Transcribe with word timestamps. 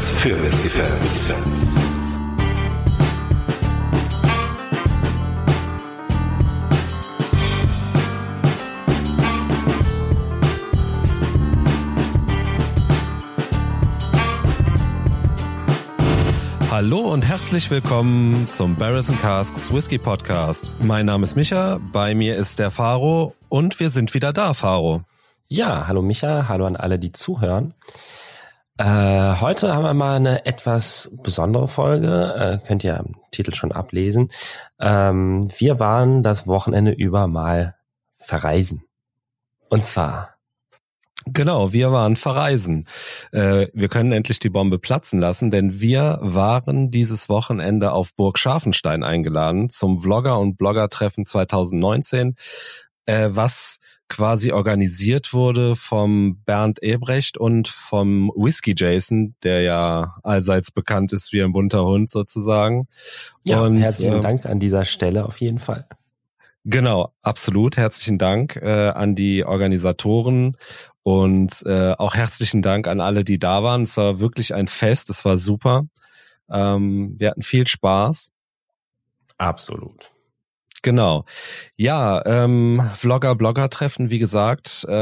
Für 0.00 0.42
Whisky-Fans. 0.42 1.34
Hallo 16.70 17.00
und 17.00 17.28
herzlich 17.28 17.70
willkommen 17.70 18.48
zum 18.48 18.76
Barrels 18.76 19.12
Casks 19.20 19.70
Whisky 19.70 19.98
Podcast. 19.98 20.72
Mein 20.80 21.04
Name 21.04 21.24
ist 21.24 21.36
Micha, 21.36 21.78
bei 21.92 22.14
mir 22.14 22.36
ist 22.36 22.58
der 22.58 22.70
Faro 22.70 23.34
und 23.50 23.78
wir 23.78 23.90
sind 23.90 24.14
wieder 24.14 24.32
da, 24.32 24.54
Faro. 24.54 25.02
Ja, 25.50 25.88
hallo 25.88 26.00
Micha, 26.00 26.48
hallo 26.48 26.64
an 26.64 26.76
alle, 26.76 26.98
die 26.98 27.12
zuhören. 27.12 27.74
Äh, 28.80 29.36
heute 29.42 29.74
haben 29.74 29.84
wir 29.84 29.92
mal 29.92 30.16
eine 30.16 30.46
etwas 30.46 31.10
besondere 31.22 31.68
Folge, 31.68 32.34
äh, 32.34 32.66
könnt 32.66 32.82
ihr 32.82 32.98
am 32.98 33.14
Titel 33.30 33.54
schon 33.54 33.72
ablesen. 33.72 34.30
Ähm, 34.80 35.46
wir 35.58 35.78
waren 35.80 36.22
das 36.22 36.46
Wochenende 36.46 36.92
über 36.92 37.26
mal 37.26 37.76
verreisen. 38.20 38.84
Und 39.68 39.84
zwar 39.84 40.36
Genau, 41.26 41.74
wir 41.74 41.92
waren 41.92 42.16
verreisen. 42.16 42.88
Äh, 43.32 43.66
wir 43.74 43.90
können 43.90 44.12
endlich 44.12 44.38
die 44.38 44.48
Bombe 44.48 44.78
platzen 44.78 45.20
lassen, 45.20 45.50
denn 45.50 45.78
wir 45.82 46.18
waren 46.22 46.90
dieses 46.90 47.28
Wochenende 47.28 47.92
auf 47.92 48.16
Burg 48.16 48.38
Scharfenstein 48.38 49.04
eingeladen 49.04 49.68
zum 49.68 49.98
Vlogger 49.98 50.38
und 50.38 50.56
Blogger-Treffen 50.56 51.26
2019, 51.26 52.34
äh, 53.04 53.28
was 53.30 53.78
quasi 54.10 54.52
organisiert 54.52 55.32
wurde 55.32 55.76
vom 55.76 56.42
Bernd 56.44 56.82
Ebrecht 56.82 57.38
und 57.38 57.68
vom 57.68 58.30
Whisky 58.34 58.74
Jason, 58.76 59.34
der 59.42 59.62
ja 59.62 60.16
allseits 60.22 60.72
bekannt 60.72 61.12
ist 61.12 61.32
wie 61.32 61.42
ein 61.42 61.52
bunter 61.52 61.84
Hund 61.84 62.10
sozusagen. 62.10 62.88
Ja, 63.44 63.62
und, 63.62 63.78
herzlichen 63.78 64.18
äh, 64.18 64.20
Dank 64.20 64.44
an 64.44 64.58
dieser 64.58 64.84
Stelle 64.84 65.24
auf 65.24 65.40
jeden 65.40 65.60
Fall. 65.60 65.86
Genau, 66.64 67.14
absolut. 67.22 67.78
Herzlichen 67.78 68.18
Dank 68.18 68.56
äh, 68.56 68.88
an 68.88 69.14
die 69.14 69.44
Organisatoren 69.44 70.56
und 71.02 71.62
äh, 71.64 71.92
auch 71.92 72.14
herzlichen 72.14 72.60
Dank 72.60 72.86
an 72.88 73.00
alle, 73.00 73.24
die 73.24 73.38
da 73.38 73.62
waren. 73.62 73.82
Es 73.82 73.96
war 73.96 74.18
wirklich 74.18 74.54
ein 74.54 74.68
Fest, 74.68 75.08
es 75.08 75.24
war 75.24 75.38
super. 75.38 75.84
Ähm, 76.50 77.14
wir 77.16 77.30
hatten 77.30 77.42
viel 77.42 77.66
Spaß. 77.66 78.32
Absolut. 79.38 80.10
Genau. 80.82 81.24
Ja, 81.76 82.24
ähm, 82.24 82.80
Vlogger, 82.94 83.34
Blogger-Treffen, 83.34 84.08
wie 84.08 84.18
gesagt, 84.18 84.86
äh, 84.88 84.92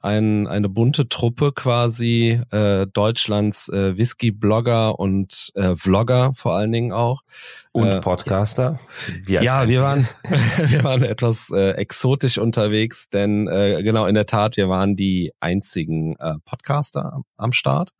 ein, 0.00 0.48
eine 0.48 0.68
bunte 0.68 1.08
Truppe 1.08 1.52
quasi 1.52 2.40
äh, 2.50 2.86
Deutschlands 2.88 3.68
äh, 3.68 3.96
Whisky-Blogger 3.96 4.98
und 4.98 5.52
äh, 5.54 5.76
Vlogger 5.76 6.32
vor 6.34 6.54
allen 6.56 6.72
Dingen 6.72 6.90
auch. 6.90 7.22
Und 7.70 7.86
Äh, 7.86 8.00
Podcaster. 8.00 8.80
Wir 9.24 9.42
ja, 9.44 9.68
wir 9.68 9.82
waren, 9.82 10.08
wir 10.68 10.82
waren 10.82 11.04
etwas 11.04 11.50
äh, 11.50 11.72
exotisch 11.72 12.38
unterwegs, 12.38 13.08
denn 13.08 13.46
äh, 13.46 13.84
genau 13.84 14.06
in 14.06 14.16
der 14.16 14.26
Tat, 14.26 14.56
wir 14.56 14.68
waren 14.68 14.96
die 14.96 15.32
einzigen 15.38 16.16
äh, 16.16 16.34
Podcaster 16.44 17.12
am, 17.12 17.24
am 17.36 17.52
Start. 17.52 17.90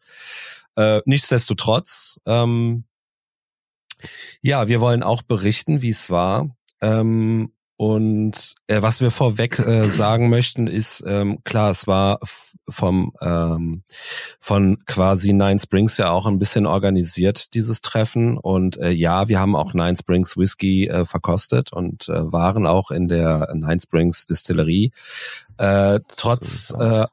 Äh, 0.74 1.00
nichtsdestotrotz, 1.04 2.18
ähm, 2.26 2.84
ja, 4.40 4.68
wir 4.68 4.80
wollen 4.80 5.02
auch 5.02 5.22
berichten, 5.22 5.82
wie 5.82 5.90
es 5.90 6.10
war. 6.10 6.48
Ähm, 6.80 7.52
und 7.80 8.56
äh, 8.66 8.82
was 8.82 9.00
wir 9.00 9.10
vorweg 9.10 9.58
äh, 9.58 9.88
sagen 9.88 10.28
möchten, 10.28 10.66
ist 10.66 11.02
ähm, 11.06 11.38
klar, 11.44 11.70
es 11.70 11.86
war 11.86 12.18
vom 12.68 13.14
ähm, 13.22 13.84
von 14.38 14.84
quasi 14.84 15.32
Nine 15.32 15.58
Springs 15.58 15.96
ja 15.96 16.10
auch 16.10 16.26
ein 16.26 16.38
bisschen 16.38 16.66
organisiert 16.66 17.54
dieses 17.54 17.80
Treffen 17.80 18.36
und 18.36 18.76
äh, 18.76 18.90
ja, 18.90 19.28
wir 19.28 19.40
haben 19.40 19.56
auch 19.56 19.72
Nine 19.72 19.96
Springs 19.96 20.36
Whisky 20.36 20.88
äh, 20.88 21.06
verkostet 21.06 21.72
und 21.72 22.10
äh, 22.10 22.30
waren 22.30 22.66
auch 22.66 22.90
in 22.90 23.08
der 23.08 23.48
Nine 23.54 23.80
Springs 23.80 24.26
Distillerie. 24.26 24.92
Äh, 25.56 26.00
trotz 26.06 26.74
äh, 26.78 27.06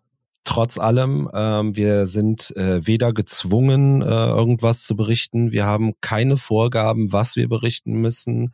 trotz 0.44 0.78
allem, 0.78 1.30
ähm, 1.34 1.76
wir 1.76 2.08
sind 2.08 2.56
äh, 2.56 2.86
weder 2.86 3.14
gezwungen, 3.14 4.02
äh, 4.02 4.06
irgendwas 4.06 4.84
zu 4.84 4.96
berichten. 4.96 5.52
Wir 5.52 5.66
haben 5.66 5.94
keine 6.02 6.38
Vorgaben, 6.38 7.12
was 7.12 7.36
wir 7.36 7.50
berichten 7.50 7.94
müssen. 7.94 8.54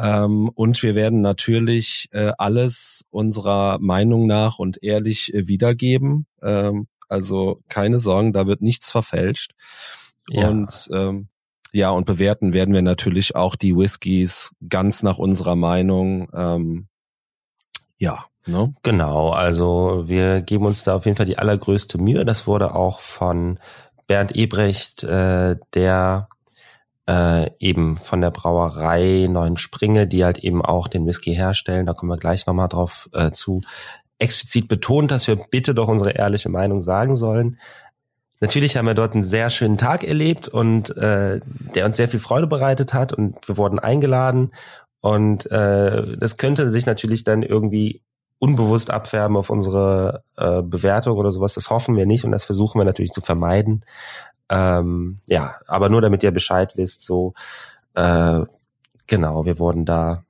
Ähm, 0.00 0.48
und 0.54 0.82
wir 0.82 0.94
werden 0.94 1.20
natürlich 1.20 2.08
äh, 2.12 2.32
alles 2.38 3.04
unserer 3.10 3.78
Meinung 3.80 4.26
nach 4.26 4.58
und 4.58 4.82
ehrlich 4.82 5.34
äh, 5.34 5.48
wiedergeben. 5.48 6.26
Ähm, 6.42 6.86
also 7.08 7.60
keine 7.68 8.00
Sorgen, 8.00 8.32
da 8.32 8.46
wird 8.46 8.62
nichts 8.62 8.90
verfälscht. 8.90 9.52
Ja. 10.28 10.48
Und 10.48 10.88
ähm, 10.92 11.28
ja, 11.72 11.90
und 11.90 12.06
bewerten 12.06 12.52
werden 12.52 12.74
wir 12.74 12.82
natürlich 12.82 13.36
auch 13.36 13.56
die 13.56 13.76
Whiskys 13.76 14.54
ganz 14.68 15.02
nach 15.02 15.18
unserer 15.18 15.56
Meinung. 15.56 16.28
Ähm, 16.34 16.88
ja, 17.98 18.26
ne? 18.46 18.74
Genau, 18.82 19.30
also 19.30 20.04
wir 20.06 20.40
geben 20.40 20.66
uns 20.66 20.82
da 20.82 20.96
auf 20.96 21.04
jeden 21.04 21.16
Fall 21.16 21.26
die 21.26 21.38
allergrößte 21.38 21.98
Mühe. 21.98 22.24
Das 22.24 22.46
wurde 22.46 22.74
auch 22.74 23.00
von 23.00 23.60
Bernd 24.06 24.34
Ebrecht, 24.34 25.04
äh, 25.04 25.56
der 25.74 26.28
äh, 27.10 27.50
eben 27.58 27.96
von 27.96 28.20
der 28.20 28.30
Brauerei 28.30 29.26
Neuen 29.28 29.56
Springe, 29.56 30.06
die 30.06 30.24
halt 30.24 30.38
eben 30.38 30.64
auch 30.64 30.86
den 30.86 31.06
Whisky 31.06 31.34
herstellen, 31.34 31.86
da 31.86 31.92
kommen 31.92 32.12
wir 32.12 32.18
gleich 32.18 32.46
nochmal 32.46 32.68
drauf 32.68 33.08
äh, 33.12 33.32
zu, 33.32 33.60
explizit 34.20 34.68
betont, 34.68 35.10
dass 35.10 35.26
wir 35.26 35.36
bitte 35.36 35.74
doch 35.74 35.88
unsere 35.88 36.12
ehrliche 36.12 36.50
Meinung 36.50 36.82
sagen 36.82 37.16
sollen. 37.16 37.58
Natürlich 38.40 38.76
haben 38.76 38.86
wir 38.86 38.94
dort 38.94 39.14
einen 39.14 39.22
sehr 39.22 39.50
schönen 39.50 39.76
Tag 39.76 40.04
erlebt 40.04 40.46
und 40.48 40.96
äh, 40.96 41.40
der 41.74 41.86
uns 41.86 41.96
sehr 41.96 42.08
viel 42.08 42.20
Freude 42.20 42.46
bereitet 42.46 42.94
hat 42.94 43.12
und 43.12 43.36
wir 43.48 43.56
wurden 43.56 43.78
eingeladen. 43.78 44.52
Und 45.00 45.50
äh, 45.50 46.16
das 46.16 46.36
könnte 46.36 46.70
sich 46.70 46.86
natürlich 46.86 47.24
dann 47.24 47.42
irgendwie 47.42 48.02
unbewusst 48.40 48.90
abfärben 48.90 49.36
auf 49.36 49.50
unsere 49.50 50.24
äh, 50.36 50.62
Bewertung 50.62 51.16
oder 51.18 51.30
sowas. 51.30 51.54
Das 51.54 51.70
hoffen 51.70 51.94
wir 51.94 52.06
nicht 52.06 52.24
und 52.24 52.32
das 52.32 52.44
versuchen 52.44 52.80
wir 52.80 52.84
natürlich 52.86 53.12
zu 53.12 53.20
vermeiden. 53.20 53.84
Ähm, 54.48 55.20
ja, 55.26 55.54
aber 55.68 55.88
nur 55.90 56.00
damit 56.00 56.24
ihr 56.24 56.32
Bescheid 56.32 56.76
wisst, 56.76 57.04
so 57.04 57.34
äh, 57.94 58.40
genau, 59.06 59.44
wir 59.44 59.58
wurden 59.58 59.84
da 59.84 60.24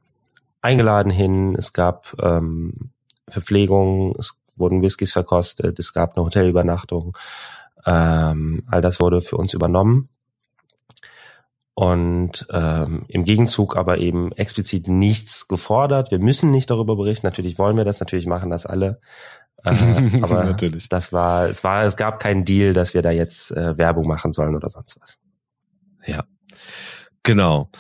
eingeladen 0.61 1.11
hin. 1.11 1.55
Es 1.57 1.73
gab 1.73 2.15
ähm, 2.21 2.91
Verpflegung, 3.29 4.17
es 4.19 4.39
wurden 4.57 4.83
Whiskys 4.83 5.13
verkostet, 5.13 5.79
es 5.79 5.95
gab 5.95 6.17
eine 6.17 6.27
Hotelübernachtung. 6.27 7.17
Ähm, 7.87 8.65
all 8.67 8.83
das 8.83 9.01
wurde 9.01 9.23
für 9.23 9.37
uns 9.37 9.55
übernommen. 9.55 10.09
Und 11.81 12.47
ähm, 12.53 13.07
im 13.09 13.25
Gegenzug 13.25 13.79
aber 13.79 13.97
eben 13.97 14.33
explizit 14.33 14.87
nichts 14.87 15.49
gefordert. 15.49 16.11
Wir 16.11 16.19
müssen 16.19 16.51
nicht 16.51 16.69
darüber 16.69 16.95
berichten. 16.95 17.27
Natürlich 17.27 17.59
wollen 17.59 17.79
wir 17.79 17.87
das, 17.87 18.01
natürlich 18.01 18.27
machen 18.27 18.51
das 18.51 18.67
alle. 18.67 19.01
Äh, 19.65 19.71
aber 20.21 20.45
Natürlich. 20.45 20.91
das 20.91 21.11
war, 21.11 21.49
es 21.49 21.65
war, 21.65 21.85
es 21.85 21.97
gab 21.97 22.19
keinen 22.19 22.45
Deal, 22.45 22.75
dass 22.75 22.93
wir 22.93 23.01
da 23.01 23.11
jetzt 23.11 23.51
äh, 23.53 23.79
Werbung 23.79 24.07
machen 24.07 24.35
sollen 24.35 24.55
oder 24.55 24.69
sonst 24.69 25.01
was. 25.01 25.19
Ja, 26.05 26.25
genau. 27.23 27.71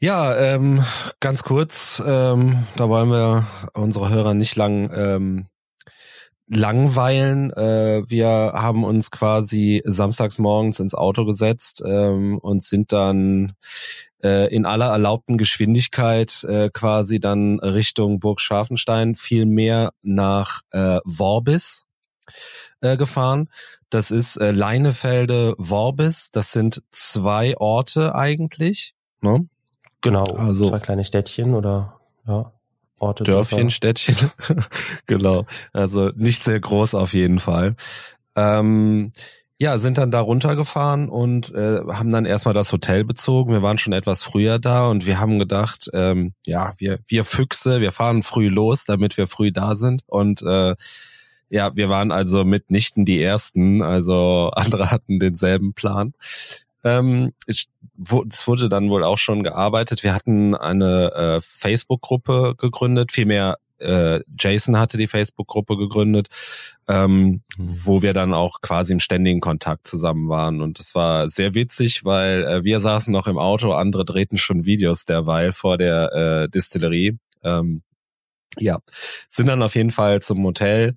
Ja, 0.00 0.36
ähm, 0.36 0.82
ganz 1.20 1.44
kurz, 1.44 2.02
ähm, 2.04 2.66
da 2.74 2.88
wollen 2.88 3.10
wir 3.10 3.46
unsere 3.74 4.08
Hörer 4.08 4.34
nicht 4.34 4.56
lang 4.56 4.90
ähm, 4.92 5.46
langweilen. 6.46 7.50
Äh, 7.52 8.02
wir 8.06 8.28
haben 8.28 8.84
uns 8.84 9.10
quasi 9.10 9.82
samstags 9.84 10.38
morgens 10.38 10.80
ins 10.80 10.94
Auto 10.94 11.24
gesetzt 11.24 11.82
ähm, 11.86 12.38
und 12.38 12.62
sind 12.62 12.92
dann 12.92 13.54
äh, 14.22 14.54
in 14.54 14.66
aller 14.66 14.90
erlaubten 14.90 15.38
Geschwindigkeit 15.38 16.44
äh, 16.44 16.70
quasi 16.72 17.20
dann 17.20 17.60
Richtung 17.60 18.20
Burg 18.20 18.40
Scharfenstein, 18.40 19.14
viel 19.14 19.46
mehr 19.46 19.92
nach 20.02 20.62
äh, 20.70 20.98
Worbis 21.04 21.86
äh, 22.80 22.96
gefahren. 22.96 23.48
Das 23.90 24.10
ist 24.10 24.36
äh, 24.36 24.50
Leinefelde, 24.50 25.54
Worbis. 25.58 26.30
Das 26.32 26.52
sind 26.52 26.82
zwei 26.90 27.56
Orte 27.58 28.14
eigentlich. 28.14 28.94
Ne? 29.20 29.46
Genau, 30.00 30.24
Also- 30.24 30.68
zwei 30.68 30.80
kleine 30.80 31.04
Städtchen 31.04 31.54
oder 31.54 32.00
ja, 32.26 32.52
Orte. 33.04 33.24
Dörfchen. 33.24 33.70
Städtchen. 33.70 34.16
genau. 35.06 35.46
Also 35.72 36.10
nicht 36.16 36.42
sehr 36.42 36.60
groß 36.60 36.94
auf 36.94 37.12
jeden 37.14 37.40
Fall. 37.40 37.76
Ähm, 38.36 39.12
ja, 39.58 39.78
sind 39.78 39.98
dann 39.98 40.10
da 40.10 40.20
runtergefahren 40.20 41.08
und 41.08 41.54
äh, 41.54 41.80
haben 41.88 42.10
dann 42.10 42.24
erstmal 42.24 42.54
das 42.54 42.72
Hotel 42.72 43.04
bezogen. 43.04 43.52
Wir 43.52 43.62
waren 43.62 43.78
schon 43.78 43.92
etwas 43.92 44.22
früher 44.22 44.58
da 44.58 44.88
und 44.88 45.06
wir 45.06 45.20
haben 45.20 45.38
gedacht, 45.38 45.88
ähm, 45.92 46.34
ja, 46.44 46.72
wir, 46.78 46.98
wir 47.06 47.24
Füchse, 47.24 47.80
wir 47.80 47.92
fahren 47.92 48.22
früh 48.24 48.48
los, 48.48 48.84
damit 48.84 49.16
wir 49.16 49.28
früh 49.28 49.52
da 49.52 49.76
sind. 49.76 50.02
Und 50.06 50.42
äh, 50.42 50.74
ja, 51.50 51.76
wir 51.76 51.88
waren 51.88 52.10
also 52.10 52.44
mitnichten 52.44 53.04
die 53.04 53.22
Ersten, 53.22 53.80
also 53.80 54.50
andere 54.56 54.90
hatten 54.90 55.20
denselben 55.20 55.72
Plan. 55.72 56.14
Ähm, 56.84 57.32
ich, 57.46 57.68
wo, 57.96 58.24
es 58.28 58.46
wurde 58.46 58.68
dann 58.68 58.90
wohl 58.90 59.04
auch 59.04 59.18
schon 59.18 59.42
gearbeitet. 59.42 60.02
Wir 60.02 60.14
hatten 60.14 60.54
eine 60.54 61.12
äh, 61.12 61.40
Facebook-Gruppe 61.40 62.54
gegründet, 62.58 63.12
vielmehr 63.12 63.56
äh, 63.78 64.20
Jason 64.38 64.78
hatte 64.78 64.96
die 64.96 65.06
Facebook-Gruppe 65.06 65.76
gegründet, 65.76 66.28
ähm, 66.88 67.24
mhm. 67.24 67.40
wo 67.58 68.02
wir 68.02 68.12
dann 68.12 68.32
auch 68.32 68.60
quasi 68.60 68.92
im 68.92 69.00
ständigen 69.00 69.40
Kontakt 69.40 69.86
zusammen 69.86 70.28
waren. 70.28 70.60
Und 70.60 70.78
das 70.78 70.94
war 70.94 71.28
sehr 71.28 71.54
witzig, 71.54 72.04
weil 72.04 72.44
äh, 72.44 72.64
wir 72.64 72.80
saßen 72.80 73.12
noch 73.12 73.26
im 73.26 73.38
Auto, 73.38 73.72
andere 73.72 74.04
drehten 74.04 74.38
schon 74.38 74.64
Videos 74.64 75.04
derweil 75.04 75.52
vor 75.52 75.76
der 75.76 76.12
äh, 76.12 76.48
Distillerie. 76.48 77.18
Ähm, 77.42 77.82
ja, 78.58 78.78
sind 79.28 79.48
dann 79.48 79.62
auf 79.62 79.74
jeden 79.74 79.90
Fall 79.90 80.22
zum 80.22 80.44
Hotel, 80.44 80.94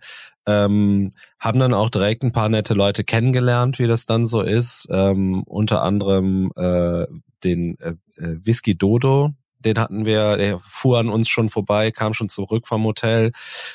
ähm, 0.48 1.14
haben 1.40 1.60
dann 1.60 1.74
auch 1.74 1.90
direkt 1.90 2.24
ein 2.24 2.32
paar 2.32 2.50
nette 2.50 2.74
Leute 2.74 3.04
kennengelernt, 3.04 3.78
wie 3.78 3.88
das 3.88 4.06
dann 4.06 4.26
so 4.26 4.42
ist. 4.42 4.88
Ähm, 4.90 5.44
unter 5.44 5.84
anderem 5.84 6.52
äh, 6.56 7.06
den 7.44 7.78
äh, 7.80 7.94
äh 8.16 8.38
Whisky 8.44 8.78
Dodo, 8.78 9.32
den 9.60 9.78
hatten 9.78 10.06
wir, 10.06 10.38
der 10.38 10.60
fuhr 10.60 11.00
an 11.00 11.10
uns 11.10 11.30
schon 11.30 11.50
vorbei, 11.50 11.92
kam 11.92 12.14
schon 12.14 12.30
zurück 12.30 12.68
vom 12.68 12.86
Hotel. 12.86 13.32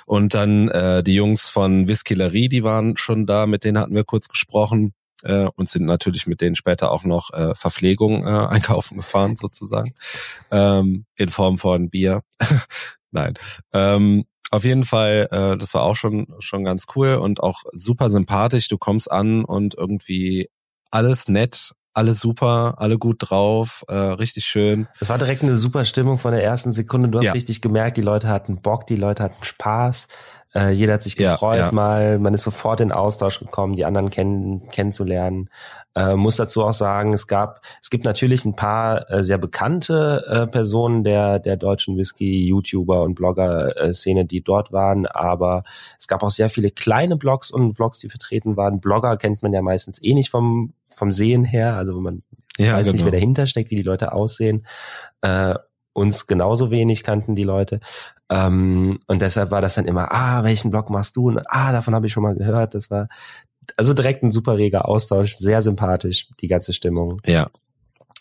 Und 0.06 0.34
dann 0.34 0.68
äh, 0.68 1.02
die 1.02 1.14
Jungs 1.14 1.48
von 1.48 1.88
Whiskillerie, 1.88 2.48
die 2.48 2.64
waren 2.64 2.96
schon 2.96 3.26
da, 3.26 3.46
mit 3.46 3.64
denen 3.64 3.78
hatten 3.78 3.94
wir 3.94 4.04
kurz 4.04 4.28
gesprochen 4.28 4.94
äh, 5.24 5.48
und 5.54 5.68
sind 5.68 5.84
natürlich 5.84 6.26
mit 6.26 6.40
denen 6.40 6.56
später 6.56 6.90
auch 6.90 7.04
noch 7.04 7.32
äh, 7.32 7.54
Verpflegung 7.54 8.24
äh, 8.24 8.30
einkaufen 8.48 8.96
gefahren, 8.96 9.36
sozusagen. 9.36 9.94
Ähm, 10.50 11.04
in 11.16 11.28
Form 11.28 11.58
von 11.58 11.90
Bier. 11.90 12.22
Nein. 13.10 13.34
Ähm, 13.74 14.24
auf 14.52 14.64
jeden 14.64 14.84
Fall, 14.84 15.28
äh, 15.30 15.56
das 15.56 15.72
war 15.72 15.82
auch 15.82 15.96
schon 15.96 16.26
schon 16.38 16.62
ganz 16.62 16.84
cool 16.94 17.14
und 17.14 17.42
auch 17.42 17.62
super 17.72 18.10
sympathisch. 18.10 18.68
Du 18.68 18.76
kommst 18.76 19.10
an 19.10 19.44
und 19.44 19.74
irgendwie 19.76 20.50
alles 20.90 21.26
nett, 21.26 21.72
alles 21.94 22.20
super, 22.20 22.74
alle 22.76 22.98
gut 22.98 23.16
drauf, 23.18 23.82
äh, 23.88 23.94
richtig 23.94 24.44
schön. 24.44 24.88
Das 25.00 25.08
war 25.08 25.16
direkt 25.16 25.42
eine 25.42 25.56
super 25.56 25.84
Stimmung 25.84 26.18
von 26.18 26.32
der 26.32 26.44
ersten 26.44 26.72
Sekunde. 26.72 27.08
Du 27.08 27.18
hast 27.18 27.24
ja. 27.24 27.32
richtig 27.32 27.62
gemerkt, 27.62 27.96
die 27.96 28.02
Leute 28.02 28.28
hatten 28.28 28.60
Bock, 28.60 28.86
die 28.86 28.96
Leute 28.96 29.22
hatten 29.22 29.42
Spaß. 29.42 30.08
Äh, 30.54 30.70
jeder 30.70 30.94
hat 30.94 31.02
sich 31.02 31.16
gefreut 31.16 31.58
ja, 31.58 31.66
ja. 31.66 31.72
mal, 31.72 32.18
man 32.18 32.34
ist 32.34 32.42
sofort 32.42 32.80
in 32.80 32.92
Austausch 32.92 33.38
gekommen, 33.38 33.74
die 33.74 33.84
anderen 33.84 34.10
kennen, 34.10 34.68
kennenzulernen. 34.68 35.48
Äh, 35.94 36.16
muss 36.16 36.36
dazu 36.36 36.62
auch 36.64 36.72
sagen, 36.72 37.12
es 37.12 37.26
gab, 37.26 37.60
es 37.80 37.90
gibt 37.90 38.04
natürlich 38.04 38.44
ein 38.44 38.56
paar 38.56 39.10
äh, 39.10 39.24
sehr 39.24 39.38
bekannte 39.38 40.24
äh, 40.28 40.46
Personen 40.46 41.04
der 41.04 41.38
der 41.38 41.56
deutschen 41.56 41.96
Whisky-YouTuber 41.96 43.02
und 43.02 43.14
Blogger-Szene, 43.14 44.24
die 44.24 44.42
dort 44.42 44.72
waren, 44.72 45.06
aber 45.06 45.64
es 45.98 46.08
gab 46.08 46.22
auch 46.22 46.30
sehr 46.30 46.50
viele 46.50 46.70
kleine 46.70 47.16
Blogs 47.16 47.50
und 47.50 47.74
Vlogs, 47.74 47.98
die 47.98 48.08
vertreten 48.08 48.56
waren. 48.56 48.80
Blogger 48.80 49.16
kennt 49.16 49.42
man 49.42 49.52
ja 49.52 49.62
meistens 49.62 50.02
eh 50.02 50.14
nicht 50.14 50.30
vom 50.30 50.72
vom 50.86 51.10
Sehen 51.10 51.44
her, 51.44 51.74
also 51.76 51.98
man 52.00 52.22
ja, 52.58 52.74
weiß 52.74 52.86
genau. 52.86 52.92
nicht, 52.96 53.04
wer 53.04 53.12
dahinter 53.12 53.46
steckt, 53.46 53.70
wie 53.70 53.76
die 53.76 53.82
Leute 53.82 54.12
aussehen. 54.12 54.66
Äh, 55.22 55.54
uns 55.92 56.26
genauso 56.26 56.70
wenig 56.70 57.02
kannten 57.02 57.34
die 57.34 57.42
Leute. 57.42 57.80
Ähm, 58.28 58.98
und 59.06 59.22
deshalb 59.22 59.50
war 59.50 59.60
das 59.60 59.74
dann 59.74 59.84
immer, 59.84 60.12
ah, 60.12 60.44
welchen 60.44 60.70
Blog 60.70 60.90
machst 60.90 61.16
du? 61.16 61.28
Und 61.28 61.42
ah, 61.46 61.72
davon 61.72 61.94
habe 61.94 62.06
ich 62.06 62.12
schon 62.12 62.22
mal 62.22 62.34
gehört. 62.34 62.74
Das 62.74 62.90
war 62.90 63.08
also 63.76 63.94
direkt 63.94 64.22
ein 64.22 64.32
super 64.32 64.58
reger 64.58 64.88
Austausch, 64.88 65.36
sehr 65.36 65.62
sympathisch, 65.62 66.28
die 66.40 66.48
ganze 66.48 66.72
Stimmung. 66.72 67.20
Ja. 67.26 67.50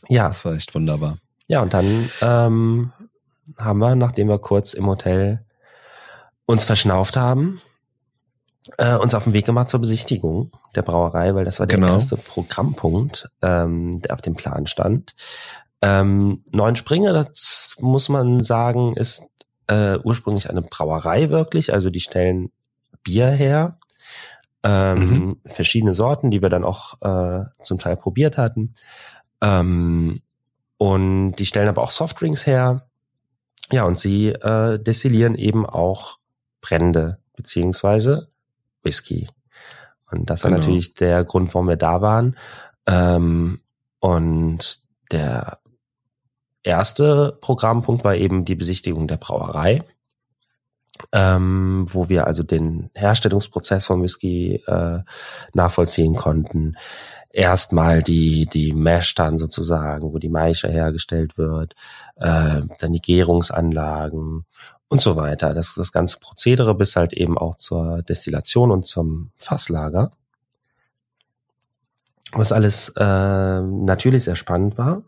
Ja. 0.09 0.27
Das 0.27 0.43
war 0.45 0.53
echt 0.53 0.73
wunderbar. 0.75 1.17
Ja, 1.47 1.61
und 1.61 1.73
dann 1.73 2.09
ähm, 2.21 2.91
haben 3.57 3.79
wir, 3.79 3.95
nachdem 3.95 4.27
wir 4.27 4.39
kurz 4.39 4.73
im 4.73 4.87
Hotel 4.87 5.43
uns 6.45 6.65
verschnauft 6.65 7.17
haben, 7.17 7.61
äh, 8.77 8.95
uns 8.95 9.15
auf 9.15 9.23
den 9.23 9.33
Weg 9.33 9.45
gemacht 9.45 9.69
zur 9.69 9.81
Besichtigung 9.81 10.51
der 10.75 10.81
Brauerei, 10.83 11.33
weil 11.35 11.45
das 11.45 11.59
war 11.59 11.67
der 11.67 11.79
genau. 11.79 11.93
erste 11.93 12.17
Programmpunkt, 12.17 13.29
ähm, 13.41 14.01
der 14.01 14.13
auf 14.13 14.21
dem 14.21 14.35
Plan 14.35 14.67
stand. 14.67 15.15
Ähm, 15.81 16.43
Neun 16.51 16.75
Springer, 16.75 17.13
das 17.13 17.75
muss 17.79 18.09
man 18.09 18.43
sagen, 18.43 18.95
ist 18.95 19.23
äh, 19.67 19.97
ursprünglich 20.03 20.49
eine 20.49 20.61
Brauerei 20.61 21.29
wirklich, 21.29 21.73
also 21.73 21.89
die 21.89 22.01
stellen 22.01 22.51
Bier 23.03 23.29
her, 23.31 23.79
ähm, 24.63 24.99
mhm. 24.99 25.41
verschiedene 25.45 25.93
Sorten, 25.93 26.29
die 26.29 26.41
wir 26.41 26.49
dann 26.49 26.63
auch 26.63 27.01
äh, 27.01 27.45
zum 27.63 27.79
Teil 27.79 27.97
probiert 27.97 28.37
hatten. 28.37 28.75
Ähm, 29.41 30.19
und 30.77 31.35
die 31.35 31.45
stellen 31.45 31.69
aber 31.69 31.81
auch 31.81 31.91
Softdrinks 31.91 32.45
her. 32.45 32.87
Ja, 33.71 33.85
und 33.85 33.97
sie 33.97 34.29
äh, 34.29 34.77
destillieren 34.77 35.35
eben 35.35 35.65
auch 35.65 36.19
Brände 36.59 37.19
beziehungsweise 37.35 38.29
Whisky. 38.83 39.29
Und 40.11 40.29
das 40.29 40.43
war 40.43 40.51
genau. 40.51 40.59
natürlich 40.59 40.93
der 40.93 41.23
Grund, 41.23 41.53
warum 41.53 41.69
wir 41.69 41.77
da 41.77 42.01
waren. 42.01 42.37
Ähm, 42.85 43.61
und 43.99 44.79
der 45.11 45.60
erste 46.63 47.37
Programmpunkt 47.41 48.03
war 48.03 48.15
eben 48.15 48.45
die 48.45 48.55
Besichtigung 48.55 49.07
der 49.07 49.17
Brauerei, 49.17 49.83
ähm, 51.11 51.85
wo 51.87 52.09
wir 52.09 52.27
also 52.27 52.43
den 52.43 52.89
Herstellungsprozess 52.93 53.85
von 53.85 54.03
Whisky 54.03 54.61
äh, 54.67 54.99
nachvollziehen 55.53 56.15
konnten. 56.15 56.75
Erstmal 57.29 58.03
die, 58.03 58.45
die 58.45 58.73
Mash 58.73 59.15
dann 59.15 59.37
sozusagen, 59.37 60.11
wo 60.13 60.17
die 60.17 60.29
Maische 60.29 60.67
hergestellt 60.67 61.37
wird, 61.37 61.75
äh, 62.17 62.61
dann 62.79 62.91
die 62.91 63.01
Gärungsanlagen 63.01 64.45
und 64.89 65.01
so 65.01 65.15
weiter. 65.15 65.53
Das, 65.53 65.75
das 65.75 65.93
ganze 65.93 66.19
Prozedere 66.19 66.75
bis 66.75 66.97
halt 66.97 67.13
eben 67.13 67.37
auch 67.37 67.55
zur 67.55 68.01
Destillation 68.03 68.71
und 68.71 68.85
zum 68.85 69.31
Fasslager. 69.37 70.11
Was 72.33 72.51
alles 72.51 72.89
äh, 72.97 73.61
natürlich 73.61 74.25
sehr 74.25 74.35
spannend 74.35 74.77
war. 74.77 75.03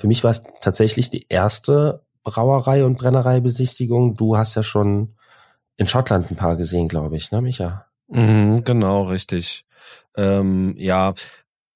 Für 0.00 0.06
mich 0.06 0.24
war 0.24 0.30
es 0.30 0.42
tatsächlich 0.62 1.10
die 1.10 1.26
erste 1.28 2.06
Brauerei- 2.24 2.84
und 2.84 2.96
Brennereibesichtigung. 2.96 4.14
Du 4.14 4.38
hast 4.38 4.54
ja 4.54 4.62
schon 4.62 5.14
in 5.76 5.86
Schottland 5.86 6.30
ein 6.30 6.36
paar 6.36 6.56
gesehen, 6.56 6.88
glaube 6.88 7.16
ich, 7.16 7.30
ne, 7.32 7.42
Micha? 7.42 7.86
Mhm, 8.08 8.64
genau, 8.64 9.04
richtig. 9.04 9.66
Ähm, 10.16 10.74
ja, 10.78 11.12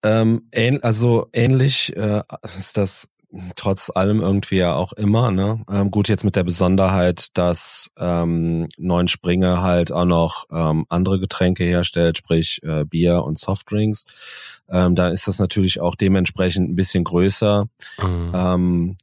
ähm, 0.02 0.48
ähn, 0.52 0.82
also 0.82 1.28
ähnlich 1.34 1.94
äh, 1.96 2.22
ist 2.58 2.78
das 2.78 3.10
trotz 3.56 3.90
allem 3.94 4.20
irgendwie 4.20 4.56
ja 4.56 4.74
auch 4.74 4.92
immer. 4.92 5.30
Ne? 5.30 5.62
Ähm, 5.70 5.90
gut, 5.90 6.08
jetzt 6.08 6.24
mit 6.24 6.36
der 6.36 6.44
Besonderheit, 6.44 7.28
dass 7.34 7.90
ähm, 7.98 8.68
Neun 8.78 9.08
Springe 9.08 9.62
halt 9.62 9.92
auch 9.92 10.04
noch 10.04 10.46
ähm, 10.52 10.86
andere 10.88 11.18
Getränke 11.18 11.64
herstellt, 11.64 12.18
sprich 12.18 12.60
äh, 12.62 12.84
Bier 12.84 13.22
und 13.24 13.38
Softdrinks. 13.38 14.04
Ähm, 14.68 14.94
da 14.94 15.08
ist 15.08 15.26
das 15.26 15.38
natürlich 15.38 15.80
auch 15.80 15.94
dementsprechend 15.94 16.70
ein 16.70 16.76
bisschen 16.76 17.04
größer. 17.04 17.66
Mhm. 18.02 18.32
Ähm, 18.34 18.96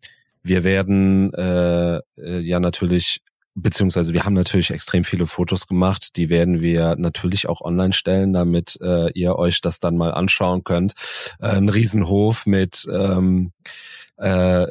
wir 0.43 0.63
werden 0.63 1.33
äh, 1.33 1.97
äh, 2.17 2.39
ja 2.39 2.59
natürlich 2.59 3.21
beziehungsweise 3.53 4.13
wir 4.13 4.23
haben 4.23 4.33
natürlich 4.33 4.71
extrem 4.71 5.03
viele 5.03 5.27
Fotos 5.27 5.67
gemacht, 5.67 6.15
die 6.15 6.29
werden 6.29 6.61
wir 6.61 6.95
natürlich 6.97 7.49
auch 7.49 7.61
online 7.61 7.93
stellen, 7.93 8.33
damit 8.33 8.79
äh, 8.81 9.11
ihr 9.11 9.35
euch 9.35 9.61
das 9.61 9.79
dann 9.79 9.97
mal 9.97 10.13
anschauen 10.13 10.63
könnt. 10.63 10.93
Äh, 11.39 11.47
ein 11.47 11.69
Riesenhof 11.69 12.45
mit 12.45 12.87
ähm, 12.91 13.51
äh, 14.21 14.67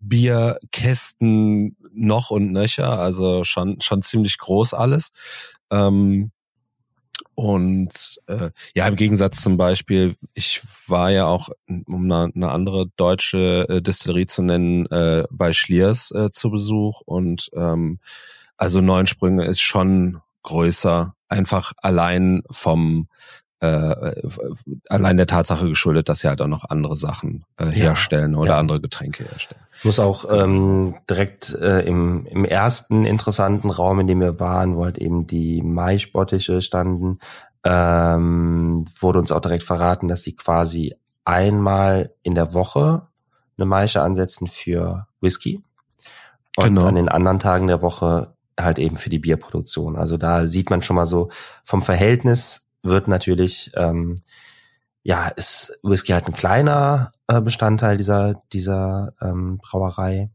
Bierkästen 0.00 1.76
noch 1.92 2.30
und 2.30 2.52
nöcher, 2.52 2.98
also 2.98 3.44
schon 3.44 3.80
schon 3.80 4.02
ziemlich 4.02 4.38
groß 4.38 4.74
alles. 4.74 5.10
Ähm, 5.70 6.32
und 7.34 8.18
äh, 8.28 8.50
ja, 8.74 8.88
im 8.88 8.96
Gegensatz 8.96 9.42
zum 9.42 9.58
Beispiel, 9.58 10.16
ich 10.32 10.62
war 10.86 11.10
ja 11.10 11.26
auch, 11.26 11.50
um 11.68 12.10
eine, 12.10 12.32
eine 12.34 12.50
andere 12.50 12.86
deutsche 12.96 13.66
äh, 13.68 13.82
Distillerie 13.82 14.24
zu 14.24 14.42
nennen, 14.42 14.86
äh, 14.86 15.24
bei 15.30 15.52
Schliers 15.52 16.10
äh, 16.12 16.30
zu 16.30 16.50
Besuch. 16.50 17.02
Und 17.04 17.50
ähm, 17.54 18.00
also 18.56 18.80
Neunsprünge 18.80 19.44
ist 19.44 19.60
schon 19.60 20.22
größer, 20.44 21.14
einfach 21.28 21.72
allein 21.82 22.42
vom 22.50 23.08
äh, 23.60 24.12
allein 24.88 25.16
der 25.16 25.26
Tatsache 25.26 25.66
geschuldet, 25.68 26.08
dass 26.08 26.20
sie 26.20 26.28
halt 26.28 26.42
auch 26.42 26.46
noch 26.46 26.68
andere 26.68 26.96
Sachen 26.96 27.44
äh, 27.56 27.66
herstellen 27.66 28.32
ja, 28.32 28.38
oder 28.38 28.52
ja. 28.52 28.58
andere 28.58 28.80
Getränke 28.80 29.24
herstellen. 29.24 29.62
Ich 29.78 29.84
muss 29.84 29.98
auch 29.98 30.26
ähm, 30.30 30.96
direkt 31.08 31.54
äh, 31.54 31.80
im, 31.80 32.26
im 32.26 32.44
ersten 32.44 33.04
interessanten 33.04 33.70
Raum, 33.70 34.00
in 34.00 34.06
dem 34.06 34.20
wir 34.20 34.40
waren, 34.40 34.76
wo 34.76 34.84
halt 34.84 34.98
eben 34.98 35.26
die 35.26 35.62
Maischbottische 35.62 36.60
standen, 36.60 37.18
ähm, 37.64 38.84
wurde 39.00 39.18
uns 39.18 39.32
auch 39.32 39.40
direkt 39.40 39.64
verraten, 39.64 40.08
dass 40.08 40.22
die 40.22 40.36
quasi 40.36 40.94
einmal 41.24 42.12
in 42.22 42.34
der 42.34 42.54
Woche 42.54 43.08
eine 43.56 43.66
Maische 43.66 44.02
ansetzen 44.02 44.46
für 44.46 45.06
Whisky 45.20 45.62
und 46.56 46.64
genau. 46.64 46.86
an 46.86 46.94
den 46.94 47.08
anderen 47.08 47.38
Tagen 47.38 47.66
der 47.66 47.82
Woche 47.82 48.34
halt 48.58 48.78
eben 48.78 48.96
für 48.96 49.10
die 49.10 49.18
Bierproduktion. 49.18 49.96
Also 49.96 50.16
da 50.16 50.46
sieht 50.46 50.70
man 50.70 50.82
schon 50.82 50.96
mal 50.96 51.06
so 51.06 51.30
vom 51.64 51.82
Verhältnis 51.82 52.65
wird 52.86 53.08
natürlich, 53.08 53.70
ähm, 53.74 54.14
ja, 55.02 55.28
ist 55.28 55.78
Whisky 55.82 56.12
halt 56.12 56.26
ein 56.26 56.34
kleiner 56.34 57.12
äh, 57.28 57.40
Bestandteil 57.40 57.96
dieser, 57.96 58.42
dieser 58.52 59.14
ähm, 59.20 59.58
Brauerei. 59.58 60.30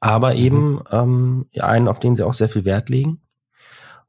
Aber 0.00 0.30
mhm. 0.30 0.36
eben 0.36 0.80
ähm, 0.90 1.46
ja, 1.52 1.66
einen, 1.66 1.88
auf 1.88 2.00
den 2.00 2.16
sie 2.16 2.24
auch 2.24 2.34
sehr 2.34 2.48
viel 2.48 2.64
Wert 2.64 2.88
legen. 2.88 3.20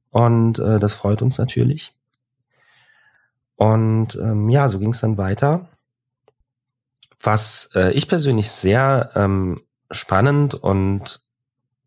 Und 0.09 0.59
äh, 0.59 0.79
das 0.79 0.93
freut 0.93 1.21
uns 1.21 1.37
natürlich. 1.37 1.91
Und 3.55 4.15
ähm, 4.15 4.49
ja, 4.49 4.69
so 4.69 4.79
ging 4.79 4.91
es 4.91 5.01
dann 5.01 5.17
weiter. 5.17 5.69
Was 7.21 7.69
äh, 7.75 7.91
ich 7.93 8.07
persönlich 8.07 8.51
sehr 8.51 9.11
ähm, 9.15 9.61
spannend 9.89 10.55
und 10.55 11.21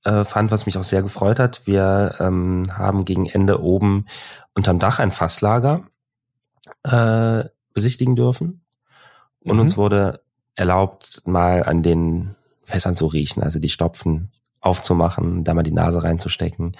äh, 0.07 0.25
fand, 0.25 0.53
was 0.53 0.67
mich 0.67 0.79
auch 0.79 0.85
sehr 0.85 1.03
gefreut 1.03 1.41
hat. 1.41 1.67
Wir 1.67 2.15
ähm, 2.21 2.67
haben 2.73 3.05
gegen 3.05 3.27
Ende 3.27 3.61
oben 3.61 4.07
unterm 4.55 4.79
Dach 4.79 5.01
ein 5.01 5.11
Fasslager 5.11 5.83
äh, 6.85 7.45
besichtigen 7.75 8.15
dürfen. 8.15 8.65
Und 9.41 9.57
mhm. 9.57 9.63
uns 9.63 9.77
wurde 9.77 10.23
erlaubt, 10.55 11.23
mal 11.27 11.65
an 11.65 11.83
den 11.83 12.37
Fässern 12.63 12.95
zu 12.95 13.07
riechen, 13.07 13.43
also 13.43 13.59
die 13.59 13.69
Stopfen 13.69 14.31
aufzumachen, 14.61 15.43
da 15.43 15.55
mal 15.55 15.65
die 15.65 15.73
Nase 15.73 16.03
reinzustecken. 16.03 16.77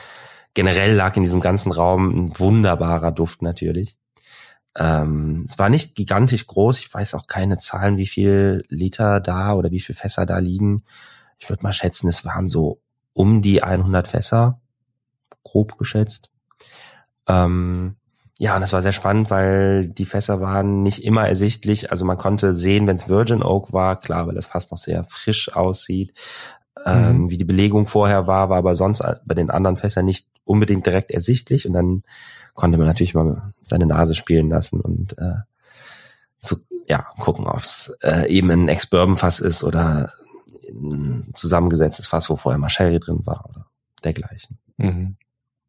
Generell 0.55 0.95
lag 0.95 1.17
in 1.17 1.25
diesem 1.25 1.41
ganzen 1.41 1.73
Raum 1.73 2.09
ein 2.11 2.39
wunderbarer 2.39 3.11
Duft 3.11 3.43
natürlich. 3.43 3.99
Ähm, 4.79 5.45
es 5.47 5.59
war 5.59 5.69
nicht 5.69 5.97
gigantisch 5.97 6.47
groß. 6.47 6.79
Ich 6.79 6.95
weiß 6.95 7.15
auch 7.15 7.27
keine 7.27 7.59
Zahlen, 7.59 7.99
wie 7.99 8.07
viel 8.07 8.65
Liter 8.69 9.21
da 9.21 9.55
oder 9.55 9.73
wie 9.73 9.81
viel 9.81 9.97
Fässer 9.97 10.27
da 10.27 10.39
liegen. 10.39 10.85
Ich 11.39 11.49
würde 11.49 11.65
mal 11.65 11.73
schätzen, 11.73 12.09
es 12.09 12.25
waren 12.25 12.47
so 12.47 12.81
um 13.17 13.41
die 13.41 13.63
100 13.63 14.07
Fässer, 14.07 14.61
grob 15.43 15.79
geschätzt. 15.79 16.31
Ähm, 17.27 17.97
ja, 18.39 18.55
und 18.55 18.61
das 18.61 18.75
war 18.75 18.83
sehr 18.83 18.93
spannend, 18.93 19.31
weil 19.31 19.89
die 19.89 20.05
Fässer 20.05 20.43
waren 20.43 20.83
nicht 20.83 21.03
immer 21.03 21.27
ersichtlich. 21.27 21.91
Also 21.91 22.05
man 22.05 22.19
konnte 22.19 22.53
sehen, 22.53 22.87
wenn 22.87 22.97
es 22.97 23.09
Virgin 23.09 23.43
Oak 23.43 23.73
war, 23.73 23.99
klar, 23.99 24.27
weil 24.27 24.35
das 24.35 24.49
fast 24.49 24.71
noch 24.71 24.79
sehr 24.79 25.03
frisch 25.05 25.51
aussieht. 25.55 26.13
Ähm, 26.85 27.23
mhm. 27.23 27.31
Wie 27.31 27.39
die 27.39 27.47
Belegung 27.47 27.87
vorher 27.87 28.27
war, 28.27 28.51
war 28.51 28.59
aber 28.59 28.75
sonst 28.75 29.03
bei 29.25 29.35
den 29.35 29.51
anderen 29.51 29.79
Fässern 29.79 30.05
nicht 30.05 30.29
unbedingt 30.45 30.85
direkt 30.85 31.11
ersichtlich. 31.11 31.67
Und 31.67 31.73
dann 31.73 32.03
konnte 32.53 32.77
man 32.77 32.87
natürlich 32.87 33.15
mal 33.15 33.55
seine 33.63 33.87
Nase 33.87 34.15
spielen 34.15 34.51
lassen 34.51 34.83
und 34.83 35.17
äh, 35.17 35.37
zu, 36.41 36.57
ja, 36.87 37.07
gucken, 37.19 37.47
ob 37.47 37.61
es 37.61 37.97
äh, 38.03 38.29
eben 38.29 38.51
ein 38.51 38.69
Ex-Bourbon-Fass 38.69 39.41
ist 39.41 39.65
oder 39.65 40.13
ein 40.69 41.31
zusammengesetztes 41.35 42.07
Fass, 42.07 42.31
wo 42.31 42.37
vorher 42.37 42.59
mal 42.59 42.69
Sherry 42.69 42.99
drin 42.99 43.27
war 43.27 43.45
oder 43.49 43.67
dergleichen. 44.03 44.59
Mhm. 44.77 45.17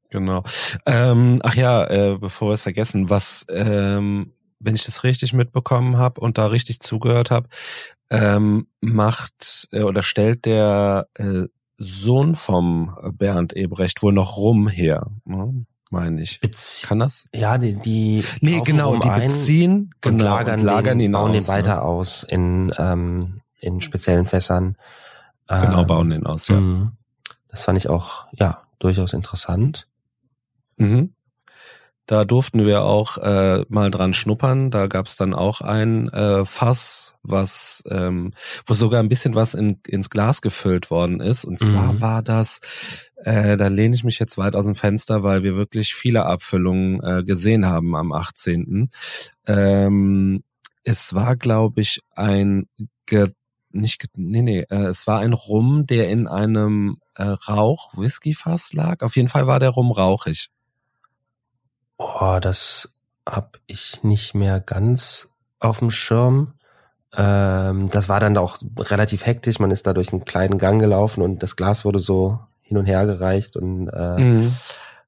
Genau. 0.09 0.43
Ähm, 0.85 1.41
ach 1.43 1.55
ja, 1.55 1.85
äh, 1.85 2.17
bevor 2.17 2.49
wir 2.49 2.53
es 2.53 2.63
vergessen, 2.63 3.09
was, 3.09 3.45
ähm, 3.49 4.33
wenn 4.59 4.75
ich 4.75 4.85
das 4.85 5.03
richtig 5.03 5.33
mitbekommen 5.33 5.97
habe 5.97 6.21
und 6.21 6.37
da 6.37 6.47
richtig 6.47 6.79
zugehört 6.79 7.29
habe, 7.29 7.49
ähm, 8.09 8.67
macht 8.79 9.67
äh, 9.71 9.81
oder 9.81 10.01
stellt 10.03 10.45
der 10.45 11.07
äh, 11.15 11.43
Sohn 11.77 12.35
vom 12.35 12.95
Bernd 13.13 13.53
Ebrecht 13.53 14.01
wohl 14.01 14.13
noch 14.13 14.37
rum 14.37 14.67
her, 14.67 15.11
ne? 15.25 15.65
meine 15.91 16.21
ich. 16.21 16.39
Bezie 16.39 16.87
Kann 16.87 16.99
das? 16.99 17.27
Ja, 17.33 17.57
die, 17.57 17.73
die 17.73 18.23
nee, 18.41 18.61
genau, 18.65 18.97
die 18.97 19.09
beziehen 19.09 19.93
genau, 20.01 20.13
und 20.13 20.19
lagern, 20.21 20.59
und 20.59 20.65
lagern 20.65 20.99
ihn 20.99 21.11
bauen 21.11 21.35
aus, 21.35 21.45
den 21.45 21.53
weiter 21.53 21.75
ne? 21.75 21.81
aus 21.81 22.23
in 22.23 22.73
ähm, 22.77 23.36
in 23.59 23.81
speziellen 23.81 24.25
Fässern. 24.25 24.77
Genau, 25.47 25.85
bauen 25.85 26.09
den 26.09 26.25
aus, 26.25 26.47
ja. 26.49 26.59
Mhm. 26.59 26.91
Das 27.47 27.63
fand 27.63 27.77
ich 27.77 27.89
auch, 27.89 28.27
ja, 28.33 28.63
durchaus 28.79 29.13
interessant. 29.13 29.87
Mhm. 30.75 31.13
Da 32.07 32.23
durften 32.23 32.65
wir 32.65 32.83
auch 32.83 33.17
äh, 33.17 33.65
mal 33.67 33.91
dran 33.91 34.13
schnuppern. 34.13 34.71
Da 34.71 34.87
gab's 34.87 35.17
dann 35.17 35.33
auch 35.33 35.59
ein 35.59 36.07
äh, 36.07 36.45
Fass, 36.45 37.15
was, 37.21 37.83
ähm, 37.89 38.33
wo 38.65 38.73
sogar 38.73 39.01
ein 39.01 39.09
bisschen 39.09 39.35
was 39.35 39.53
in, 39.53 39.81
ins 39.85 40.09
Glas 40.09 40.41
gefüllt 40.41 40.89
worden 40.89 41.19
ist. 41.19 41.43
Und 41.43 41.59
zwar 41.59 41.93
mhm. 41.93 42.01
war 42.01 42.23
das, 42.23 42.61
äh, 43.17 43.57
da 43.57 43.67
lehne 43.67 43.93
ich 43.93 44.05
mich 44.05 44.19
jetzt 44.19 44.37
weit 44.37 44.55
aus 44.55 44.65
dem 44.65 44.75
Fenster, 44.75 45.21
weil 45.23 45.43
wir 45.43 45.57
wirklich 45.57 45.95
viele 45.95 46.25
Abfüllungen 46.25 47.03
äh, 47.03 47.23
gesehen 47.23 47.67
haben 47.67 47.93
am 47.93 48.13
18. 48.13 48.89
Ähm, 49.45 50.43
es 50.85 51.13
war, 51.13 51.35
glaube 51.35 51.81
ich, 51.81 51.99
ein 52.15 52.69
ge 53.05 53.31
nicht, 53.77 54.05
nee, 54.15 54.41
nee, 54.41 54.65
äh, 54.69 54.85
es 54.87 55.07
war 55.07 55.19
ein 55.19 55.33
Rum, 55.33 55.85
der 55.85 56.09
in 56.09 56.27
einem 56.27 56.97
äh, 57.15 57.23
Rauch-Whisky-Fass 57.23 58.73
lag. 58.73 59.01
Auf 59.01 59.15
jeden 59.15 59.27
Fall 59.27 59.47
war 59.47 59.59
der 59.59 59.69
Rum 59.69 59.91
rauchig. 59.91 60.49
Oh, 61.97 62.37
das 62.41 62.95
hab 63.27 63.57
ich 63.67 64.03
nicht 64.03 64.35
mehr 64.35 64.59
ganz 64.59 65.31
auf 65.59 65.79
dem 65.79 65.91
Schirm. 65.91 66.53
Ähm, 67.15 67.89
das 67.89 68.09
war 68.09 68.19
dann 68.19 68.37
auch 68.37 68.57
relativ 68.77 69.25
hektisch. 69.25 69.59
Man 69.59 69.71
ist 69.71 69.87
da 69.87 69.93
durch 69.93 70.11
einen 70.11 70.25
kleinen 70.25 70.57
Gang 70.57 70.79
gelaufen 70.79 71.21
und 71.21 71.41
das 71.41 71.55
Glas 71.55 71.85
wurde 71.85 71.99
so 71.99 72.39
hin 72.61 72.77
und 72.77 72.85
her 72.85 73.05
gereicht. 73.05 73.57
Und 73.57 73.87
äh, 73.87 74.17
mhm. 74.19 74.57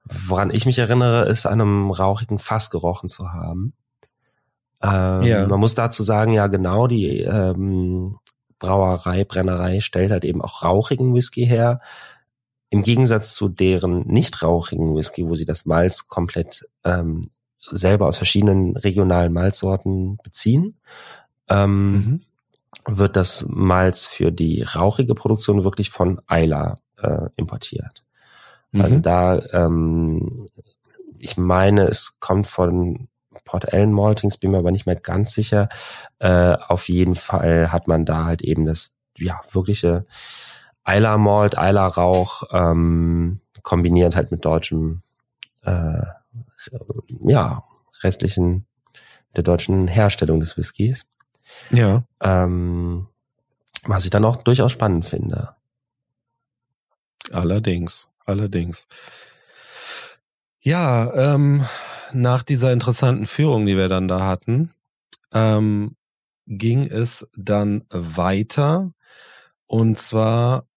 woran 0.06 0.50
ich 0.50 0.66
mich 0.66 0.80
erinnere, 0.80 1.28
ist 1.28 1.46
an 1.46 1.62
einem 1.62 1.92
rauchigen 1.92 2.40
Fass 2.40 2.70
gerochen 2.70 3.10
zu 3.10 3.32
haben. 3.32 3.74
Ähm, 4.82 5.24
ja. 5.24 5.48
Man 5.48 5.60
muss 5.60 5.76
dazu 5.76 6.04
sagen, 6.04 6.32
ja 6.32 6.48
genau, 6.48 6.88
die 6.88 7.20
ähm, 7.20 8.18
Brauerei, 8.60 9.24
Brennerei 9.24 9.80
stellt 9.80 10.12
halt 10.12 10.25
eben 10.25 10.42
auch 10.42 10.63
rauchigen 10.63 11.13
Whisky 11.13 11.46
her. 11.46 11.82
Im 12.70 12.84
Gegensatz 12.84 13.34
zu 13.34 13.50
deren 13.50 14.06
nicht 14.06 14.44
rauchigen 14.44 14.96
Whisky, 14.96 15.25
wo 15.25 15.34
sie 15.34 15.46
das 15.46 15.66
Malz 15.66 16.08
komplett 16.08 16.70
ähm, 16.84 17.22
selber 17.72 18.08
aus 18.08 18.18
verschiedenen 18.18 18.78
regionalen 18.78 19.34
Malzsorten 19.34 20.18
beziehen, 20.24 20.78
ähm, 21.48 21.92
mhm. 21.92 22.22
wird 22.86 23.16
das 23.16 23.46
Malz 23.48 24.06
für 24.06 24.32
die 24.32 24.62
rauchige 24.62 25.16
Produktion 25.16 25.63
wirklich 25.63 25.89
von 25.89 26.22
Eila 26.28 26.78
äh, 27.01 27.30
importiert. 27.38 28.04
Mhm. 28.72 28.82
Also 28.82 29.00
da, 29.00 29.39
ähm, 29.51 30.48
ich 31.18 31.38
meine, 31.38 31.88
es 31.88 32.20
kommt 32.20 32.48
von 32.48 33.08
Port 33.50 33.74
Ellen 33.74 33.91
Maltings, 33.91 34.38
bin 34.38 34.51
mir 34.51 34.60
aber 34.60 34.70
nicht 34.70 34.86
mehr 34.86 34.96
ganz 34.96 35.34
sicher. 35.34 35.70
Äh, 36.20 36.56
auf 36.68 36.88
jeden 36.88 37.15
Fall 37.15 37.72
hat 37.72 37.88
man 37.88 38.06
da 38.06 38.25
halt 38.25 38.44
eben 38.44 38.65
das 38.65 39.00
ja 39.18 39.41
wirkliche 39.51 40.06
Eiler 40.84 41.18
Malt, 41.18 41.58
Eiler 41.58 41.88
Rauch 41.88 42.44
ähm, 42.51 43.41
kombiniert 43.63 44.15
halt 44.15 44.29
mit 44.32 44.46
deutschem, 44.46 45.01
äh, 45.63 46.01
ja, 47.25 47.63
restlichen 48.03 48.68
der 49.36 49.44
deutschen 49.44 49.88
Herstellung 49.88 50.39
des 50.39 50.56
Whiskys. 50.56 51.08
Ja. 51.72 52.03
Ähm, 52.22 53.08
was 53.84 54.03
ich 54.03 54.12
dann 54.12 54.25
auch 54.25 54.38
durchaus 54.38 54.72
spannend 54.72 55.08
finde. 55.08 55.56
Allerdings, 57.32 58.08
allerdings. 58.25 58.88
Ja, 60.62 61.12
ähm, 61.13 61.65
nach 62.13 62.44
dieser 62.44 62.72
interessanten 62.72 63.25
Führung, 63.25 63.66
die 63.66 63.78
wir 63.78 63.88
dann 63.88 64.08
da 64.08 64.25
hatten, 64.25 64.72
ähm, 65.34 65.96
ging 66.48 66.86
es 66.86 67.28
dann 67.36 67.86
weiter. 67.89 68.92
Und 69.68 70.00
zwar 70.00 70.68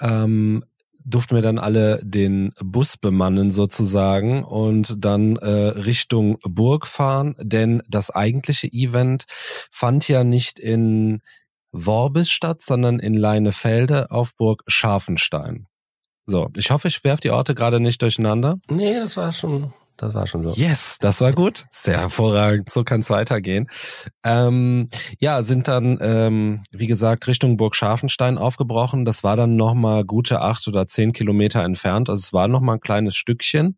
ähm, 0.00 0.64
durften 1.04 1.34
wir 1.34 1.42
dann 1.42 1.58
alle 1.58 2.00
den 2.02 2.52
Bus 2.60 2.96
bemannen 2.96 3.50
sozusagen 3.50 4.44
und 4.44 5.04
dann 5.04 5.36
äh, 5.36 5.48
Richtung 5.48 6.38
Burg 6.42 6.86
fahren, 6.86 7.34
denn 7.38 7.82
das 7.88 8.10
eigentliche 8.10 8.68
Event 8.68 9.24
fand 9.70 10.08
ja 10.08 10.24
nicht 10.24 10.58
in 10.58 11.22
Worbis 11.72 12.30
statt, 12.30 12.62
sondern 12.62 12.98
in 12.98 13.14
Leinefelde 13.14 14.10
auf 14.10 14.34
Burg 14.36 14.62
Scharfenstein. 14.66 15.66
So, 16.26 16.48
ich 16.56 16.70
hoffe, 16.70 16.88
ich 16.88 17.02
werfe 17.04 17.22
die 17.22 17.30
Orte 17.30 17.54
gerade 17.54 17.80
nicht 17.80 18.02
durcheinander. 18.02 18.58
Nee, 18.68 18.94
das 18.94 19.16
war 19.16 19.32
schon 19.32 19.72
das 20.00 20.14
war 20.14 20.26
schon 20.26 20.42
so. 20.42 20.52
Yes, 20.52 20.96
das 20.98 21.20
war 21.20 21.32
gut. 21.32 21.66
Sehr 21.70 22.00
hervorragend. 22.00 22.70
So 22.70 22.84
kann 22.84 23.00
es 23.00 23.10
weitergehen. 23.10 23.68
Ähm, 24.24 24.86
ja, 25.18 25.42
sind 25.42 25.68
dann, 25.68 25.98
ähm, 26.00 26.62
wie 26.72 26.86
gesagt, 26.86 27.26
Richtung 27.26 27.58
Burg 27.58 27.76
Scharfenstein 27.76 28.38
aufgebrochen. 28.38 29.04
Das 29.04 29.24
war 29.24 29.36
dann 29.36 29.56
nochmal 29.56 30.04
gute 30.04 30.40
acht 30.40 30.66
oder 30.68 30.88
zehn 30.88 31.12
Kilometer 31.12 31.62
entfernt. 31.62 32.08
Also 32.08 32.20
es 32.20 32.32
war 32.32 32.48
nochmal 32.48 32.76
ein 32.76 32.80
kleines 32.80 33.14
Stückchen. 33.14 33.76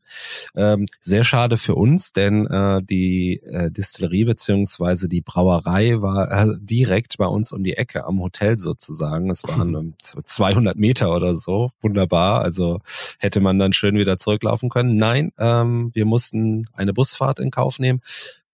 Ähm, 0.55 0.87
sehr 1.01 1.25
schade 1.25 1.57
für 1.57 1.75
uns, 1.75 2.13
denn 2.13 2.47
äh, 2.47 2.81
die 2.85 3.41
äh, 3.43 3.73
Distillerie 3.73 4.25
beziehungsweise 4.25 5.09
die 5.09 5.23
Brauerei 5.23 6.01
war 6.03 6.31
äh, 6.31 6.55
direkt 6.61 7.19
bei 7.19 7.27
uns 7.27 7.51
um 7.51 7.65
die 7.65 7.77
Ecke 7.77 8.05
am 8.05 8.21
Hotel 8.21 8.61
sozusagen. 8.61 9.29
Es 9.29 9.43
waren 9.43 9.95
200 10.25 10.77
Meter 10.77 11.17
oder 11.17 11.35
so. 11.35 11.73
Wunderbar. 11.81 12.43
Also 12.43 12.79
hätte 13.19 13.41
man 13.41 13.59
dann 13.59 13.73
schön 13.73 13.97
wieder 13.97 14.19
zurücklaufen 14.19 14.69
können. 14.69 14.97
Nein, 14.97 15.33
ähm, 15.39 15.91
wir 15.95 16.12
mussten 16.13 16.67
eine 16.75 16.93
Busfahrt 16.93 17.39
in 17.39 17.51
Kauf 17.51 17.79
nehmen, 17.79 18.03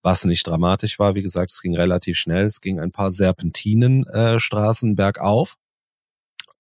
was 0.02 0.24
nicht 0.24 0.46
dramatisch 0.46 0.98
war. 1.00 1.16
Wie 1.16 1.22
gesagt, 1.22 1.50
es 1.50 1.60
ging 1.60 1.76
relativ 1.76 2.16
schnell. 2.16 2.46
Es 2.46 2.60
ging 2.60 2.78
ein 2.78 2.92
paar 2.92 3.10
Serpentinenstraßen 3.10 4.92
äh, 4.92 4.94
bergauf. 4.94 5.56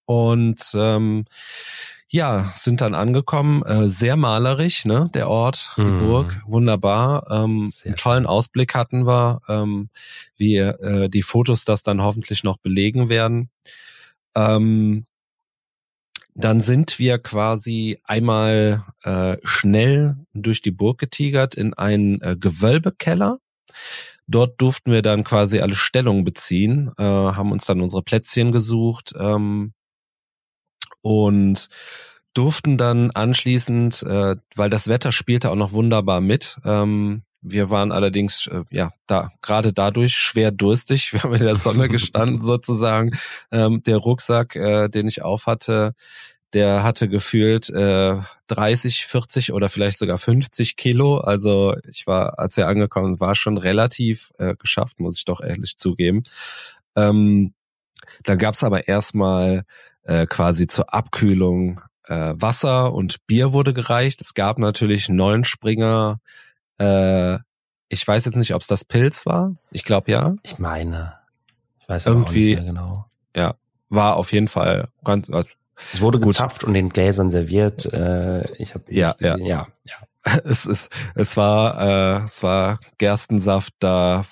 Und 0.06 0.72
ähm, 0.74 1.26
ja, 2.08 2.50
sind 2.54 2.80
dann 2.80 2.94
angekommen, 2.94 3.62
äh, 3.62 3.88
sehr 3.88 4.16
malerisch, 4.16 4.86
ne, 4.86 5.10
der 5.14 5.28
Ort, 5.28 5.72
die 5.76 5.82
mhm. 5.82 5.98
Burg, 5.98 6.42
wunderbar. 6.46 7.30
Ähm, 7.30 7.70
einen 7.84 7.96
tollen 7.96 8.26
Ausblick 8.26 8.74
hatten 8.74 9.06
wir, 9.06 9.40
ähm, 9.48 9.90
wie 10.36 10.56
äh, 10.56 11.08
die 11.10 11.22
Fotos 11.22 11.64
das 11.64 11.82
dann 11.82 12.02
hoffentlich 12.02 12.42
noch 12.42 12.56
belegen 12.56 13.08
werden. 13.08 13.50
Ähm, 14.34 15.04
dann 16.38 16.60
sind 16.60 17.00
wir 17.00 17.18
quasi 17.18 17.98
einmal 18.04 18.84
äh, 19.02 19.36
schnell 19.42 20.16
durch 20.34 20.62
die 20.62 20.70
Burg 20.70 20.98
getigert 20.98 21.56
in 21.56 21.74
einen 21.74 22.20
äh, 22.20 22.36
Gewölbekeller. 22.38 23.38
Dort 24.28 24.60
durften 24.60 24.92
wir 24.92 25.02
dann 25.02 25.24
quasi 25.24 25.58
alle 25.58 25.74
Stellungen 25.74 26.22
beziehen, 26.22 26.92
äh, 26.96 27.02
haben 27.02 27.50
uns 27.50 27.66
dann 27.66 27.80
unsere 27.80 28.02
Plätzchen 28.02 28.52
gesucht 28.52 29.14
ähm, 29.18 29.72
und 31.02 31.68
durften 32.34 32.76
dann 32.76 33.10
anschließend, 33.10 34.04
äh, 34.04 34.36
weil 34.54 34.70
das 34.70 34.86
Wetter 34.86 35.10
spielte 35.10 35.50
auch 35.50 35.56
noch 35.56 35.72
wunderbar 35.72 36.20
mit, 36.20 36.58
ähm, 36.64 37.22
wir 37.40 37.70
waren 37.70 37.92
allerdings 37.92 38.46
äh, 38.48 38.64
ja 38.70 38.90
da 39.06 39.30
gerade 39.42 39.72
dadurch 39.72 40.14
schwer 40.16 40.50
durstig. 40.50 41.12
Wir 41.12 41.22
haben 41.22 41.34
in 41.34 41.42
der 41.42 41.56
Sonne 41.56 41.88
gestanden 41.88 42.40
sozusagen. 42.40 43.12
Ähm, 43.50 43.82
der 43.84 43.98
Rucksack, 43.98 44.56
äh, 44.56 44.88
den 44.88 45.06
ich 45.06 45.22
auf 45.22 45.46
hatte, 45.46 45.94
der 46.54 46.82
hatte 46.82 47.08
gefühlt 47.08 47.68
äh, 47.70 48.16
30, 48.46 49.06
40 49.06 49.52
oder 49.52 49.68
vielleicht 49.68 49.98
sogar 49.98 50.18
50 50.18 50.76
Kilo. 50.76 51.18
Also 51.18 51.76
ich 51.88 52.06
war, 52.06 52.38
als 52.38 52.56
wir 52.56 52.68
angekommen 52.68 53.20
war 53.20 53.34
schon 53.34 53.58
relativ 53.58 54.30
äh, 54.38 54.54
geschafft, 54.56 54.98
muss 54.98 55.18
ich 55.18 55.24
doch 55.24 55.40
ehrlich 55.40 55.76
zugeben. 55.76 56.22
Ähm, 56.96 57.52
dann 58.24 58.38
gab's 58.38 58.64
aber 58.64 58.88
erstmal 58.88 59.64
äh, 60.04 60.26
quasi 60.26 60.66
zur 60.66 60.94
Abkühlung 60.94 61.82
äh, 62.04 62.32
Wasser 62.34 62.94
und 62.94 63.26
Bier 63.26 63.52
wurde 63.52 63.74
gereicht. 63.74 64.22
Es 64.22 64.32
gab 64.32 64.58
natürlich 64.58 65.10
neun 65.10 65.44
Springer 65.44 66.18
äh, 66.78 67.38
ich 67.88 68.06
weiß 68.06 68.24
jetzt 68.26 68.36
nicht, 68.36 68.54
ob 68.54 68.60
es 68.60 68.66
das 68.66 68.84
Pilz 68.84 69.26
war. 69.26 69.54
Ich 69.70 69.84
glaube 69.84 70.10
ja. 70.10 70.34
Ich 70.42 70.58
meine. 70.58 71.14
Ich 71.80 71.88
weiß 71.88 72.06
irgendwie 72.06 72.54
auch 72.56 72.60
nicht 72.60 72.64
mehr 72.64 72.72
genau. 72.72 73.06
Ja, 73.34 73.54
war 73.88 74.16
auf 74.16 74.32
jeden 74.32 74.48
Fall 74.48 74.88
ganz. 75.04 75.30
Also, 75.30 75.50
es 75.92 76.00
wurde 76.00 76.18
gut. 76.18 76.28
gezapft 76.28 76.64
und 76.64 76.74
in 76.74 76.90
Gläsern 76.90 77.30
serviert. 77.30 77.86
Äh, 77.92 78.50
ich 78.56 78.74
habe 78.74 78.84
ja, 78.88 79.14
ja, 79.20 79.36
ja, 79.38 79.68
ja. 79.84 79.94
Es 80.44 80.66
ist, 80.66 80.90
es 81.14 81.36
war, 81.36 81.80
äh, 81.80 82.24
es 82.24 82.42
war 82.42 82.80
Gerstensaft. 82.98 83.72
Da 83.78 84.24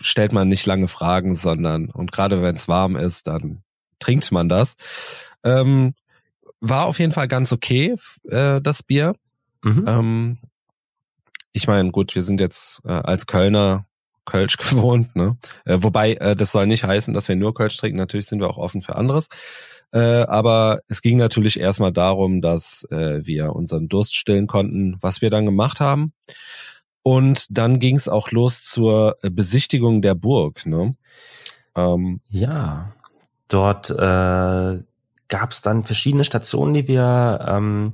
stellt 0.00 0.32
man 0.32 0.48
nicht 0.48 0.66
lange 0.66 0.88
Fragen, 0.88 1.34
sondern 1.34 1.90
und 1.90 2.10
gerade 2.10 2.42
wenn 2.42 2.56
es 2.56 2.66
warm 2.66 2.96
ist, 2.96 3.28
dann 3.28 3.62
trinkt 4.00 4.32
man 4.32 4.48
das. 4.48 4.74
Ähm, 5.44 5.94
war 6.60 6.86
auf 6.86 6.98
jeden 6.98 7.12
Fall 7.12 7.28
ganz 7.28 7.52
okay, 7.52 7.94
äh, 8.28 8.60
das 8.60 8.82
Bier. 8.82 9.14
Mhm. 9.62 9.84
Ähm, 9.86 10.38
ich 11.54 11.68
meine, 11.68 11.90
gut, 11.92 12.14
wir 12.14 12.24
sind 12.24 12.40
jetzt 12.40 12.82
äh, 12.84 12.90
als 12.92 13.26
Kölner 13.26 13.86
Kölsch 14.26 14.56
gewohnt, 14.58 15.14
ne? 15.16 15.38
Äh, 15.64 15.78
wobei, 15.80 16.14
äh, 16.14 16.36
das 16.36 16.52
soll 16.52 16.66
nicht 16.66 16.84
heißen, 16.84 17.14
dass 17.14 17.28
wir 17.28 17.36
nur 17.36 17.54
Kölsch 17.54 17.76
trinken. 17.76 17.96
Natürlich 17.96 18.26
sind 18.26 18.40
wir 18.40 18.50
auch 18.50 18.58
offen 18.58 18.82
für 18.82 18.96
anderes. 18.96 19.28
Äh, 19.92 20.24
aber 20.24 20.80
es 20.88 21.00
ging 21.00 21.16
natürlich 21.16 21.60
erstmal 21.60 21.92
darum, 21.92 22.40
dass 22.40 22.86
äh, 22.90 23.24
wir 23.24 23.54
unseren 23.54 23.88
Durst 23.88 24.16
stillen 24.16 24.48
konnten, 24.48 24.96
was 25.00 25.22
wir 25.22 25.30
dann 25.30 25.46
gemacht 25.46 25.78
haben. 25.78 26.12
Und 27.04 27.46
dann 27.50 27.78
ging 27.78 27.96
es 27.96 28.08
auch 28.08 28.32
los 28.32 28.64
zur 28.64 29.16
Besichtigung 29.22 30.02
der 30.02 30.14
Burg. 30.14 30.66
Ne? 30.66 30.94
Ähm, 31.76 32.20
ja, 32.28 32.92
dort 33.46 33.90
äh, 33.90 34.82
gab 35.28 35.50
es 35.50 35.62
dann 35.62 35.84
verschiedene 35.84 36.24
Stationen, 36.24 36.74
die 36.74 36.88
wir 36.88 37.46
ähm, 37.46 37.92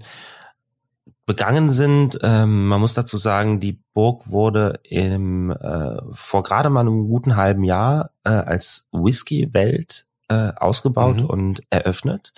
begangen 1.31 1.71
sind. 1.71 2.19
Ähm, 2.23 2.67
man 2.67 2.81
muss 2.81 2.95
dazu 2.95 3.17
sagen, 3.17 3.61
die 3.61 3.81
Burg 3.95 4.33
wurde 4.33 4.81
im, 4.83 5.53
äh, 5.53 5.99
vor 6.11 6.43
gerade 6.43 6.71
mal 6.71 6.81
einem 6.81 7.07
guten 7.07 7.37
halben 7.37 7.63
Jahr 7.63 8.11
äh, 8.25 8.31
als 8.31 8.89
Whisky-Welt 8.91 10.09
äh, 10.29 10.51
ausgebaut 10.57 11.21
mhm. 11.21 11.27
und 11.27 11.63
eröffnet. 11.71 12.33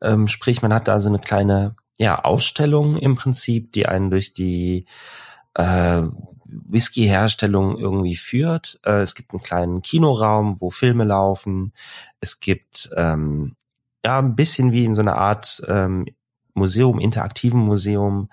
Ähm, 0.00 0.26
sprich, 0.26 0.60
man 0.60 0.74
hat 0.74 0.88
da 0.88 0.98
so 0.98 1.08
eine 1.08 1.20
kleine 1.20 1.76
ja, 1.98 2.16
Ausstellung 2.16 2.96
im 2.96 3.14
Prinzip, 3.14 3.70
die 3.74 3.86
einen 3.86 4.10
durch 4.10 4.34
die 4.34 4.86
äh, 5.54 6.02
Whisky-Herstellung 6.44 7.78
irgendwie 7.78 8.16
führt. 8.16 8.80
Äh, 8.84 9.02
es 9.02 9.14
gibt 9.14 9.30
einen 9.30 9.42
kleinen 9.44 9.82
Kinoraum, 9.82 10.60
wo 10.60 10.70
Filme 10.70 11.04
laufen. 11.04 11.74
Es 12.18 12.40
gibt 12.40 12.90
ähm, 12.96 13.54
ja 14.04 14.18
ein 14.18 14.34
bisschen 14.34 14.72
wie 14.72 14.84
in 14.84 14.96
so 14.96 15.00
einer 15.00 15.16
Art 15.16 15.62
ähm, 15.68 16.06
Museum, 16.54 16.98
interaktiven 16.98 17.60
Museum, 17.60 18.28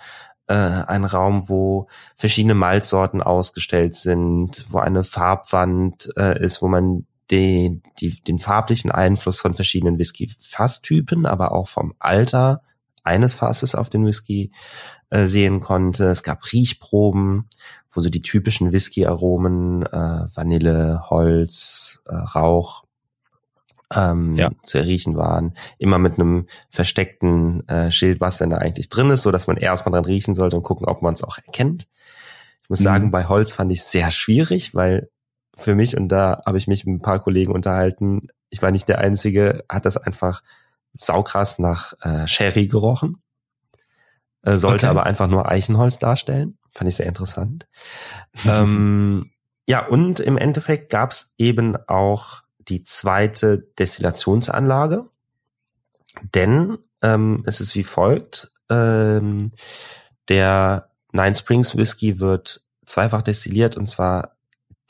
äh, 0.48 0.54
ein 0.54 1.06
Raum, 1.06 1.48
wo 1.48 1.88
verschiedene 2.16 2.56
Malzsorten 2.56 3.22
ausgestellt 3.22 3.96
sind, 3.96 4.66
wo 4.70 4.80
eine 4.80 5.04
Farbwand 5.04 6.10
äh, 6.18 6.44
ist, 6.44 6.62
wo 6.62 6.68
man 6.68 7.06
den, 7.32 7.84
die, 8.00 8.22
den 8.22 8.40
farblichen 8.40 8.92
Einfluss 8.92 9.40
von 9.40 9.54
verschiedenen 9.54 10.00
Whisky-Fasstypen, 10.00 11.26
aber 11.26 11.52
auch 11.52 11.68
vom 11.68 11.94
Alter 12.00 12.62
eines 13.04 13.36
Fasses 13.36 13.76
auf 13.76 13.90
den 13.90 14.06
Whisky 14.06 14.52
äh, 15.10 15.26
sehen 15.26 15.60
konnte. 15.60 16.06
Es 16.06 16.24
gab 16.24 16.52
Riechproben, 16.52 17.48
wo 17.92 18.02
so 18.02 18.10
die 18.10 18.22
typischen 18.22 18.72
Whisky-Aromen, 18.72 19.84
äh, 19.86 20.28
Vanille, 20.36 21.04
Holz, 21.10 22.04
äh, 22.08 22.16
Rauch 22.16 22.84
ähm, 23.96 24.36
ja. 24.36 24.52
zu 24.64 24.78
erriechen 24.78 25.18
waren. 25.18 25.54
Immer 25.78 26.00
mit 26.00 26.20
einem 26.20 26.48
versteckten 26.70 27.68
äh, 27.68 27.92
Schild, 27.92 28.22
was 28.22 28.38
denn 28.38 28.50
da 28.50 28.58
eigentlich 28.58 28.90
drin 28.90 29.10
ist, 29.10 29.24
so 29.24 29.32
dass 29.32 29.48
man 29.48 29.58
erstmal 29.58 29.94
dran 29.94 30.06
riechen 30.06 30.36
sollte 30.36 30.58
und 30.58 30.64
gucken, 30.64 30.88
ob 30.88 31.02
man 31.02 31.14
es 31.14 31.24
auch 31.24 31.38
erkennt. 31.38 31.88
Ich 32.64 32.70
muss 32.70 32.80
mhm. 32.80 32.86
sagen, 32.86 33.12
bei 33.12 33.26
Holz 33.26 33.54
fand 33.54 33.72
ich 33.72 33.84
sehr 33.84 34.12
schwierig, 34.12 34.76
weil 34.76 35.10
für 35.56 35.76
mich, 35.76 35.98
und 35.98 36.10
da 36.10 36.42
habe 36.46 36.58
ich 36.58 36.68
mich 36.68 36.86
mit 36.86 36.96
ein 36.96 37.02
paar 37.02 37.20
Kollegen 37.20 37.52
unterhalten, 37.52 38.30
ich 38.50 38.62
war 38.62 38.72
nicht 38.72 38.88
der 38.88 39.00
Einzige, 39.00 39.64
hat 39.70 39.86
das 39.86 39.98
einfach 39.98 40.42
saukrass 40.94 41.60
nach 41.60 41.94
äh, 42.02 42.28
Sherry 42.28 42.68
gerochen. 42.68 43.22
Äh, 44.42 44.56
sollte 44.56 44.88
okay. 44.88 44.92
aber 44.92 45.06
einfach 45.06 45.28
nur 45.28 45.50
Eichenholz 45.50 46.00
darstellen. 46.00 46.58
Fand 46.72 46.90
ich 46.90 46.96
sehr 46.96 47.06
interessant. 47.06 47.68
ähm, 48.46 49.32
ja, 49.68 49.86
und 49.86 50.20
im 50.20 50.38
Endeffekt 50.38 50.90
gab 50.90 51.12
es 51.12 51.34
eben 51.38 51.76
auch 51.88 52.44
die 52.70 52.84
zweite 52.84 53.68
Destillationsanlage, 53.78 55.10
denn 56.36 56.78
ähm, 57.02 57.44
es 57.46 57.62
ist 57.62 57.76
wie 57.76 57.84
folgt. 57.84 58.52
Ähm, 58.70 59.52
der 60.28 60.90
Nine 61.12 61.36
Springs 61.36 61.76
Whisky 61.76 62.20
wird 62.20 62.62
zweifach 62.86 63.22
destilliert 63.22 63.78
und 63.78 63.88
zwar 63.88 64.38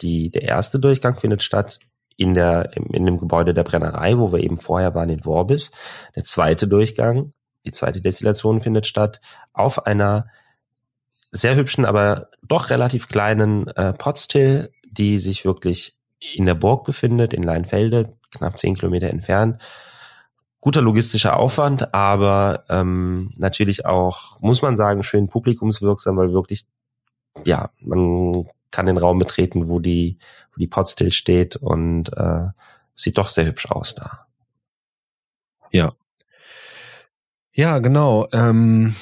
die, 0.01 0.31
der 0.31 0.43
erste 0.43 0.79
Durchgang 0.79 1.17
findet 1.17 1.43
statt 1.43 1.79
in 2.15 2.33
der, 2.33 2.75
in 2.75 3.05
dem 3.05 3.17
Gebäude 3.17 3.53
der 3.53 3.63
Brennerei, 3.63 4.17
wo 4.17 4.31
wir 4.31 4.39
eben 4.39 4.57
vorher 4.57 4.95
waren 4.95 5.09
in 5.09 5.23
Worbis. 5.25 5.71
Der 6.15 6.23
zweite 6.23 6.67
Durchgang, 6.67 7.33
die 7.65 7.71
zweite 7.71 8.01
Destillation 8.01 8.61
findet 8.61 8.87
statt 8.87 9.21
auf 9.53 9.85
einer 9.85 10.27
sehr 11.31 11.55
hübschen, 11.55 11.85
aber 11.85 12.29
doch 12.41 12.69
relativ 12.69 13.07
kleinen 13.07 13.67
äh, 13.67 13.93
Potstill, 13.93 14.71
die 14.89 15.17
sich 15.17 15.45
wirklich 15.45 15.98
in 16.19 16.45
der 16.45 16.55
Burg 16.55 16.85
befindet, 16.85 17.33
in 17.33 17.43
Leinfelde, 17.43 18.15
knapp 18.31 18.57
zehn 18.57 18.75
Kilometer 18.75 19.09
entfernt. 19.09 19.61
Guter 20.61 20.81
logistischer 20.81 21.37
Aufwand, 21.37 21.93
aber 21.93 22.65
ähm, 22.69 23.31
natürlich 23.37 23.85
auch, 23.85 24.41
muss 24.41 24.61
man 24.61 24.75
sagen, 24.75 25.03
schön 25.03 25.29
publikumswirksam, 25.29 26.17
weil 26.17 26.33
wirklich, 26.33 26.65
ja, 27.45 27.69
man 27.79 28.45
kann 28.69 28.85
den 28.85 28.97
Raum 28.97 29.19
betreten, 29.19 29.69
wo 29.69 29.79
die, 29.79 30.17
wo 30.53 30.59
die 30.59 30.67
Potstill 30.67 31.11
steht 31.11 31.55
und 31.55 32.09
äh, 32.17 32.47
sieht 32.95 33.17
doch 33.17 33.29
sehr 33.29 33.45
hübsch 33.45 33.71
aus 33.71 33.95
da. 33.95 34.27
Ja. 35.71 35.93
Ja, 37.53 37.79
genau. 37.79 38.27
Ähm, 38.33 38.95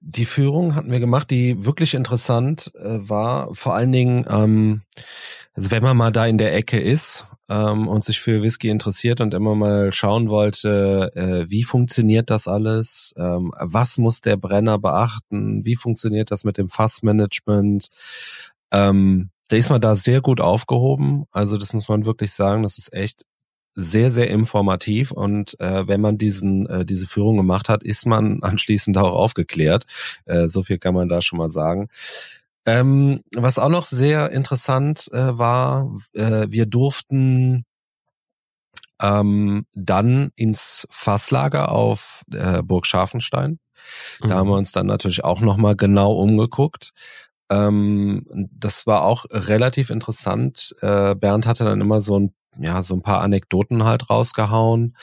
die 0.00 0.24
Führung 0.24 0.74
hatten 0.74 0.90
wir 0.90 1.00
gemacht, 1.00 1.30
die 1.30 1.64
wirklich 1.64 1.94
interessant 1.94 2.72
äh, 2.76 3.08
war. 3.08 3.54
Vor 3.54 3.74
allen 3.74 3.92
Dingen, 3.92 4.26
ähm, 4.28 4.82
also 5.58 5.72
wenn 5.72 5.82
man 5.82 5.96
mal 5.96 6.12
da 6.12 6.24
in 6.24 6.38
der 6.38 6.54
Ecke 6.54 6.78
ist 6.78 7.26
ähm, 7.48 7.88
und 7.88 8.04
sich 8.04 8.20
für 8.20 8.42
Whisky 8.42 8.68
interessiert 8.68 9.20
und 9.20 9.34
immer 9.34 9.56
mal 9.56 9.92
schauen 9.92 10.28
wollte, 10.28 11.10
äh, 11.16 11.50
wie 11.50 11.64
funktioniert 11.64 12.30
das 12.30 12.46
alles, 12.46 13.12
ähm, 13.18 13.52
was 13.58 13.98
muss 13.98 14.20
der 14.20 14.36
Brenner 14.36 14.78
beachten, 14.78 15.64
wie 15.64 15.74
funktioniert 15.74 16.30
das 16.30 16.44
mit 16.44 16.58
dem 16.58 16.68
Fassmanagement, 16.68 17.88
ähm, 18.70 19.30
da 19.48 19.56
ist 19.56 19.68
man 19.70 19.80
da 19.80 19.96
sehr 19.96 20.20
gut 20.20 20.40
aufgehoben. 20.40 21.24
Also 21.32 21.56
das 21.56 21.72
muss 21.72 21.88
man 21.88 22.04
wirklich 22.04 22.30
sagen, 22.32 22.62
das 22.62 22.78
ist 22.78 22.92
echt 22.92 23.24
sehr, 23.74 24.12
sehr 24.12 24.30
informativ 24.30 25.10
und 25.10 25.58
äh, 25.58 25.88
wenn 25.88 26.00
man 26.00 26.18
diesen 26.18 26.66
äh, 26.66 26.84
diese 26.84 27.08
Führung 27.08 27.36
gemacht 27.36 27.68
hat, 27.68 27.82
ist 27.82 28.06
man 28.06 28.42
anschließend 28.44 28.96
auch 28.96 29.12
aufgeklärt. 29.12 29.86
Äh, 30.24 30.46
so 30.46 30.62
viel 30.62 30.78
kann 30.78 30.94
man 30.94 31.08
da 31.08 31.20
schon 31.20 31.38
mal 31.40 31.50
sagen. 31.50 31.88
Ähm, 32.68 33.22
was 33.34 33.58
auch 33.58 33.70
noch 33.70 33.86
sehr 33.86 34.30
interessant 34.30 35.08
äh, 35.12 35.38
war, 35.38 35.90
äh, 36.12 36.46
wir 36.50 36.66
durften 36.66 37.64
ähm, 39.00 39.64
dann 39.72 40.30
ins 40.36 40.86
Fasslager 40.90 41.72
auf 41.72 42.24
äh, 42.30 42.62
Burg 42.62 42.84
Scharfenstein. 42.84 43.58
Da 44.20 44.26
mhm. 44.26 44.32
haben 44.32 44.48
wir 44.48 44.52
mhm. 44.52 44.58
uns 44.58 44.72
dann 44.72 44.86
natürlich 44.86 45.24
auch 45.24 45.40
nochmal 45.40 45.76
genau 45.76 46.12
umgeguckt. 46.12 46.90
Ähm, 47.48 48.26
das 48.52 48.86
war 48.86 49.02
auch 49.02 49.24
relativ 49.30 49.88
interessant. 49.88 50.74
Äh, 50.82 51.14
Bernd 51.14 51.46
hatte 51.46 51.64
dann 51.64 51.80
immer 51.80 52.02
so 52.02 52.18
ein 52.18 52.34
ja, 52.60 52.82
so 52.82 52.94
ein 52.94 53.02
paar 53.02 53.20
Anekdoten 53.20 53.84
halt 53.84 54.10
rausgehauen 54.10 54.96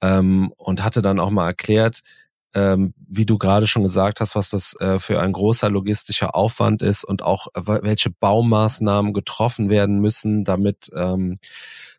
ähm, 0.00 0.52
und 0.56 0.84
hatte 0.84 1.02
dann 1.02 1.18
auch 1.18 1.30
mal 1.30 1.46
erklärt, 1.46 2.02
ähm, 2.54 2.94
wie 3.08 3.26
du 3.26 3.38
gerade 3.38 3.66
schon 3.66 3.82
gesagt 3.82 4.20
hast, 4.20 4.34
was 4.34 4.50
das 4.50 4.74
äh, 4.80 4.98
für 4.98 5.20
ein 5.20 5.32
großer 5.32 5.70
logistischer 5.70 6.34
Aufwand 6.34 6.82
ist 6.82 7.04
und 7.04 7.22
auch 7.22 7.48
äh, 7.54 7.82
welche 7.82 8.10
Baumaßnahmen 8.10 9.12
getroffen 9.12 9.70
werden 9.70 10.00
müssen, 10.00 10.44
damit 10.44 10.90
ähm, 10.94 11.36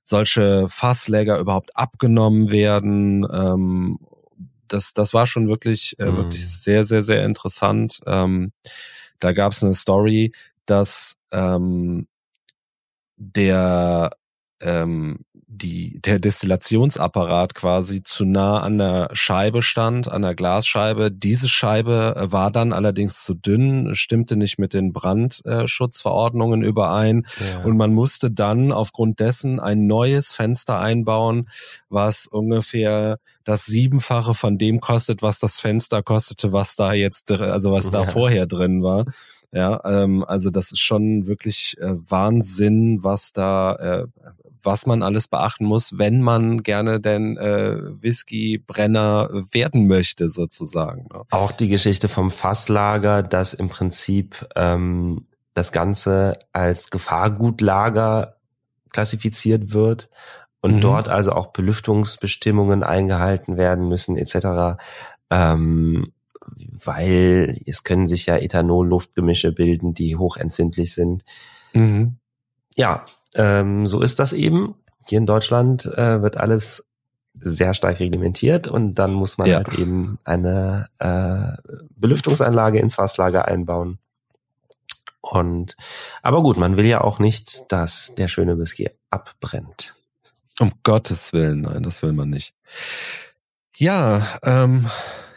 solche 0.03 0.67
Fassläger 0.67 1.39
überhaupt 1.39 1.75
abgenommen 1.77 2.51
werden. 2.51 3.25
Ähm, 3.31 3.99
das, 4.67 4.93
das 4.93 5.13
war 5.13 5.25
schon 5.27 5.47
wirklich, 5.47 5.97
äh, 5.99 6.15
wirklich 6.17 6.41
mhm. 6.41 6.47
sehr, 6.47 6.85
sehr, 6.85 7.01
sehr 7.01 7.23
interessant. 7.23 7.99
Ähm, 8.05 8.51
da 9.19 9.31
gab 9.33 9.53
es 9.53 9.63
eine 9.63 9.75
Story, 9.75 10.33
dass 10.65 11.15
ähm, 11.31 12.07
der 13.17 14.11
ähm, 14.59 15.19
die, 15.53 15.99
der 16.01 16.19
Destillationsapparat 16.19 17.55
quasi 17.55 18.03
zu 18.03 18.23
nah 18.23 18.59
an 18.59 18.77
der 18.77 19.09
Scheibe 19.11 19.61
stand, 19.61 20.09
an 20.09 20.21
der 20.21 20.33
Glasscheibe. 20.33 21.11
Diese 21.11 21.49
Scheibe 21.49 22.15
äh, 22.15 22.31
war 22.31 22.51
dann 22.51 22.71
allerdings 22.71 23.23
zu 23.23 23.33
dünn, 23.33 23.93
stimmte 23.93 24.37
nicht 24.37 24.59
mit 24.59 24.73
den 24.73 24.93
Brandschutzverordnungen 24.93 26.63
überein 26.63 27.25
ja. 27.39 27.63
und 27.63 27.75
man 27.75 27.93
musste 27.93 28.31
dann 28.31 28.71
aufgrund 28.71 29.19
dessen 29.19 29.59
ein 29.59 29.87
neues 29.87 30.33
Fenster 30.33 30.79
einbauen, 30.79 31.49
was 31.89 32.27
ungefähr 32.27 33.19
das 33.43 33.65
Siebenfache 33.65 34.33
von 34.33 34.57
dem 34.57 34.79
kostet, 34.79 35.21
was 35.21 35.39
das 35.39 35.59
Fenster 35.59 36.01
kostete, 36.01 36.53
was 36.53 36.75
da 36.75 36.93
jetzt, 36.93 37.29
also 37.31 37.71
was 37.71 37.89
da 37.89 38.05
vorher 38.05 38.45
drin 38.45 38.83
war. 38.83 39.05
Ja, 39.53 39.81
ähm, 39.83 40.23
also 40.23 40.49
das 40.49 40.71
ist 40.71 40.79
schon 40.79 41.27
wirklich 41.27 41.75
äh, 41.79 41.91
Wahnsinn, 42.09 43.03
was 43.03 43.33
da, 43.33 43.75
äh, 43.75 44.07
was 44.63 44.85
man 44.85 45.03
alles 45.03 45.27
beachten 45.27 45.65
muss, 45.65 45.97
wenn 45.97 46.21
man 46.21 46.63
gerne 46.63 46.99
den 46.99 47.37
äh, 47.37 47.77
Whisky-Brenner 48.01 49.29
werden 49.51 49.87
möchte, 49.87 50.29
sozusagen. 50.29 51.07
Ne? 51.13 51.23
Auch 51.31 51.51
die 51.51 51.69
Geschichte 51.69 52.07
vom 52.07 52.31
Fasslager, 52.31 53.23
dass 53.23 53.53
im 53.53 53.69
Prinzip 53.69 54.47
ähm, 54.55 55.27
das 55.53 55.71
Ganze 55.71 56.39
als 56.53 56.89
Gefahrgutlager 56.89 58.37
klassifiziert 58.91 59.73
wird 59.73 60.09
und 60.61 60.75
mhm. 60.75 60.81
dort 60.81 61.09
also 61.09 61.31
auch 61.31 61.47
Belüftungsbestimmungen 61.47 62.83
eingehalten 62.83 63.57
werden 63.57 63.87
müssen 63.87 64.15
etc. 64.15 64.79
Ähm, 65.29 66.03
weil 66.83 67.55
es 67.65 67.83
können 67.83 68.07
sich 68.07 68.25
ja 68.25 68.37
Ethanol-Luftgemische 68.37 69.51
bilden, 69.51 69.93
die 69.93 70.15
hochentzündlich 70.15 70.93
sind. 70.93 71.23
Mhm. 71.73 72.17
Ja, 72.75 73.05
ähm, 73.35 73.87
so 73.87 74.01
ist 74.01 74.19
das 74.19 74.33
eben. 74.33 74.75
Hier 75.07 75.17
in 75.17 75.25
Deutschland 75.25 75.85
äh, 75.85 76.21
wird 76.21 76.37
alles 76.37 76.91
sehr 77.39 77.73
stark 77.73 77.99
reglementiert 77.99 78.67
und 78.67 78.95
dann 78.95 79.13
muss 79.13 79.37
man 79.37 79.47
ja. 79.47 79.57
halt 79.57 79.73
eben 79.79 80.19
eine 80.23 80.87
äh, 80.99 81.77
Belüftungsanlage 81.95 82.79
ins 82.79 82.95
Fasslager 82.95 83.47
einbauen. 83.47 83.99
Und 85.21 85.75
aber 86.21 86.41
gut, 86.41 86.57
man 86.57 86.77
will 86.77 86.85
ja 86.85 87.01
auch 87.01 87.19
nicht, 87.19 87.71
dass 87.71 88.13
der 88.15 88.27
schöne 88.27 88.57
Whisky 88.57 88.89
abbrennt. 89.09 89.95
Um 90.59 90.73
Gottes 90.83 91.31
Willen, 91.31 91.61
nein, 91.61 91.83
das 91.83 92.03
will 92.03 92.11
man 92.11 92.29
nicht. 92.29 92.53
Ja, 93.77 94.27
ähm, 94.43 94.87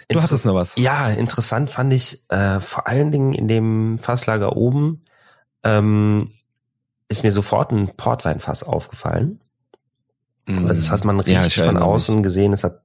Du 0.09 0.23
hattest 0.23 0.45
noch 0.45 0.55
was. 0.55 0.77
Ja, 0.77 1.09
interessant 1.09 1.71
fand 1.71 1.93
ich 1.93 2.23
äh, 2.29 2.61
vor 2.61 2.87
allen 2.87 3.11
Dingen 3.11 3.33
in 3.33 3.49
dem 3.49 3.99
Fasslager 3.99 4.57
oben 4.57 5.05
ähm, 5.63 6.31
ist 7.09 7.23
mir 7.23 7.33
sofort 7.33 7.73
ein 7.73 7.95
Portweinfass 7.97 8.63
aufgefallen. 8.63 9.41
Mm. 10.47 10.67
Also 10.67 10.81
das 10.81 10.91
hat 10.91 11.05
man 11.05 11.21
richtig 11.21 11.57
ja, 11.57 11.65
von 11.65 11.77
außen 11.77 12.17
mich. 12.17 12.25
gesehen. 12.25 12.53
Es 12.53 12.65
hat, 12.65 12.83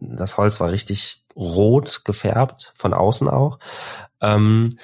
das 0.00 0.36
Holz 0.36 0.60
war 0.60 0.70
richtig 0.70 1.24
rot 1.34 2.04
gefärbt, 2.04 2.72
von 2.74 2.94
außen 2.94 3.28
auch. 3.28 3.58
Ähm, 4.20 4.78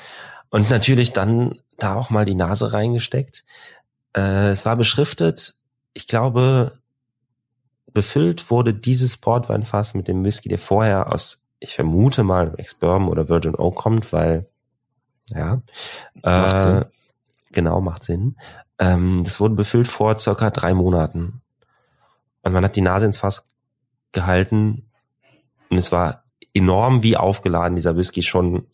und 0.51 0.71
natürlich 0.71 1.13
dann 1.13 1.61
da 1.79 1.95
auch 1.95 2.11
mal 2.11 2.25
die 2.25 2.35
Nase 2.35 2.73
reingesteckt. 2.73 3.45
Äh, 4.17 4.51
es 4.51 4.67
war 4.67 4.77
beschriftet, 4.77 5.55
ich 5.95 6.07
glaube, 6.07 6.79
befüllt 7.93 8.51
wurde 8.51 8.75
dieses 8.75 9.17
Portweinfass 9.17 9.95
mit 9.95 10.09
dem 10.09 10.25
Whisky, 10.25 10.49
der 10.49 10.59
vorher 10.59 11.13
aus 11.13 11.43
ich 11.63 11.75
vermute 11.75 12.25
mal 12.25 12.55
Ex-Bourbon 12.57 13.09
oder 13.09 13.29
Virgin 13.29 13.55
Oak 13.55 13.77
kommt, 13.77 14.13
weil, 14.13 14.49
ja, 15.31 15.63
äh. 16.23 16.85
Genau, 17.53 17.81
macht 17.81 18.05
Sinn. 18.05 18.37
Ähm, 18.79 19.23
das 19.23 19.41
wurde 19.41 19.55
befüllt 19.55 19.89
vor 19.89 20.19
circa 20.19 20.51
drei 20.51 20.75
Monaten. 20.75 21.43
Und 22.43 22.53
man 22.53 22.65
hat 22.65 22.77
die 22.77 22.81
Nase 22.81 23.07
ins 23.07 23.19
Fass 23.19 23.49
gehalten 24.13 24.91
und 25.71 25.79
es 25.79 25.93
war 25.93 26.25
enorm 26.55 27.03
wie 27.03 27.17
aufgeladen 27.17 27.77
dieser 27.77 27.97
Whisky 27.97 28.23
schon 28.23 28.67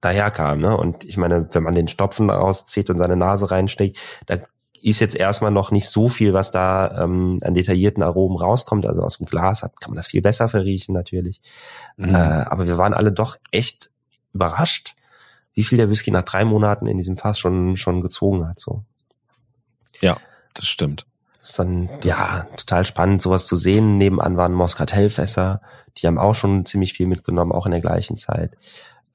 daherkam. 0.00 0.60
Ne? 0.60 0.76
Und 0.76 1.04
ich 1.04 1.16
meine, 1.16 1.48
wenn 1.52 1.62
man 1.62 1.74
den 1.74 1.88
Stopfen 1.88 2.30
rauszieht 2.30 2.88
und 2.88 2.98
seine 2.98 3.16
Nase 3.16 3.50
reinsteckt, 3.50 3.98
da 4.26 4.38
ist 4.80 5.00
jetzt 5.00 5.16
erstmal 5.16 5.50
noch 5.50 5.70
nicht 5.70 5.88
so 5.88 6.08
viel, 6.08 6.32
was 6.32 6.50
da 6.50 7.02
ähm, 7.02 7.38
an 7.42 7.54
detaillierten 7.54 8.02
Aromen 8.02 8.38
rauskommt. 8.38 8.86
Also 8.86 9.02
aus 9.02 9.18
dem 9.18 9.26
Glas 9.26 9.62
hat, 9.62 9.80
kann 9.80 9.90
man 9.90 9.96
das 9.96 10.06
viel 10.06 10.22
besser 10.22 10.48
verriechen 10.48 10.94
natürlich. 10.94 11.40
Mhm. 11.96 12.14
Äh, 12.14 12.18
aber 12.18 12.66
wir 12.66 12.78
waren 12.78 12.94
alle 12.94 13.12
doch 13.12 13.36
echt 13.50 13.90
überrascht, 14.32 14.94
wie 15.58 15.64
viel 15.64 15.76
der 15.76 15.90
Whisky 15.90 16.12
nach 16.12 16.22
drei 16.22 16.44
Monaten 16.44 16.86
in 16.86 16.96
diesem 16.96 17.16
Fass 17.16 17.36
schon 17.36 17.76
schon 17.76 18.00
gezogen 18.00 18.46
hat. 18.46 18.60
So. 18.60 18.84
Ja, 20.00 20.18
das 20.54 20.68
stimmt. 20.68 21.04
Das 21.40 21.50
ist 21.50 21.58
dann 21.58 21.88
das 21.96 22.06
ja 22.06 22.46
total 22.56 22.84
spannend, 22.84 23.20
sowas 23.20 23.48
zu 23.48 23.56
sehen. 23.56 23.96
Nebenan 23.96 24.36
waren 24.36 24.52
Moscatelfässer, 24.52 25.60
die 25.96 26.06
haben 26.06 26.16
auch 26.18 26.36
schon 26.36 26.64
ziemlich 26.64 26.92
viel 26.92 27.08
mitgenommen, 27.08 27.50
auch 27.50 27.66
in 27.66 27.72
der 27.72 27.80
gleichen 27.80 28.16
Zeit. 28.16 28.56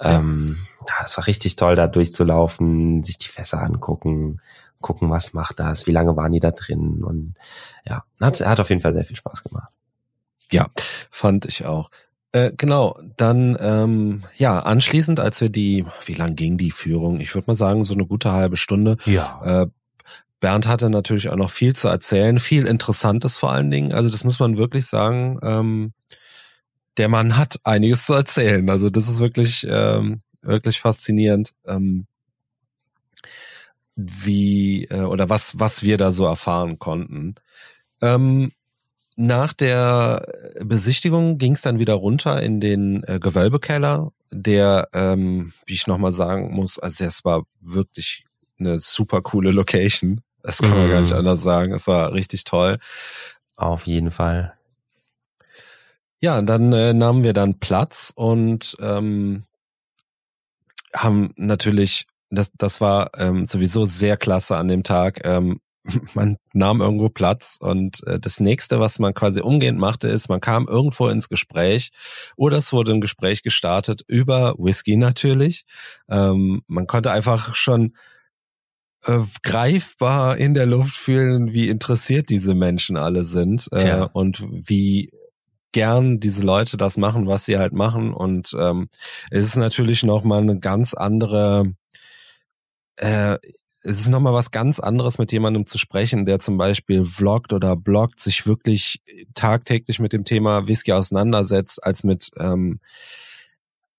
Ja. 0.02 0.18
Ähm, 0.18 0.58
ja, 0.86 1.06
es 1.06 1.16
war 1.16 1.28
richtig 1.28 1.56
toll, 1.56 1.76
da 1.76 1.88
durchzulaufen, 1.88 3.04
sich 3.04 3.18
die 3.20 3.30
Fässer 3.30 3.62
angucken 3.62 4.42
gucken, 4.82 5.10
was 5.10 5.34
macht 5.34 5.62
das, 5.62 5.88
wie 5.88 5.92
lange 5.92 6.18
waren 6.18 6.34
die 6.34 6.42
da 6.42 6.52
drin 6.52 7.06
und 7.06 7.36
ja, 7.86 8.04
hat, 8.20 8.42
hat 8.42 8.60
auf 8.60 8.68
jeden 8.68 8.82
Fall 8.82 8.92
sehr 8.92 9.06
viel 9.06 9.16
Spaß 9.16 9.44
gemacht. 9.44 9.72
Ja, 10.52 10.68
fand 11.10 11.46
ich 11.46 11.66
auch. 11.66 11.90
Äh, 12.34 12.52
genau, 12.58 13.00
dann 13.16 13.56
ähm, 13.60 14.24
ja, 14.36 14.60
anschließend, 14.60 15.20
als 15.20 15.40
wir 15.40 15.50
die, 15.50 15.86
wie 16.06 16.16
lang 16.16 16.36
ging 16.36 16.58
die 16.58 16.72
Führung? 16.72 17.20
Ich 17.20 17.34
würde 17.36 17.46
mal 17.48 17.56
sagen, 17.56 17.84
so 17.84 17.94
eine 17.94 18.08
gute 18.08 18.32
halbe 18.32 18.58
Stunde. 18.58 18.98
Ja. 19.06 19.64
Äh, 19.64 19.68
Bernd 20.40 20.68
hatte 20.68 20.90
natürlich 20.90 21.30
auch 21.30 21.38
noch 21.38 21.52
viel 21.52 21.76
zu 21.76 21.88
erzählen, 21.88 22.40
viel 22.40 22.66
Interessantes 22.66 23.38
vor 23.38 23.52
allen 23.52 23.72
Dingen. 23.72 23.94
Also 23.94 24.10
das 24.10 24.24
muss 24.24 24.40
man 24.40 24.58
wirklich 24.58 24.88
sagen. 24.88 25.40
Ähm, 25.44 25.94
der 26.98 27.08
Mann 27.08 27.38
hat 27.38 27.60
einiges 27.64 28.06
zu 28.08 28.14
erzählen. 28.14 28.68
Also 28.70 28.90
das 28.90 29.08
ist 29.08 29.20
wirklich 29.20 29.66
ähm, 29.70 30.20
wirklich 30.42 30.80
faszinierend. 30.82 31.54
Ähm, 31.66 32.08
wie 33.96 34.86
äh, 34.86 35.02
oder 35.02 35.30
was 35.30 35.60
was 35.60 35.84
wir 35.84 35.98
da 35.98 36.12
so 36.12 36.26
erfahren 36.26 36.80
konnten. 36.80 37.36
Ähm, 38.02 38.52
nach 39.16 39.54
der 39.54 40.26
Besichtigung 40.62 41.38
ging 41.38 41.54
es 41.54 41.62
dann 41.62 41.80
wieder 41.80 41.94
runter 41.94 42.42
in 42.42 42.60
den 42.60 43.04
äh, 43.04 43.20
Gewölbekeller, 43.20 44.12
der, 44.32 44.90
ähm, 44.94 45.54
wie 45.66 45.74
ich 45.74 45.88
nochmal 45.88 46.12
sagen 46.12 46.54
muss, 46.54 46.80
also 46.80 47.04
es 47.04 47.24
war 47.24 47.44
wirklich 47.60 48.26
eine 48.60 48.80
super 48.80 49.22
coole 49.22 49.52
Location. 49.52 50.22
Das 50.42 50.62
kann 50.62 50.72
man 50.72 50.88
mm. 50.88 50.92
gar 50.92 51.00
nicht 51.02 51.12
mhm. 51.12 51.20
anders 51.20 51.42
sagen. 51.42 51.74
Es 51.74 51.88
war 51.88 52.14
richtig 52.14 52.44
toll. 52.44 52.80
Auf 53.56 53.88
jeden 53.88 54.12
Fall. 54.12 54.54
Ja, 56.20 56.42
dann 56.42 56.72
äh, 56.74 56.94
nahmen 56.94 57.24
wir 57.24 57.34
dann 57.34 57.60
Platz 57.60 58.12
und 58.16 58.76
ähm, 58.80 59.44
haben 60.96 61.34
natürlich 61.36 62.08
das, 62.30 62.52
das 62.58 62.82
war 62.82 63.12
ähm, 63.18 63.46
sowieso 63.46 63.86
sehr 63.86 64.18
klasse 64.18 64.58
an 64.58 64.68
dem 64.68 64.84
Tag. 64.84 65.22
Ähm, 65.24 65.60
man 66.14 66.38
nahm 66.54 66.82
irgendwo 66.82 67.10
Platz 67.10 67.58
und 67.60 68.06
äh, 68.08 68.20
das 68.20 68.40
nächste, 68.40 68.80
was 68.80 69.00
man 69.00 69.14
quasi 69.14 69.42
umgehend 69.42 69.80
machte, 69.80 70.08
ist, 70.08 70.30
man 70.30 70.42
kam 70.42 70.68
irgendwo 70.68 71.08
ins 71.08 71.30
Gespräch 71.30 71.92
oder 72.36 72.58
es 72.58 72.72
wurde 72.72 72.94
ein 72.94 73.02
Gespräch 73.02 73.44
gestartet 73.44 74.04
über 74.08 74.56
Whisky 74.58 74.96
natürlich. 74.96 75.66
Ähm, 76.10 76.62
man 76.68 76.88
konnte 76.88 77.12
einfach 77.12 77.56
schon 77.56 77.96
äh, 79.06 79.20
greifbar 79.44 80.38
in 80.38 80.54
der 80.54 80.66
Luft 80.66 80.96
fühlen, 80.96 81.54
wie 81.54 81.68
interessiert 81.68 82.30
diese 82.30 82.56
Menschen 82.56 82.98
alle 82.98 83.26
sind 83.26 83.68
äh, 83.74 83.88
ja. 83.88 84.04
und 84.06 84.44
wie 84.50 85.12
gern 85.74 86.20
diese 86.20 86.46
Leute 86.46 86.78
das 86.78 86.98
machen, 86.98 87.28
was 87.28 87.46
sie 87.46 87.58
halt 87.58 87.74
machen. 87.74 88.14
Und 88.14 88.56
ähm, 88.58 88.88
es 89.32 89.46
ist 89.46 89.58
natürlich 89.58 90.04
noch 90.04 90.24
mal 90.24 90.42
eine 90.42 90.60
ganz 90.60 90.94
andere 90.94 91.74
äh, 92.96 93.38
es 93.84 94.00
ist 94.00 94.10
nochmal 94.10 94.34
was 94.34 94.52
ganz 94.52 94.80
anderes, 94.80 95.18
mit 95.18 95.32
jemandem 95.32 95.66
zu 95.66 95.78
sprechen, 95.78 96.26
der 96.26 96.40
zum 96.40 96.58
Beispiel 96.58 97.04
vloggt 97.06 97.54
oder 97.54 97.76
bloggt, 97.76 98.20
sich 98.20 98.48
wirklich 98.48 99.02
tagtäglich 99.34 100.00
mit 100.00 100.14
dem 100.14 100.24
Thema 100.24 100.68
Whisky 100.68 100.94
auseinandersetzt, 100.94 101.84
als 101.84 102.04
mit 102.04 102.32
ähm, 102.40 102.80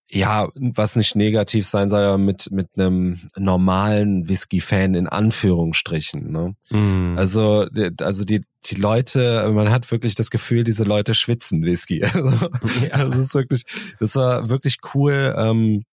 ja, 0.06 0.48
was 0.54 0.96
nicht 0.96 1.16
negativ 1.16 1.66
sein 1.66 1.88
soll, 1.88 2.04
aber 2.04 2.18
mit, 2.18 2.50
mit 2.50 2.68
einem 2.76 3.20
normalen 3.36 4.28
Whisky-Fan 4.28 4.94
in 4.94 5.08
Anführungsstrichen. 5.08 6.30
Ne? 6.30 6.54
Mm. 6.70 7.18
Also, 7.18 7.66
also 8.00 8.24
die, 8.24 8.44
die 8.66 8.76
Leute, 8.76 9.50
man 9.52 9.70
hat 9.70 9.90
wirklich 9.90 10.14
das 10.14 10.30
Gefühl, 10.30 10.62
diese 10.62 10.84
Leute 10.84 11.14
schwitzen 11.14 11.64
Whisky. 11.64 12.04
Also, 12.14 12.48
ja. 12.86 13.08
Das 13.08 13.18
ist 13.18 13.34
wirklich, 13.34 13.64
das 13.98 14.14
war 14.14 14.48
wirklich 14.48 14.78
cool. 14.94 15.34
Ähm, 15.36 15.84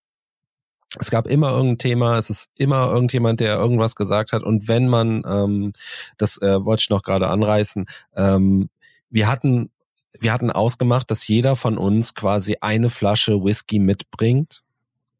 es 0.98 1.10
gab 1.10 1.26
immer 1.26 1.50
irgendein 1.50 1.78
Thema, 1.78 2.18
es 2.18 2.30
ist 2.30 2.50
immer 2.58 2.90
irgendjemand, 2.92 3.40
der 3.40 3.56
irgendwas 3.56 3.94
gesagt 3.94 4.32
hat. 4.32 4.42
Und 4.42 4.68
wenn 4.68 4.88
man, 4.88 5.22
ähm, 5.26 5.72
das 6.18 6.40
äh, 6.42 6.64
wollte 6.64 6.82
ich 6.82 6.90
noch 6.90 7.02
gerade 7.02 7.28
anreißen, 7.28 7.86
ähm, 8.16 8.68
wir 9.10 9.28
hatten 9.28 9.70
wir 10.18 10.32
hatten 10.32 10.50
ausgemacht, 10.50 11.10
dass 11.10 11.26
jeder 11.26 11.56
von 11.56 11.78
uns 11.78 12.14
quasi 12.14 12.56
eine 12.60 12.90
Flasche 12.90 13.42
Whisky 13.42 13.78
mitbringt 13.78 14.62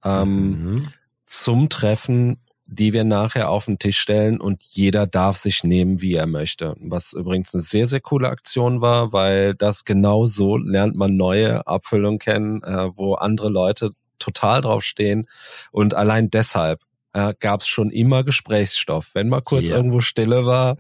ähm, 0.05 0.49
mhm. 0.49 0.89
zum 1.27 1.69
Treffen, 1.69 2.39
die 2.67 2.93
wir 2.93 3.05
nachher 3.05 3.51
auf 3.51 3.67
den 3.67 3.79
Tisch 3.79 3.99
stellen 3.99 4.41
und 4.41 4.63
jeder 4.63 5.07
darf 5.07 5.37
sich 5.37 5.65
nehmen, 5.65 6.01
wie 6.01 6.15
er 6.15 6.27
möchte. 6.27 6.75
Was 6.79 7.13
übrigens 7.13 7.53
eine 7.53 7.63
sehr, 7.63 7.87
sehr 7.87 8.01
coole 8.01 8.29
Aktion 8.29 8.81
war, 8.81 9.13
weil 9.13 9.55
das 9.55 9.85
genau 9.85 10.27
so 10.27 10.57
lernt 10.57 10.97
man 10.97 11.17
neue 11.17 11.67
Abfüllungen 11.67 12.19
kennen, 12.19 12.63
äh, 12.63 12.89
wo 12.97 13.15
andere 13.15 13.51
Leute 13.51 13.91
total 14.23 14.61
drauf 14.61 14.83
stehen. 14.83 15.27
Und 15.71 15.95
allein 15.95 16.31
deshalb 16.31 16.81
äh, 17.13 17.35
gab 17.39 17.61
es 17.61 17.69
schon 17.69 17.91
immer 17.91 18.25
Gesprächsstoff. 18.25 19.11
Wenn 19.15 19.29
mal 19.29 19.43
kurz 19.43 19.69
ja. 19.69 19.77
irgendwo 19.77 20.01
Stille 20.01 20.47
war, 20.47 20.77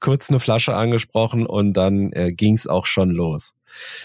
kurz 0.00 0.30
eine 0.30 0.40
Flasche 0.40 0.76
angesprochen 0.76 1.46
und 1.46 1.72
dann 1.72 2.12
äh, 2.12 2.32
ging 2.32 2.54
es 2.54 2.66
auch 2.66 2.86
schon 2.86 3.10
los. 3.10 3.54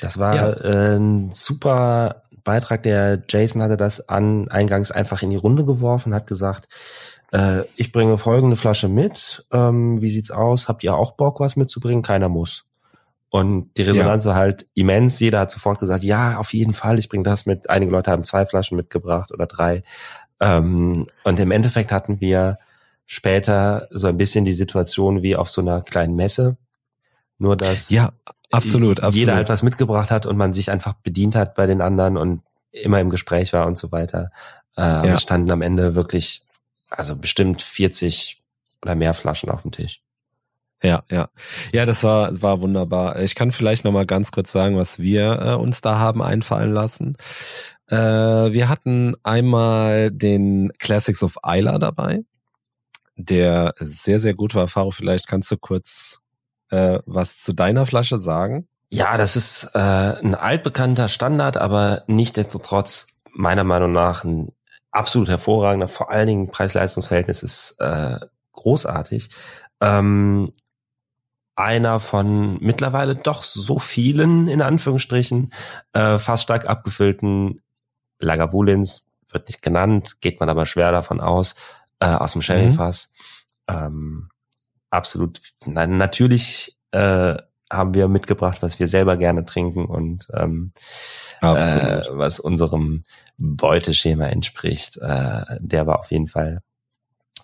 Das 0.01 0.17
war 0.17 0.35
ja. 0.35 0.49
äh, 0.49 0.95
ein 0.97 1.31
super 1.31 2.23
Beitrag. 2.43 2.83
Der 2.83 3.23
Jason 3.29 3.61
hatte 3.61 3.77
das 3.77 4.09
an 4.09 4.49
eingangs 4.49 4.91
einfach 4.91 5.21
in 5.21 5.29
die 5.29 5.35
Runde 5.35 5.65
geworfen, 5.65 6.13
hat 6.13 6.27
gesagt, 6.27 6.67
äh, 7.31 7.63
ich 7.75 7.91
bringe 7.91 8.17
folgende 8.17 8.55
Flasche 8.55 8.87
mit. 8.87 9.45
Ähm, 9.51 10.01
wie 10.01 10.09
sieht's 10.09 10.31
aus? 10.31 10.67
Habt 10.67 10.83
ihr 10.83 10.95
auch 10.95 11.13
Bock, 11.13 11.39
was 11.39 11.55
mitzubringen? 11.55 12.03
Keiner 12.03 12.29
muss. 12.29 12.65
Und 13.35 13.71
die 13.77 13.81
Resonanz 13.81 14.25
ja. 14.25 14.29
war 14.29 14.37
halt 14.37 14.67
immens. 14.75 15.19
Jeder 15.19 15.39
hat 15.39 15.49
sofort 15.49 15.79
gesagt, 15.79 16.03
ja, 16.03 16.37
auf 16.37 16.53
jeden 16.53 16.75
Fall, 16.75 16.99
ich 16.99 17.09
bringe 17.09 17.23
das 17.23 17.47
mit. 17.47 17.67
Einige 17.67 17.91
Leute 17.91 18.11
haben 18.11 18.23
zwei 18.23 18.45
Flaschen 18.45 18.77
mitgebracht 18.77 19.31
oder 19.31 19.47
drei. 19.47 19.81
Ähm, 20.39 21.07
und 21.23 21.39
im 21.39 21.49
Endeffekt 21.49 21.91
hatten 21.91 22.21
wir 22.21 22.59
später 23.07 23.87
so 23.89 24.05
ein 24.05 24.17
bisschen 24.17 24.45
die 24.45 24.53
Situation 24.53 25.23
wie 25.23 25.35
auf 25.35 25.49
so 25.49 25.61
einer 25.61 25.81
kleinen 25.81 26.15
Messe. 26.15 26.57
Nur 27.39 27.57
dass 27.57 27.89
ja, 27.89 28.11
absolut, 28.51 28.97
jeder 28.97 29.07
absolut. 29.07 29.33
halt 29.33 29.49
was 29.49 29.63
mitgebracht 29.63 30.11
hat 30.11 30.27
und 30.27 30.37
man 30.37 30.53
sich 30.53 30.69
einfach 30.69 30.93
bedient 30.93 31.35
hat 31.35 31.55
bei 31.55 31.65
den 31.65 31.81
anderen 31.81 32.17
und 32.17 32.43
immer 32.71 32.99
im 32.99 33.09
Gespräch 33.09 33.51
war 33.51 33.65
und 33.65 33.79
so 33.79 33.91
weiter. 33.91 34.29
Äh, 34.77 34.81
ja. 34.81 35.03
Wir 35.05 35.17
standen 35.17 35.49
am 35.49 35.63
Ende 35.63 35.95
wirklich, 35.95 36.43
also 36.91 37.15
bestimmt 37.15 37.63
40 37.63 38.43
oder 38.83 38.93
mehr 38.93 39.15
Flaschen 39.15 39.49
auf 39.49 39.63
dem 39.63 39.71
Tisch. 39.71 40.03
Ja, 40.83 41.03
ja. 41.09 41.29
Ja, 41.71 41.85
das 41.85 42.03
war, 42.03 42.41
war 42.41 42.61
wunderbar. 42.61 43.21
Ich 43.21 43.35
kann 43.35 43.51
vielleicht 43.51 43.85
noch 43.85 43.91
mal 43.91 44.05
ganz 44.05 44.31
kurz 44.31 44.51
sagen, 44.51 44.77
was 44.77 44.99
wir 44.99 45.39
äh, 45.41 45.53
uns 45.55 45.81
da 45.81 45.97
haben 45.97 46.21
einfallen 46.21 46.73
lassen. 46.73 47.15
Äh, 47.87 47.95
wir 47.95 48.69
hatten 48.69 49.15
einmal 49.23 50.11
den 50.11 50.71
Classics 50.79 51.23
of 51.23 51.37
Isla 51.45 51.79
dabei 51.79 52.21
der 53.15 53.73
sehr, 53.77 54.19
sehr 54.19 54.33
gut 54.33 54.55
war. 54.55 54.67
Faro, 54.67 54.91
vielleicht 54.91 55.27
kannst 55.27 55.51
du 55.51 55.57
kurz 55.57 56.19
äh, 56.69 56.99
was 57.05 57.37
zu 57.37 57.53
deiner 57.53 57.85
Flasche 57.85 58.17
sagen? 58.17 58.67
Ja, 58.89 59.17
das 59.17 59.35
ist 59.35 59.71
äh, 59.73 59.79
ein 59.79 60.35
altbekannter 60.35 61.07
Standard, 61.07 61.57
aber 61.57 62.03
nichtsdestotrotz 62.07 63.07
meiner 63.31 63.63
Meinung 63.63 63.91
nach 63.91 64.23
ein 64.23 64.51
absolut 64.91 65.29
hervorragender, 65.29 65.87
vor 65.87 66.11
allen 66.11 66.27
Dingen 66.27 66.51
Preis-Leistungs-Verhältnis 66.51 67.41
ist 67.41 67.77
äh, 67.79 68.19
großartig. 68.51 69.29
Ähm, 69.81 70.51
einer 71.55 71.99
von 71.99 72.57
mittlerweile 72.61 73.15
doch 73.15 73.43
so 73.43 73.79
vielen, 73.79 74.47
in 74.47 74.61
Anführungsstrichen, 74.61 75.53
äh, 75.93 76.17
fast 76.17 76.43
stark 76.43 76.65
abgefüllten 76.65 77.61
Lagavulins, 78.19 79.09
wird 79.29 79.47
nicht 79.47 79.61
genannt, 79.61 80.21
geht 80.21 80.39
man 80.39 80.49
aber 80.49 80.65
schwer 80.65 80.91
davon 80.91 81.19
aus, 81.19 81.55
äh, 81.99 82.05
aus 82.05 82.33
dem 82.33 82.41
Sherryfass. 82.41 83.13
Mhm. 83.69 83.75
Ähm, 83.75 84.29
absolut. 84.89 85.41
Na, 85.65 85.87
natürlich 85.87 86.77
äh, 86.91 87.35
haben 87.71 87.93
wir 87.93 88.07
mitgebracht, 88.07 88.61
was 88.61 88.79
wir 88.79 88.87
selber 88.87 89.17
gerne 89.17 89.45
trinken 89.45 89.85
und 89.85 90.27
ähm, 90.33 90.71
äh, 91.41 92.01
was 92.11 92.39
unserem 92.39 93.03
Beuteschema 93.37 94.25
entspricht. 94.27 94.97
Äh, 94.97 95.43
der 95.59 95.87
war 95.87 95.99
auf 95.99 96.11
jeden 96.11 96.27
Fall 96.27 96.61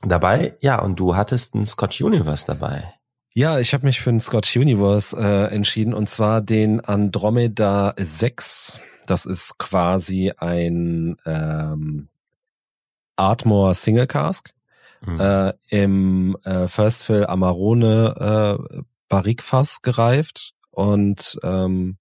dabei. 0.03 0.55
Ja, 0.61 0.79
und 0.79 0.99
du 0.99 1.15
hattest 1.15 1.55
ein 1.55 1.65
Scotch 1.65 2.01
Universe 2.01 2.45
dabei. 2.45 2.93
Ja, 3.33 3.59
ich 3.59 3.73
habe 3.73 3.85
mich 3.85 4.01
für 4.01 4.09
ein 4.09 4.19
Scotch 4.19 4.57
Universe 4.57 5.15
äh, 5.15 5.53
entschieden 5.53 5.93
und 5.93 6.09
zwar 6.09 6.41
den 6.41 6.79
Andromeda 6.79 7.93
6. 7.97 8.79
Das 9.05 9.25
ist 9.25 9.57
quasi 9.59 10.33
ein 10.37 11.17
ähm, 11.25 12.09
Ardmore 13.15 13.75
Single 13.75 14.07
Cask 14.07 14.51
mhm. 15.01 15.19
äh, 15.19 15.53
im 15.69 16.37
äh, 16.43 16.67
First 16.67 17.03
Fill 17.03 17.25
Amarone 17.25 18.57
äh, 18.77 18.81
Barrikfass 19.09 19.81
gereift 19.81 20.53
und 20.71 21.39
ähm, 21.43 21.97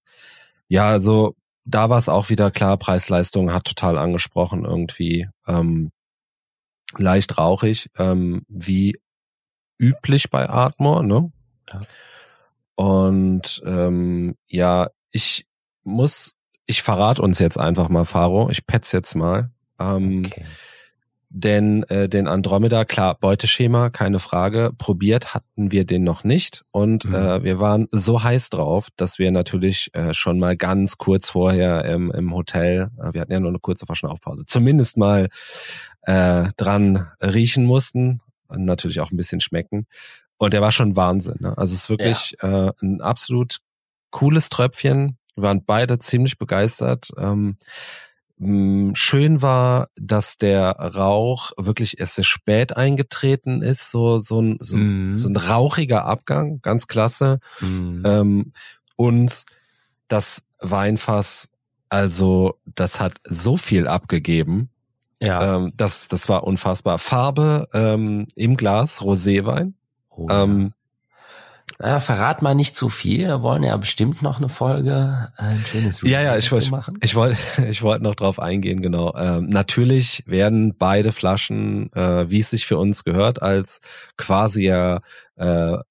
ja, 0.67 0.89
also 0.89 1.35
da 1.65 1.89
war 1.89 1.97
es 1.97 2.09
auch 2.09 2.29
wieder 2.29 2.51
klar, 2.51 2.77
Preis-Leistung 2.77 3.53
hat 3.53 3.65
total 3.65 3.97
angesprochen 3.97 4.65
irgendwie. 4.65 5.27
Ähm, 5.47 5.91
leicht 6.97 7.37
rauchig, 7.37 7.89
ähm, 7.97 8.43
wie 8.47 8.99
üblich 9.79 10.29
bei 10.29 10.47
Ardmore, 10.49 11.03
ne? 11.03 11.31
Ja. 11.71 11.81
Und 12.75 13.61
ähm, 13.65 14.35
ja, 14.47 14.89
ich 15.11 15.45
muss, 15.83 16.35
ich 16.65 16.81
verrate 16.81 17.21
uns 17.21 17.39
jetzt 17.39 17.57
einfach 17.57 17.89
mal, 17.89 18.05
Faro, 18.05 18.49
ich 18.49 18.65
petz 18.65 18.91
jetzt 18.91 19.15
mal. 19.15 19.51
Ähm, 19.79 20.25
okay. 20.25 20.45
Denn 21.31 21.83
äh, 21.83 22.09
den 22.09 22.27
Andromeda, 22.27 22.85
klar, 22.85 23.15
Beuteschema, 23.19 23.91
keine 23.91 24.17
Frage. 24.17 24.71
Probiert 24.77 25.35
hatten 25.35 25.71
wir 25.71 25.85
den 25.85 26.03
noch 26.03 26.23
nicht. 26.23 26.63
Und 26.71 27.05
mhm. 27.05 27.13
äh, 27.13 27.43
wir 27.43 27.59
waren 27.59 27.87
so 27.91 28.23
heiß 28.23 28.49
drauf, 28.49 28.87
dass 28.95 29.19
wir 29.19 29.31
natürlich 29.31 29.93
äh, 29.93 30.13
schon 30.13 30.39
mal 30.39 30.57
ganz 30.57 30.97
kurz 30.97 31.29
vorher 31.29 31.85
im, 31.85 32.11
im 32.11 32.33
Hotel, 32.33 32.89
äh, 32.97 33.13
wir 33.13 33.21
hatten 33.21 33.31
ja 33.31 33.39
nur 33.39 33.49
eine 33.49 33.59
kurze 33.59 33.85
Verschnaufpause, 33.85 34.45
zumindest 34.47 34.97
mal 34.97 35.27
äh, 36.01 36.45
dran 36.57 37.11
riechen 37.21 37.65
mussten 37.65 38.21
und 38.49 38.65
natürlich 38.65 38.99
auch 38.99 39.11
ein 39.11 39.17
bisschen 39.17 39.41
schmecken. 39.41 39.87
Und 40.37 40.53
der 40.53 40.61
war 40.61 40.71
schon 40.71 40.95
Wahnsinn. 40.95 41.37
Ne? 41.39 41.57
Also 41.57 41.73
es 41.73 41.81
ist 41.81 41.89
wirklich 41.89 42.35
ja. 42.41 42.67
äh, 42.67 42.71
ein 42.81 43.01
absolut 43.01 43.57
cooles 44.09 44.49
Tröpfchen. 44.49 45.17
Wir 45.35 45.43
waren 45.43 45.63
beide 45.65 45.99
ziemlich 45.99 46.37
begeistert. 46.37 47.11
Ähm, 47.17 47.57
hm, 48.39 48.95
schön 48.95 49.41
war, 49.41 49.89
dass 49.95 50.37
der 50.37 50.71
Rauch 50.71 51.51
wirklich 51.57 51.99
erst 51.99 52.15
sehr 52.15 52.23
spät 52.23 52.75
eingetreten 52.77 53.61
ist, 53.61 53.91
so 53.91 54.19
so 54.19 54.41
ein 54.41 54.57
so, 54.61 54.77
mm. 54.77 55.15
so 55.15 55.27
ein 55.27 55.35
rauchiger 55.35 56.05
Abgang, 56.05 56.61
ganz 56.61 56.87
klasse. 56.87 57.39
Mm. 57.59 58.05
Ähm, 58.05 58.53
und 58.95 59.43
das 60.07 60.43
Weinfass, 60.59 61.49
also 61.89 62.55
das 62.65 63.01
hat 63.01 63.15
so 63.27 63.57
viel 63.57 63.87
abgegeben. 63.87 64.69
Ja. 65.21 65.57
Ähm, 65.57 65.73
das 65.75 66.07
das 66.07 66.29
war 66.29 66.43
unfassbar. 66.45 66.97
Farbe 66.97 67.67
ähm, 67.73 68.27
im 68.35 68.55
Glas, 68.55 69.01
Roséwein. 69.01 69.73
Oh, 70.09 70.27
ähm, 70.29 70.73
naja, 71.77 71.99
verrat 71.99 72.41
mal 72.41 72.55
nicht 72.55 72.75
zu 72.75 72.89
viel. 72.89 73.27
Wir 73.27 73.41
wollen 73.41 73.63
ja 73.63 73.77
bestimmt 73.77 74.21
noch 74.21 74.39
eine 74.39 74.49
Folge, 74.49 75.31
äh, 75.37 75.41
ein 75.41 75.65
schönes 75.65 76.01
Review 76.01 76.13
Ja, 76.13 76.21
ja, 76.21 76.37
ich 76.37 76.51
wollte, 76.51 76.71
ich 77.01 77.15
wollte, 77.15 77.37
ich 77.69 77.81
wollte 77.81 78.03
noch 78.03 78.15
drauf 78.15 78.39
eingehen, 78.39 78.81
genau. 78.81 79.13
Ähm, 79.15 79.47
natürlich 79.47 80.23
werden 80.25 80.75
beide 80.77 81.11
Flaschen, 81.11 81.91
äh, 81.93 82.29
wie 82.29 82.39
es 82.39 82.49
sich 82.49 82.65
für 82.65 82.77
uns 82.77 83.03
gehört, 83.03 83.41
als 83.41 83.81
quasi 84.17 84.67
äh, 84.67 84.99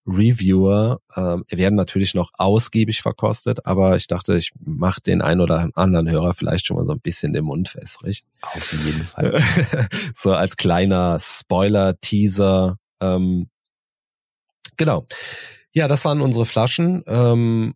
Reviewer, 0.06 1.00
äh, 1.14 1.36
werden 1.48 1.74
natürlich 1.74 2.14
noch 2.14 2.32
ausgiebig 2.34 3.00
verkostet, 3.00 3.64
aber 3.64 3.96
ich 3.96 4.06
dachte, 4.06 4.36
ich 4.36 4.52
mache 4.62 5.00
den 5.00 5.22
einen 5.22 5.40
oder 5.40 5.70
anderen 5.74 6.10
Hörer 6.10 6.34
vielleicht 6.34 6.66
schon 6.66 6.76
mal 6.76 6.84
so 6.84 6.92
ein 6.92 7.00
bisschen 7.00 7.32
den 7.32 7.44
Mund 7.44 7.74
wässrig. 7.74 8.24
Auf 8.42 8.72
jeden 8.72 9.04
Fall. 9.06 9.40
so 10.14 10.34
als 10.34 10.56
kleiner 10.56 11.18
Spoiler-Teaser. 11.18 12.76
Ähm, 13.00 13.48
genau. 14.76 15.06
Ja, 15.72 15.88
das 15.88 16.04
waren 16.04 16.20
unsere 16.20 16.46
Flaschen. 16.46 17.02
Ähm, 17.06 17.74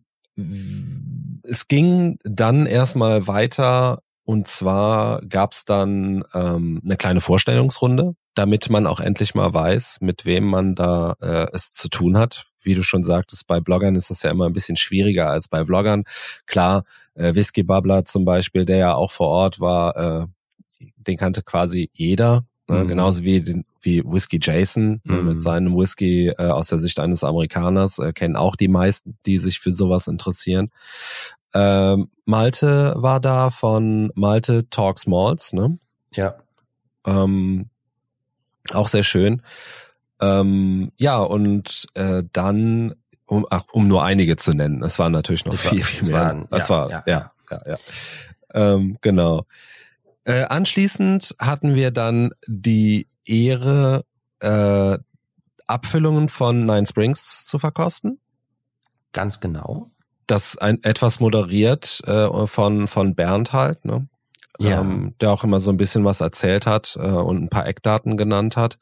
es 1.43 1.67
ging 1.67 2.17
dann 2.23 2.65
erstmal 2.65 3.27
weiter 3.27 4.01
und 4.25 4.47
zwar 4.47 5.21
gab's 5.25 5.65
dann 5.65 6.23
ähm, 6.33 6.81
eine 6.83 6.95
kleine 6.95 7.19
Vorstellungsrunde, 7.19 8.15
damit 8.35 8.69
man 8.69 8.87
auch 8.87 8.99
endlich 8.99 9.35
mal 9.35 9.53
weiß, 9.53 9.97
mit 10.01 10.25
wem 10.25 10.45
man 10.45 10.75
da 10.75 11.15
äh, 11.21 11.47
es 11.51 11.73
zu 11.73 11.89
tun 11.89 12.17
hat. 12.17 12.45
Wie 12.61 12.73
du 12.73 12.83
schon 12.83 13.03
sagtest, 13.03 13.45
bei 13.47 13.59
Bloggern 13.59 13.95
ist 13.95 14.09
das 14.09 14.23
ja 14.23 14.31
immer 14.31 14.45
ein 14.45 14.53
bisschen 14.53 14.77
schwieriger 14.77 15.29
als 15.29 15.49
bei 15.49 15.65
Vloggern. 15.65 16.05
Klar, 16.45 16.83
äh, 17.15 17.35
Whisky 17.35 17.63
Bubbler 17.63 18.05
zum 18.05 18.23
Beispiel, 18.23 18.63
der 18.63 18.77
ja 18.77 18.95
auch 18.95 19.11
vor 19.11 19.27
Ort 19.27 19.59
war, 19.59 19.97
äh, 19.97 20.27
den 20.79 21.17
kannte 21.17 21.43
quasi 21.43 21.89
jeder. 21.93 22.45
Ne? 22.73 22.83
Mhm. 22.83 22.87
Genauso 22.87 23.23
wie, 23.23 23.41
den, 23.41 23.65
wie 23.81 24.03
Whiskey 24.03 24.39
Jason 24.41 25.01
ne? 25.03 25.21
mit 25.21 25.35
mhm. 25.35 25.39
seinem 25.39 25.77
Whisky 25.77 26.27
äh, 26.29 26.47
aus 26.49 26.67
der 26.67 26.79
Sicht 26.79 26.99
eines 26.99 27.23
Amerikaners 27.23 27.99
äh, 27.99 28.13
kennen 28.13 28.35
auch 28.35 28.55
die 28.55 28.67
meisten, 28.67 29.17
die 29.25 29.37
sich 29.37 29.59
für 29.59 29.71
sowas 29.71 30.07
interessieren. 30.07 30.71
Ähm, 31.53 32.09
Malte 32.25 32.93
war 32.97 33.19
da 33.19 33.49
von 33.49 34.11
Malte 34.15 34.69
Talks 34.69 35.05
Malls, 35.07 35.53
ne? 35.53 35.77
Ja. 36.13 36.35
Ähm, 37.05 37.69
auch 38.71 38.87
sehr 38.87 39.03
schön. 39.03 39.41
Ähm, 40.19 40.91
ja, 40.97 41.21
und 41.21 41.85
äh, 41.95 42.23
dann 42.31 42.95
um, 43.25 43.45
ach, 43.49 43.63
um 43.71 43.87
nur 43.87 44.03
einige 44.03 44.35
zu 44.37 44.53
nennen. 44.53 44.83
Es 44.83 44.99
waren 44.99 45.11
natürlich 45.11 45.45
noch 45.45 45.53
Es 45.53 45.61
viel, 45.61 45.79
war- 45.79 45.85
viel 45.85 46.09
mehr. 46.09 46.21
waren- 46.21 46.47
es 46.51 46.67
ja, 46.67 46.75
war, 46.75 46.89
ja, 46.89 47.03
ja, 47.05 47.31
ja, 47.51 47.61
ja. 47.67 47.77
Ähm, 48.53 48.97
genau. 49.01 49.45
Äh, 50.25 50.43
anschließend 50.43 51.35
hatten 51.39 51.75
wir 51.75 51.91
dann 51.91 52.31
die 52.47 53.07
Ehre, 53.25 54.05
äh, 54.39 54.97
Abfüllungen 55.67 56.29
von 56.29 56.65
Nine 56.65 56.85
Springs 56.85 57.45
zu 57.45 57.59
verkosten. 57.59 58.19
Ganz 59.11 59.39
genau. 59.39 59.91
Das 60.27 60.57
ein, 60.57 60.81
etwas 60.83 61.19
moderiert 61.19 62.01
äh, 62.05 62.47
von, 62.47 62.87
von 62.87 63.15
Bernd 63.15 63.53
halt, 63.53 63.85
ne? 63.85 64.07
Ja. 64.59 64.81
ähm, 64.81 65.15
der 65.19 65.31
auch 65.31 65.43
immer 65.43 65.59
so 65.59 65.71
ein 65.71 65.77
bisschen 65.77 66.05
was 66.05 66.21
erzählt 66.21 66.67
hat 66.67 66.95
äh, 66.99 67.07
und 67.07 67.41
ein 67.41 67.49
paar 67.49 67.65
Eckdaten 67.65 68.17
genannt 68.17 68.55
hat. 68.55 68.77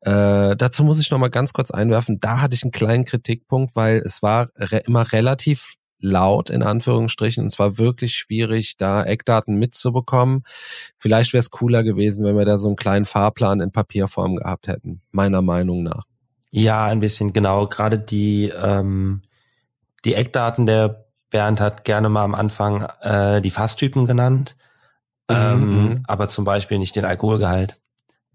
Äh, 0.00 0.56
dazu 0.56 0.82
muss 0.82 0.98
ich 0.98 1.10
noch 1.10 1.18
mal 1.18 1.30
ganz 1.30 1.52
kurz 1.52 1.70
einwerfen, 1.70 2.18
da 2.18 2.40
hatte 2.40 2.56
ich 2.56 2.64
einen 2.64 2.72
kleinen 2.72 3.04
Kritikpunkt, 3.04 3.76
weil 3.76 3.98
es 3.98 4.22
war 4.22 4.48
re 4.58 4.78
immer 4.78 5.12
relativ 5.12 5.74
laut 6.04 6.50
in 6.50 6.62
Anführungsstrichen 6.62 7.42
und 7.42 7.46
es 7.46 7.58
war 7.58 7.78
wirklich 7.78 8.14
schwierig, 8.14 8.76
da 8.76 9.02
Eckdaten 9.02 9.56
mitzubekommen. 9.56 10.42
Vielleicht 10.96 11.32
wäre 11.32 11.40
es 11.40 11.50
cooler 11.50 11.82
gewesen, 11.82 12.26
wenn 12.26 12.36
wir 12.36 12.44
da 12.44 12.58
so 12.58 12.68
einen 12.68 12.76
kleinen 12.76 13.04
Fahrplan 13.04 13.60
in 13.60 13.72
Papierform 13.72 14.36
gehabt 14.36 14.68
hätten, 14.68 15.00
meiner 15.10 15.42
Meinung 15.42 15.82
nach. 15.82 16.04
Ja, 16.50 16.84
ein 16.84 17.00
bisschen, 17.00 17.32
genau. 17.32 17.66
Gerade 17.66 17.98
die, 17.98 18.48
ähm, 18.50 19.22
die 20.04 20.14
Eckdaten, 20.14 20.66
der 20.66 21.06
Bernd 21.30 21.60
hat 21.60 21.84
gerne 21.84 22.08
mal 22.08 22.22
am 22.22 22.34
Anfang 22.34 22.82
äh, 23.00 23.40
die 23.40 23.50
Fasstypen 23.50 24.06
genannt, 24.06 24.56
Mhm, 25.30 25.36
ähm, 25.36 25.74
mhm. 25.88 26.02
aber 26.06 26.28
zum 26.28 26.44
Beispiel 26.44 26.78
nicht 26.78 26.96
den 26.96 27.06
Alkoholgehalt. 27.06 27.80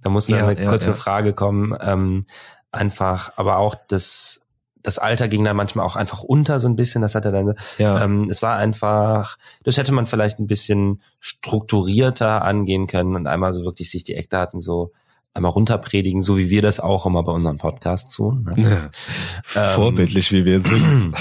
Da 0.02 0.10
muss 0.10 0.28
Ja, 0.28 0.48
eine 0.48 0.60
ja, 0.60 0.70
kurze 0.70 0.92
ja. 0.92 0.96
Frage 0.96 1.34
kommen. 1.34 1.78
Ähm, 1.80 2.26
einfach, 2.72 3.34
aber 3.36 3.58
auch 3.58 3.76
das, 3.88 4.48
das 4.82 4.98
Alter 4.98 5.28
ging 5.28 5.44
dann 5.44 5.58
manchmal 5.58 5.86
auch 5.86 5.96
einfach 5.96 6.24
unter 6.24 6.60
so 6.60 6.68
ein 6.68 6.76
bisschen. 6.76 7.02
Das 7.02 7.16
hat 7.16 7.26
er 7.26 7.32
dann. 7.32 7.56
Ja, 7.78 8.04
Ähm, 8.04 8.30
es 8.30 8.42
war 8.42 8.56
einfach, 8.56 9.38
das 9.64 9.78
hätte 9.78 9.92
man 9.92 10.08
vielleicht 10.08 10.40
ein 10.40 10.48
bisschen 10.48 11.02
strukturierter 11.20 12.44
angehen 12.44 12.88
können 12.88 13.16
und 13.16 13.28
einmal 13.28 13.54
so 13.54 13.64
wirklich 13.64 13.92
sich 13.92 14.04
die 14.04 14.16
Eckdaten 14.16 14.62
so 14.62 14.92
einmal 15.34 15.52
runterpredigen, 15.52 16.22
so 16.22 16.38
wie 16.38 16.50
wir 16.50 16.62
das 16.62 16.80
auch 16.80 17.06
immer 17.06 17.24
bei 17.24 17.32
unserem 17.32 17.58
Podcast 17.58 18.14
tun. 18.16 18.44
Ne? 18.58 18.90
vorbildlich 19.44 20.32
wie 20.32 20.44
wir 20.44 20.60
sind. 20.60 21.12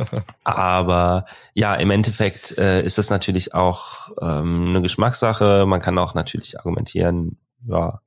Aber 0.44 1.26
ja, 1.54 1.74
im 1.74 1.90
Endeffekt 1.90 2.56
äh, 2.56 2.82
ist 2.82 2.98
das 2.98 3.10
natürlich 3.10 3.54
auch 3.54 4.10
ähm, 4.20 4.66
eine 4.68 4.82
Geschmackssache. 4.82 5.64
Man 5.66 5.80
kann 5.80 5.98
auch 5.98 6.14
natürlich 6.14 6.58
argumentieren, 6.58 7.36
ja, 7.66 8.00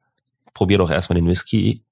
probier 0.54 0.80
doch 0.80 0.90
erstmal 0.90 1.16
den 1.16 1.28
Whisky 1.28 1.84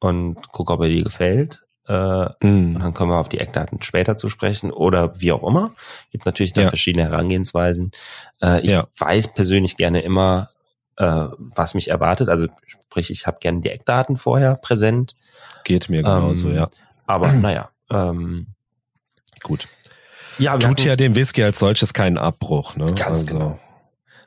und 0.00 0.36
guck, 0.52 0.70
ob 0.70 0.82
er 0.82 0.88
dir 0.88 1.02
gefällt. 1.04 1.62
Äh, 1.88 1.94
und 2.42 2.72
Mhm. 2.74 2.78
dann 2.80 2.94
kommen 2.94 3.10
wir 3.10 3.18
auf 3.18 3.28
die 3.28 3.38
Eckdaten 3.40 3.82
später 3.82 4.16
zu 4.16 4.28
sprechen 4.28 4.70
oder 4.70 5.20
wie 5.20 5.32
auch 5.32 5.42
immer. 5.46 5.72
Gibt 6.10 6.26
natürlich 6.26 6.52
da 6.52 6.62
Ja. 6.62 6.68
verschiedene 6.68 7.04
Herangehensweisen. 7.04 7.90
Äh, 8.40 8.60
ich 8.60 8.70
Ja. 8.70 8.86
weiß 8.98 9.34
persönlich 9.34 9.76
gerne 9.76 10.00
immer, 10.02 10.50
äh, 10.96 11.26
was 11.38 11.74
mich 11.74 11.88
erwartet. 11.88 12.28
Also 12.28 12.46
sprich, 12.66 13.10
ich 13.10 13.26
habe 13.26 13.38
gerne 13.40 13.60
die 13.62 13.70
Eckdaten 13.70 14.16
vorher 14.16 14.54
präsent. 14.56 15.16
Geht 15.64 15.88
mir 15.88 16.02
genauso, 16.02 16.48
Ähm, 16.50 16.54
ja. 16.56 16.66
Aber 17.06 17.32
naja, 17.32 17.70
ähm, 17.90 18.46
Gut. 19.42 19.66
ja, 20.38 20.52
Tut 20.58 20.64
hatten- 20.70 20.86
ja 20.86 20.94
dem 20.96 21.16
Whisky 21.16 21.42
als 21.42 21.58
solches 21.58 21.92
keinen 21.94 22.16
Abbruch, 22.18 22.76
ne? 22.76 22.86
Ganz 22.94 23.26
genau. 23.26 23.58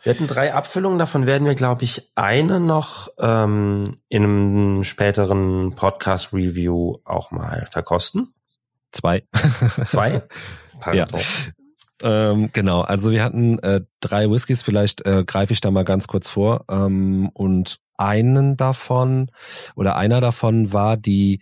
Wir 0.05 0.13
hatten 0.13 0.27
drei 0.27 0.53
Abfüllungen, 0.53 0.99
davon 0.99 1.25
werden 1.25 1.47
wir, 1.47 1.55
glaube 1.55 1.83
ich, 1.83 2.11
eine 2.13 2.59
noch 2.59 3.07
ähm, 3.17 4.01
in 4.07 4.23
einem 4.23 4.83
späteren 4.83 5.73
Podcast-Review 5.73 6.97
auch 7.05 7.31
mal 7.31 7.65
verkosten. 7.71 8.31
Zwei. 8.91 9.23
Zwei. 9.85 10.21
Ja. 10.93 11.07
Ähm, 12.03 12.51
genau, 12.53 12.81
also 12.81 13.09
wir 13.09 13.23
hatten 13.23 13.57
äh, 13.59 13.81
drei 13.99 14.29
Whiskys, 14.29 14.61
vielleicht 14.61 15.03
äh, 15.07 15.23
greife 15.25 15.53
ich 15.53 15.61
da 15.61 15.71
mal 15.71 15.85
ganz 15.85 16.05
kurz 16.05 16.29
vor. 16.29 16.65
Ähm, 16.69 17.31
und 17.33 17.79
einen 17.97 18.57
davon 18.57 19.31
oder 19.75 19.95
einer 19.95 20.21
davon 20.21 20.71
war 20.71 20.97
die 20.97 21.41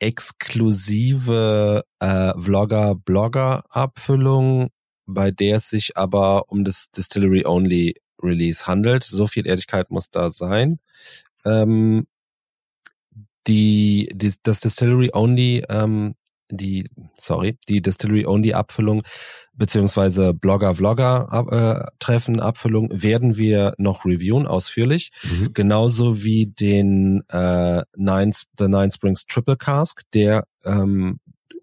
exklusive 0.00 1.84
äh, 2.00 2.32
Vlogger-Blogger-Abfüllung, 2.36 4.70
bei 5.12 5.30
der 5.30 5.56
es 5.56 5.68
sich 5.70 5.96
aber 5.96 6.44
um 6.50 6.64
das 6.64 6.90
Distillery-Only-Release 6.90 8.66
handelt. 8.66 9.02
So 9.04 9.26
viel 9.26 9.46
Ehrlichkeit 9.46 9.90
muss 9.90 10.10
da 10.10 10.30
sein. 10.30 10.78
Ähm, 11.44 12.06
die, 13.46 14.08
die 14.14 14.32
das 14.42 14.60
Distillery 14.60 15.10
Only 15.12 15.64
ähm, 15.68 16.14
die 16.52 16.84
sorry 17.16 17.56
die 17.68 17.80
Distillery 17.80 18.26
Only 18.26 18.52
Abfüllung 18.52 19.02
beziehungsweise 19.54 20.34
Blogger 20.34 20.74
Vlogger 20.74 21.32
Ab- 21.32 21.52
äh, 21.52 21.86
Treffen 22.00 22.40
Abfüllung 22.40 22.88
werden 22.90 23.36
wir 23.36 23.74
noch 23.78 24.04
reviewen 24.04 24.46
ausführlich 24.46 25.10
Mhm. 25.22 25.52
genauso 25.52 26.22
wie 26.22 26.46
den 26.46 27.22
äh, 27.28 27.82
Nine, 27.96 28.32
The 28.58 28.68
Nine 28.68 28.90
Springs 28.90 29.24
Triple 29.26 29.56
Cask 29.56 30.02
der 30.12 30.44
ähm, 30.64 31.20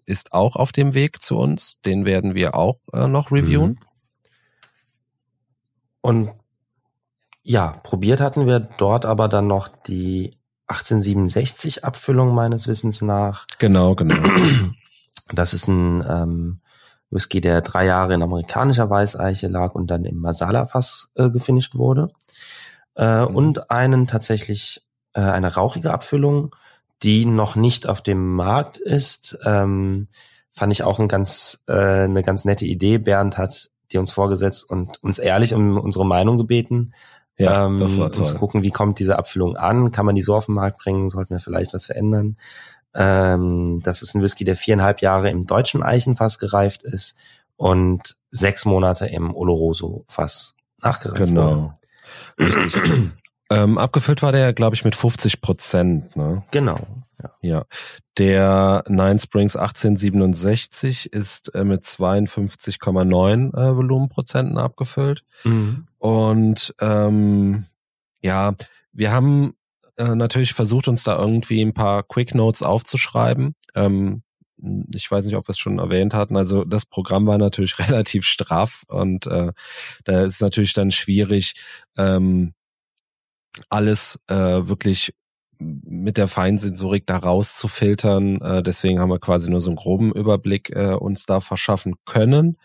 ist 0.08 0.32
auch 0.32 0.56
auf 0.56 0.72
dem 0.72 0.94
Weg 0.94 1.22
zu 1.22 1.36
uns 1.36 1.80
den 1.82 2.04
werden 2.04 2.34
wir 2.34 2.54
auch 2.54 2.78
äh, 2.92 3.06
noch 3.08 3.30
reviewen 3.30 3.70
Mhm. 3.70 3.78
Und 6.00 6.30
ja, 7.42 7.72
probiert 7.82 8.20
hatten 8.20 8.46
wir 8.46 8.60
dort 8.60 9.04
aber 9.04 9.28
dann 9.28 9.46
noch 9.46 9.68
die 9.68 10.38
1867 10.68 11.84
Abfüllung 11.84 12.34
meines 12.34 12.66
Wissens 12.68 13.02
nach. 13.02 13.46
genau 13.58 13.94
genau 13.94 14.16
Das 15.34 15.52
ist 15.52 15.68
ein 15.68 16.04
ähm, 16.08 16.60
Whisky, 17.10 17.40
der 17.40 17.60
drei 17.62 17.84
Jahre 17.86 18.14
in 18.14 18.22
amerikanischer 18.22 18.88
Weißeiche 18.88 19.48
lag 19.48 19.74
und 19.74 19.88
dann 19.90 20.04
im 20.04 20.16
Masala-Fass 20.18 21.12
äh, 21.16 21.30
gefinisht 21.30 21.74
wurde. 21.74 22.08
Äh, 22.94 23.26
Mhm. 23.26 23.36
Und 23.36 23.70
einen 23.70 24.06
tatsächlich 24.06 24.86
äh, 25.14 25.20
eine 25.20 25.54
rauchige 25.54 25.92
Abfüllung, 25.92 26.54
die 27.02 27.24
noch 27.24 27.56
nicht 27.56 27.86
auf 27.86 28.02
dem 28.02 28.34
Markt 28.34 28.78
ist. 28.78 29.38
Ähm, 29.44 30.08
fand 30.50 30.72
ich 30.72 30.82
auch 30.82 30.98
ein 30.98 31.08
ganz, 31.08 31.64
äh, 31.68 32.04
eine 32.04 32.22
ganz 32.22 32.44
nette 32.44 32.66
Idee. 32.66 32.98
Bernd 32.98 33.38
hat 33.38 33.70
die 33.92 33.98
uns 33.98 34.10
vorgesetzt 34.10 34.68
und 34.68 35.02
uns 35.02 35.18
ehrlich 35.18 35.54
um 35.54 35.78
unsere 35.78 36.04
Meinung 36.04 36.36
gebeten. 36.36 36.92
ja 37.38 37.66
ähm, 37.66 37.80
das 37.80 37.96
war 37.96 38.06
um 38.06 38.12
zu 38.12 38.22
toll 38.22 38.34
gucken, 38.34 38.62
wie 38.62 38.70
kommt 38.70 38.98
diese 38.98 39.18
Abfüllung 39.18 39.56
an? 39.56 39.92
Kann 39.92 40.04
man 40.04 40.14
die 40.14 40.22
so 40.22 40.34
auf 40.34 40.46
den 40.46 40.56
Markt 40.56 40.78
bringen? 40.78 41.08
Sollten 41.08 41.34
wir 41.34 41.40
vielleicht 41.40 41.72
was 41.72 41.86
verändern? 41.86 42.36
Ähm, 42.94 43.80
das 43.82 44.02
ist 44.02 44.14
ein 44.14 44.22
Whisky, 44.22 44.44
der 44.44 44.56
viereinhalb 44.56 45.00
Jahre 45.00 45.30
im 45.30 45.46
deutschen 45.46 45.82
Eichenfass 45.82 46.38
gereift 46.38 46.82
ist 46.82 47.16
und 47.56 48.16
sechs 48.30 48.64
Monate 48.64 49.06
im 49.06 49.34
Oloroso-Fass 49.34 50.56
nachgereift 50.82 51.20
wurde. 51.20 51.32
genau 51.32 51.74
richtig 52.38 53.12
ähm, 53.50 53.78
abgefüllt 53.78 54.22
war 54.22 54.32
der 54.32 54.52
glaube 54.52 54.74
ich 54.74 54.84
mit 54.84 54.94
50 54.94 55.40
Prozent 55.40 56.16
ne 56.16 56.44
Genau. 56.50 56.86
Ja. 57.22 57.30
Ja, 57.40 57.64
der 58.16 58.84
Nine 58.88 59.18
Springs 59.18 59.56
1867 59.56 61.12
ist 61.12 61.52
äh, 61.54 61.64
mit 61.64 61.82
52,9 61.82 63.56
äh, 63.56 63.76
Volumenprozenten 63.76 64.56
abgefüllt. 64.56 65.24
Mhm. 65.42 65.88
Und 65.98 66.74
ähm, 66.80 67.66
ja, 68.20 68.54
wir 68.92 69.12
haben 69.12 69.54
äh, 69.96 70.14
natürlich 70.14 70.54
versucht, 70.54 70.86
uns 70.86 71.02
da 71.02 71.18
irgendwie 71.18 71.60
ein 71.60 71.74
paar 71.74 72.04
Quick 72.04 72.34
Notes 72.34 72.62
aufzuschreiben. 72.62 73.56
Ähm, 73.74 74.22
ich 74.94 75.10
weiß 75.10 75.24
nicht, 75.24 75.36
ob 75.36 75.46
wir 75.48 75.52
es 75.52 75.58
schon 75.58 75.78
erwähnt 75.78 76.14
hatten. 76.14 76.36
Also 76.36 76.64
das 76.64 76.86
Programm 76.86 77.26
war 77.26 77.38
natürlich 77.38 77.78
relativ 77.88 78.24
straff 78.26 78.84
und 78.88 79.26
äh, 79.26 79.52
da 80.04 80.22
ist 80.22 80.40
natürlich 80.40 80.72
dann 80.72 80.90
schwierig, 80.90 81.54
ähm, 81.96 82.54
alles 83.68 84.18
äh, 84.28 84.34
wirklich 84.34 85.14
mit 85.60 86.16
der 86.16 86.28
Feinsensorik 86.28 87.06
da 87.06 87.16
rauszufiltern. 87.16 88.40
Äh, 88.40 88.62
deswegen 88.62 89.00
haben 89.00 89.10
wir 89.10 89.18
quasi 89.18 89.50
nur 89.50 89.60
so 89.60 89.70
einen 89.70 89.76
groben 89.76 90.12
Überblick 90.12 90.70
äh, 90.70 90.92
uns 90.94 91.26
da 91.26 91.40
verschaffen 91.40 91.94
können 92.04 92.58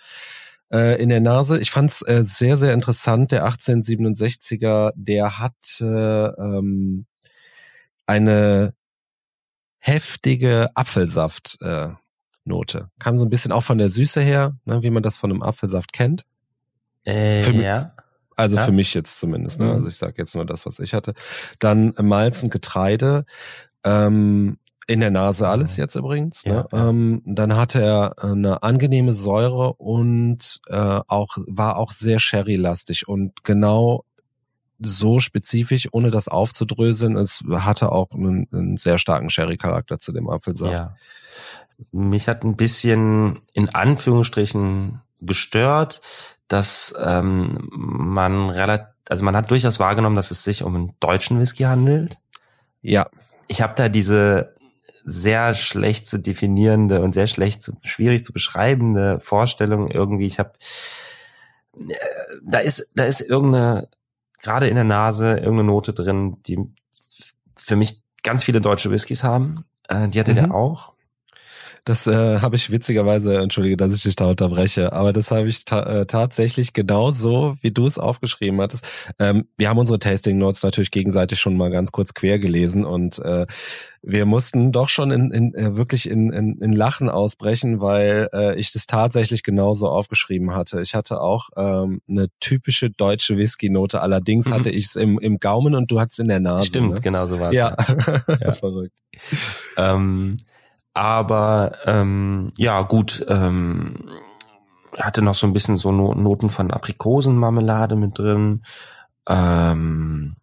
äh, 0.72 1.01
in 1.01 1.09
der 1.09 1.22
Nase. 1.22 1.59
Ich 1.59 1.72
fand 1.72 1.89
es 1.89 2.01
äh, 2.03 2.24
sehr, 2.24 2.57
sehr 2.57 2.74
interessant. 2.74 3.32
Der 3.32 3.47
1867er, 3.47 4.91
der 4.95 5.39
hat 5.39 5.55
äh, 5.82 5.86
ähm, 5.86 7.05
eine 8.05 8.74
heftige 9.80 10.70
Apfelsaft 10.76 11.57
äh, 11.61 11.89
Note. 12.45 12.89
Kam 12.99 13.15
so 13.18 13.26
ein 13.26 13.30
bisschen 13.30 13.51
auch 13.51 13.63
von 13.63 13.78
der 13.78 13.89
Süße 13.89 14.22
her, 14.22 14.55
ne, 14.65 14.84
wie 14.84 14.89
man 14.89 15.01
das 15.03 15.18
von 15.18 15.32
einem 15.32 15.41
Apfelsaft 15.41 15.93
kennt. 15.93 16.26
Äh, 17.05 17.41
Für 17.41 17.53
mich- 17.53 17.63
ja. 17.63 17.93
Also 18.36 18.57
Ja. 18.57 18.63
für 18.63 18.71
mich 18.71 18.93
jetzt 18.93 19.19
zumindest. 19.19 19.59
Ne? 19.59 19.65
Mhm. 19.65 19.71
Also 19.71 19.88
ich 19.88 19.95
sage 19.95 20.15
jetzt 20.17 20.36
nur 20.36 20.45
das, 20.45 20.65
was 20.65 20.79
ich 20.79 20.93
hatte. 20.93 21.13
Dann 21.59 21.93
Malz 22.01 22.43
und 22.43 22.51
Getreide. 22.51 23.25
Ähm, 23.84 24.57
in 24.86 24.99
der 24.99 25.11
Nase 25.11 25.47
alles 25.47 25.77
jetzt 25.77 25.95
übrigens. 25.95 26.45
Ne? 26.45 26.65
Ja, 26.71 26.77
ja. 26.77 26.89
Ähm, 26.89 27.21
dann 27.25 27.55
hatte 27.55 27.81
er 27.81 28.21
eine 28.21 28.63
angenehme 28.63 29.13
Säure 29.13 29.73
und 29.73 30.59
äh, 30.67 30.75
auch 31.07 31.38
war 31.47 31.77
auch 31.77 31.91
sehr 31.91 32.19
sherry-lastig 32.19 33.07
und 33.07 33.43
genau 33.43 34.03
so 34.79 35.19
spezifisch, 35.19 35.88
ohne 35.91 36.11
das 36.11 36.27
aufzudröseln. 36.27 37.15
Es 37.15 37.43
hatte 37.49 37.91
auch 37.91 38.11
einen, 38.11 38.47
einen 38.51 38.77
sehr 38.77 38.97
starken 38.97 39.29
Sherry-Charakter 39.29 39.99
zu 39.99 40.11
dem 40.11 40.29
Apfelsaft. 40.29 40.73
Ja. 40.73 40.95
Mich 41.91 42.27
hat 42.27 42.43
ein 42.43 42.55
bisschen 42.55 43.39
in 43.53 43.69
Anführungsstrichen 43.69 45.01
gestört, 45.21 46.01
dass 46.48 46.94
ähm, 47.04 47.70
man 47.72 48.50
relativ, 48.50 48.88
also 49.10 49.24
man 49.24 49.36
hat 49.36 49.52
durchaus 49.52 49.80
wahrgenommen, 49.80 50.16
dass 50.16 50.32
es 50.32 50.44
sich 50.44 50.64
um 50.64 50.76
einen 50.76 50.96
deutschen 51.00 51.39
Whisky 51.39 51.64
handelt. 51.64 52.18
Ja. 52.82 53.10
Ich 53.48 53.62
habe 53.62 53.74
da 53.76 53.89
diese 53.89 54.56
sehr 55.06 55.54
schlecht 55.56 56.08
zu 56.08 56.18
definierende 56.18 57.02
und 57.02 57.14
sehr 57.14 57.28
schlecht 57.28 57.62
zu, 57.62 57.74
schwierig 57.82 58.24
zu 58.24 58.34
beschreibende 58.34 59.20
Vorstellung 59.20 59.91
irgendwie. 59.91 60.28
Ich 60.28 60.39
habe 60.39 60.54
äh, 61.78 61.94
da 62.41 62.60
ist 62.60 62.91
da 62.96 63.04
ist 63.04 63.22
irgendeine 63.22 63.89
gerade 64.41 64.68
in 64.68 64.76
der 64.76 64.84
Nase 64.84 65.38
irgendeine 65.38 65.66
Note 65.66 65.94
drin, 65.94 66.38
die 66.46 66.60
für 67.56 67.76
mich 67.76 68.02
ganz 68.24 68.44
viele 68.44 68.62
deutsche 68.62 68.91
Whiskys 68.91 69.24
haben. 69.24 69.66
Äh, 69.88 70.08
die 70.10 70.20
hatte 70.20 70.32
mhm. 70.32 70.36
der 70.36 70.54
auch. 70.54 70.93
Das 71.86 72.07
äh, 72.07 72.39
habe 72.39 72.55
ich 72.55 72.71
witzigerweise, 72.71 73.39
entschuldige, 73.39 73.75
dass 73.75 73.93
ich 73.93 74.03
dich 74.03 74.15
da 74.15 74.29
unterbreche, 74.29 74.93
aber 74.93 75.11
das 75.11 75.31
habe 75.31 75.49
ich 75.49 75.65
ta 75.65 75.84
äh, 75.84 76.05
tatsächlich 76.05 76.71
genau 76.71 77.11
so, 77.11 77.55
wie 77.61 77.71
du 77.71 77.86
es 77.86 77.97
aufgeschrieben 77.97 78.61
hattest. 78.61 78.88
Ähm, 79.19 79.47
wir 79.57 79.69
haben 79.69 79.77
unsere 79.77 79.99
Tasting 79.99 80.38
Notes 80.38 80.63
natürlich 80.63 80.91
gegenseitig 80.91 81.39
schon 81.39 81.57
mal 81.57 81.69
ganz 81.69 81.91
kurz 81.91 82.13
quer 82.13 82.39
gelesen 82.39 82.86
und 82.86 83.19
äh, 83.19 83.45
wir 84.01 84.25
mussten 84.25 84.71
doch 84.71 84.89
schon 84.89 85.11
in, 85.11 85.31
in 85.31 85.53
äh, 85.55 85.75
wirklich 85.75 86.09
in, 86.09 86.31
in, 86.31 86.57
in 86.61 86.73
Lachen 86.73 87.09
ausbrechen, 87.09 87.81
weil 87.81 88.29
äh, 88.34 88.55
ich 88.59 88.71
das 88.71 88.86
tatsächlich 88.86 89.43
genauso 89.43 89.89
aufgeschrieben 89.89 90.53
hatte. 90.53 90.81
Ich 90.81 90.95
hatte 90.95 91.19
auch 91.21 91.49
ähm, 91.55 92.01
eine 92.07 92.27
typische 92.39 92.89
deutsche 92.89 93.38
Whisky-Note, 93.38 94.01
allerdings 94.01 94.49
mhm. 94.49 94.53
hatte 94.53 94.69
ich 94.69 94.86
es 94.86 94.95
im, 94.95 95.19
im 95.19 95.39
Gaumen 95.39 95.75
und 95.75 95.91
du 95.91 95.99
hattest 95.99 96.19
in 96.19 96.27
der 96.27 96.39
Nase. 96.39 96.67
Stimmt, 96.67 96.93
ne? 96.95 97.01
genau 97.01 97.25
so 97.25 97.39
war 97.39 97.49
es. 97.49 97.55
Ja, 97.55 97.75
ja. 98.27 98.51
verrückt. 98.53 98.93
Ähm, 99.77 100.38
aber 100.94 101.78
ähm, 101.86 102.52
ja, 102.58 102.82
gut, 102.82 103.26
ähm, 103.28 104.10
hatte 104.98 105.22
noch 105.22 105.36
so 105.36 105.48
ein 105.48 105.54
bisschen 105.54 105.78
so 105.78 105.91
Noten 105.91 106.50
von 106.50 106.72
Aprikosenmarmelade 106.72 107.96
mit 107.96 108.18
drin. 108.18 108.64
Ähm, 109.28 110.36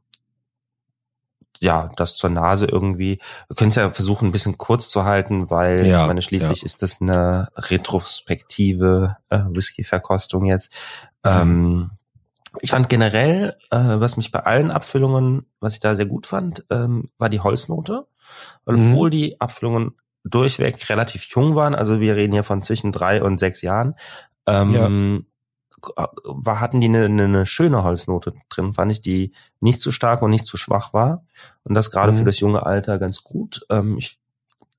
ja, 1.60 1.90
das 1.96 2.16
zur 2.16 2.30
Nase 2.30 2.66
irgendwie. 2.66 3.20
Wir 3.48 3.56
können 3.56 3.68
es 3.68 3.76
ja 3.76 3.90
versuchen, 3.90 4.28
ein 4.28 4.32
bisschen 4.32 4.58
kurz 4.58 4.88
zu 4.88 5.04
halten, 5.04 5.50
weil 5.50 5.86
ja, 5.86 6.00
ich 6.00 6.06
meine, 6.06 6.22
schließlich 6.22 6.62
ja. 6.62 6.66
ist 6.66 6.82
das 6.82 7.00
eine 7.00 7.48
retrospektive 7.54 9.18
äh, 9.28 9.40
Whisky-Verkostung 9.50 10.46
jetzt. 10.46 10.72
Mhm. 11.22 11.30
Ähm, 11.30 11.90
ich 12.60 12.70
fand 12.70 12.88
generell, 12.88 13.56
äh, 13.70 13.76
was 13.78 14.16
mich 14.16 14.32
bei 14.32 14.40
allen 14.40 14.70
Abfüllungen, 14.70 15.46
was 15.60 15.74
ich 15.74 15.80
da 15.80 15.94
sehr 15.94 16.06
gut 16.06 16.26
fand, 16.26 16.64
ähm, 16.70 17.10
war 17.18 17.28
die 17.28 17.40
Holznote. 17.40 18.06
Weil 18.64 18.76
mhm. 18.76 18.92
obwohl 18.92 19.10
die 19.10 19.40
Abfüllungen 19.40 19.94
durchweg 20.24 20.88
relativ 20.88 21.24
jung 21.34 21.54
waren, 21.54 21.74
also 21.74 22.00
wir 22.00 22.16
reden 22.16 22.32
hier 22.32 22.44
von 22.44 22.62
zwischen 22.62 22.92
drei 22.92 23.22
und 23.22 23.38
sechs 23.38 23.62
Jahren, 23.62 23.94
ähm, 24.46 25.26
ja. 25.82 26.00
war, 26.24 26.60
hatten 26.60 26.80
die 26.80 26.88
eine, 26.88 27.04
eine 27.04 27.46
schöne 27.46 27.82
Holznote 27.84 28.34
drin, 28.48 28.74
fand 28.74 28.92
ich, 28.92 29.00
die 29.00 29.32
nicht 29.60 29.80
zu 29.80 29.92
stark 29.92 30.22
und 30.22 30.30
nicht 30.30 30.46
zu 30.46 30.56
schwach 30.56 30.92
war. 30.92 31.24
Und 31.64 31.74
das 31.74 31.90
gerade 31.90 32.12
mhm. 32.12 32.16
für 32.18 32.24
das 32.24 32.40
junge 32.40 32.66
Alter 32.66 32.98
ganz 32.98 33.22
gut. 33.22 33.66
Ähm, 33.70 33.96
ich 33.98 34.18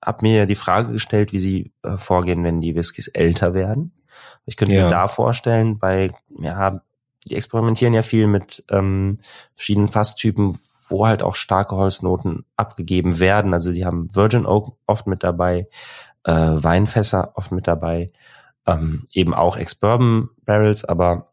habe 0.04 0.20
mir 0.24 0.38
ja 0.38 0.46
die 0.46 0.56
Frage 0.56 0.92
gestellt, 0.92 1.32
wie 1.32 1.40
sie 1.40 1.74
äh, 1.84 1.98
vorgehen, 1.98 2.44
wenn 2.44 2.62
die 2.62 2.76
Whiskys 2.76 3.08
älter 3.08 3.54
werden. 3.54 3.94
Ich 4.46 4.58
könnte 4.58 4.74
ja. 4.74 4.86
mir 4.86 4.90
da 4.90 5.08
vorstellen, 5.08 5.78
bei, 5.80 6.12
ja, 6.40 6.82
die 7.28 7.36
experimentieren 7.36 7.94
ja 7.94 8.02
viel 8.02 8.28
mit 8.28 8.64
ähm, 8.70 9.18
verschiedenen 9.54 9.88
Fasstypen, 9.88 10.58
wo 10.92 11.08
halt 11.08 11.24
auch 11.24 11.36
starke 11.36 11.76
Holznoten 11.76 12.46
abgegeben 12.56 13.20
werden. 13.20 13.54
Also 13.54 13.72
die 13.72 13.86
haben 13.86 14.14
Virgin 14.14 14.46
Oak 14.46 14.78
oft 14.86 15.08
mit 15.08 15.24
dabei, 15.24 15.68
äh, 16.24 16.34
Weinfässer 16.34 17.32
oft 17.36 17.52
mit 17.52 17.68
dabei, 17.68 18.12
ähm, 18.68 19.08
eben 19.12 19.34
auch 19.34 19.58
Ex-Bourbon 19.58 20.30
Barrels, 20.46 20.86
aber 20.86 21.32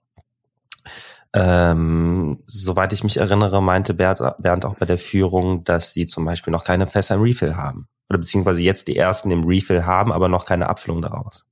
ähm, 1.34 2.42
soweit 2.46 2.92
ich 2.92 3.04
mich 3.04 3.18
erinnere, 3.18 3.62
meinte 3.62 3.92
Bernd, 3.92 4.22
Bernd 4.38 4.64
auch 4.64 4.76
bei 4.76 4.86
der 4.86 4.98
Führung, 4.98 5.62
dass 5.64 5.92
sie 5.92 6.06
zum 6.06 6.24
Beispiel 6.24 6.52
noch 6.52 6.64
keine 6.64 6.86
Fässer 6.86 7.16
im 7.16 7.22
Refill 7.22 7.56
haben. 7.56 7.88
Oder 8.08 8.18
beziehungsweise 8.18 8.62
jetzt 8.62 8.88
die 8.88 8.96
ersten 8.96 9.30
im 9.30 9.44
Refill 9.44 9.84
haben, 9.84 10.12
aber 10.12 10.28
noch 10.28 10.46
keine 10.46 10.70
Abfüllung 10.70 11.02
daraus. 11.02 11.46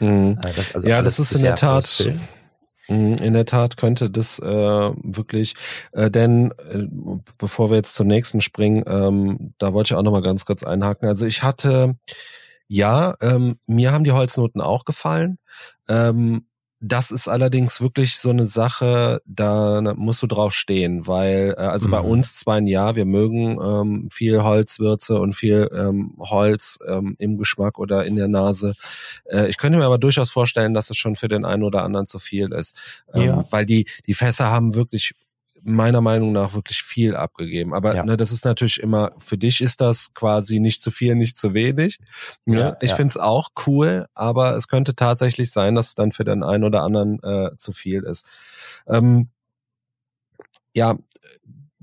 Mhm. 0.00 0.38
Äh, 0.42 0.52
das, 0.56 0.74
also 0.74 0.88
ja, 0.88 1.02
das 1.02 1.18
ist 1.18 1.32
in 1.32 1.42
der 1.42 1.56
Tat. 1.56 1.86
Frisch. 1.86 2.14
Mhm, 2.88 3.14
in 3.16 3.32
der 3.34 3.46
Tat 3.46 3.76
könnte 3.76 4.10
das 4.10 4.38
äh, 4.38 4.44
wirklich, 4.46 5.54
äh, 5.92 6.10
denn 6.10 6.52
äh, 6.70 6.86
bevor 7.38 7.70
wir 7.70 7.76
jetzt 7.76 7.94
zum 7.94 8.06
nächsten 8.08 8.40
springen, 8.40 8.84
ähm, 8.86 9.54
da 9.58 9.72
wollte 9.72 9.94
ich 9.94 9.98
auch 9.98 10.02
noch 10.02 10.12
mal 10.12 10.22
ganz 10.22 10.44
kurz 10.44 10.62
einhaken. 10.64 11.08
Also 11.08 11.26
ich 11.26 11.42
hatte, 11.42 11.96
ja, 12.68 13.14
ähm, 13.20 13.58
mir 13.66 13.92
haben 13.92 14.04
die 14.04 14.12
Holznoten 14.12 14.60
auch 14.60 14.84
gefallen. 14.84 15.38
Ähm, 15.88 16.46
das 16.84 17.12
ist 17.12 17.28
allerdings 17.28 17.80
wirklich 17.80 18.16
so 18.16 18.30
eine 18.30 18.44
Sache, 18.44 19.22
da 19.24 19.80
musst 19.94 20.20
du 20.20 20.26
drauf 20.26 20.52
stehen, 20.52 21.06
weil, 21.06 21.54
äh, 21.56 21.60
also 21.60 21.86
mhm. 21.86 21.92
bei 21.92 22.00
uns 22.00 22.36
zwar 22.36 22.56
ein 22.56 22.66
Jahr, 22.66 22.96
wir 22.96 23.04
mögen 23.04 23.58
ähm, 23.62 24.08
viel 24.10 24.42
Holzwürze 24.42 25.20
und 25.20 25.34
viel 25.34 25.70
ähm, 25.72 26.16
Holz 26.18 26.80
ähm, 26.86 27.14
im 27.20 27.38
Geschmack 27.38 27.78
oder 27.78 28.04
in 28.04 28.16
der 28.16 28.26
Nase. 28.26 28.74
Äh, 29.26 29.48
ich 29.48 29.58
könnte 29.58 29.78
mir 29.78 29.84
aber 29.84 29.98
durchaus 29.98 30.32
vorstellen, 30.32 30.74
dass 30.74 30.90
es 30.90 30.96
schon 30.96 31.14
für 31.14 31.28
den 31.28 31.44
einen 31.44 31.62
oder 31.62 31.84
anderen 31.84 32.06
zu 32.06 32.18
viel 32.18 32.52
ist. 32.52 32.76
Ähm, 33.14 33.22
ja. 33.22 33.44
Weil 33.50 33.64
die, 33.64 33.86
die 34.08 34.14
Fässer 34.14 34.50
haben 34.50 34.74
wirklich 34.74 35.14
meiner 35.64 36.00
Meinung 36.00 36.32
nach 36.32 36.54
wirklich 36.54 36.82
viel 36.82 37.14
abgegeben. 37.16 37.74
Aber 37.74 37.94
ja. 37.94 38.04
ne, 38.04 38.16
das 38.16 38.32
ist 38.32 38.44
natürlich 38.44 38.80
immer, 38.80 39.12
für 39.18 39.38
dich 39.38 39.60
ist 39.60 39.80
das 39.80 40.12
quasi 40.14 40.60
nicht 40.60 40.82
zu 40.82 40.90
viel, 40.90 41.14
nicht 41.14 41.36
zu 41.36 41.54
wenig. 41.54 41.98
Ne? 42.44 42.58
Ja, 42.58 42.76
ich 42.80 42.90
ja. 42.90 42.96
finde 42.96 43.10
es 43.10 43.16
auch 43.16 43.50
cool, 43.66 44.06
aber 44.14 44.56
es 44.56 44.68
könnte 44.68 44.94
tatsächlich 44.94 45.50
sein, 45.50 45.74
dass 45.74 45.88
es 45.88 45.94
dann 45.94 46.12
für 46.12 46.24
den 46.24 46.42
einen 46.42 46.64
oder 46.64 46.82
anderen 46.82 47.22
äh, 47.22 47.50
zu 47.58 47.72
viel 47.72 48.02
ist. 48.02 48.26
Ähm, 48.86 49.28
ja, 50.74 50.96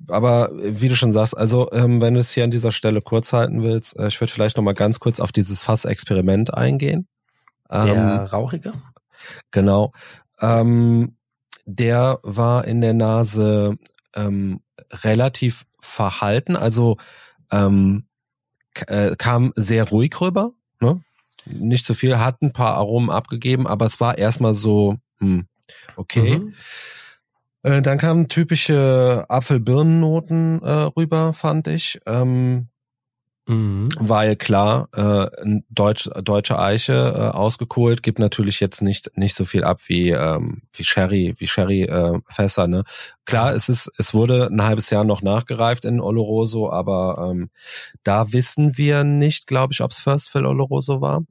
aber 0.08 0.50
wie 0.54 0.90
du 0.90 0.96
schon 0.96 1.12
sagst, 1.12 1.38
also 1.38 1.70
ähm, 1.72 2.02
wenn 2.02 2.16
du 2.16 2.20
es 2.20 2.32
hier 2.32 2.44
an 2.44 2.52
dieser 2.52 2.72
Stelle 2.72 3.02
kurz 3.02 3.34
halten 3.34 3.62
willst, 3.62 3.98
äh, 3.98 4.08
ich 4.08 4.20
würde 4.20 4.34
vielleicht 4.34 4.58
noch 4.58 4.64
mal 4.64 4.74
ganz 4.74 5.00
kurz 5.00 5.20
auf 5.20 5.32
dieses 5.32 5.64
Fass-Experiment 5.64 6.54
eingehen. 6.54 7.08
Ähm, 7.70 7.86
Der 7.86 8.24
rauchige? 8.32 8.74
Genau. 9.52 9.92
Ähm, 10.42 11.16
der 11.70 12.20
war 12.24 12.66
in 12.66 12.82
der 12.82 12.94
Nase 12.94 13.78
ähm, 14.16 14.62
relativ 14.92 15.66
verhalten, 15.80 16.56
also 16.56 16.98
ähm, 17.52 18.06
äh, 18.88 19.16
kam 19.16 19.54
sehr 19.56 19.88
ruhig 19.88 20.20
rüber, 20.20 20.54
ne? 20.80 21.04
Nicht 21.46 21.86
zu 21.86 21.94
viel, 21.94 22.20
hat 22.20 22.42
ein 22.42 22.54
paar 22.54 22.76
Aromen 22.76 23.10
abgegeben, 23.10 23.66
aber 23.66 23.86
es 23.86 24.00
war 24.00 24.18
erstmal 24.18 24.54
so, 24.54 24.98
hm, 25.20 25.48
okay. 25.96 26.40
Mhm. 26.40 26.54
Äh, 27.64 27.82
dann 27.82 27.98
kamen 27.98 28.28
typische 28.30 29.26
Apfel-Birnen-Noten 29.28 30.62
äh, 30.64 30.72
rüber, 30.98 31.34
fand 31.34 31.68
ich. 31.68 32.00
Ähm, 32.06 32.70
Mhm. 33.50 33.90
Weil 33.98 34.36
klar, 34.36 34.90
äh, 34.96 35.28
Deutsch, 35.72 36.08
deutsche 36.24 36.60
Eiche 36.60 36.94
äh, 36.94 37.36
ausgekohlt 37.36 38.04
gibt 38.04 38.20
natürlich 38.20 38.60
jetzt 38.60 38.84
nicht 38.84 39.10
nicht 39.18 39.36
so 39.36 39.44
viel 39.44 39.64
ab 39.64 39.80
wie 39.88 40.12
ähm, 40.12 40.62
wie 40.72 40.84
Sherry 40.84 41.34
wie 41.40 41.48
Sherry 41.48 41.82
äh, 41.82 42.20
Fässer. 42.30 42.68
Ne? 42.68 42.84
Klar, 43.26 43.56
es 43.56 43.68
ist 43.68 43.90
es 43.98 44.14
wurde 44.14 44.50
ein 44.52 44.64
halbes 44.64 44.92
Jahr 44.92 45.04
noch 45.04 45.24
nachgereift 45.24 45.84
in 45.84 46.00
Oloroso, 46.00 46.72
aber 46.72 47.32
ähm, 47.32 47.50
da 48.04 48.32
wissen 48.34 48.78
wir 48.78 49.04
nicht, 49.04 49.48
glaube 49.48 49.74
ich, 49.74 49.82
ob 49.82 49.90
es 49.90 49.98
First 49.98 50.30
Fill 50.30 50.46
Oloroso 50.46 51.02
war. 51.02 51.24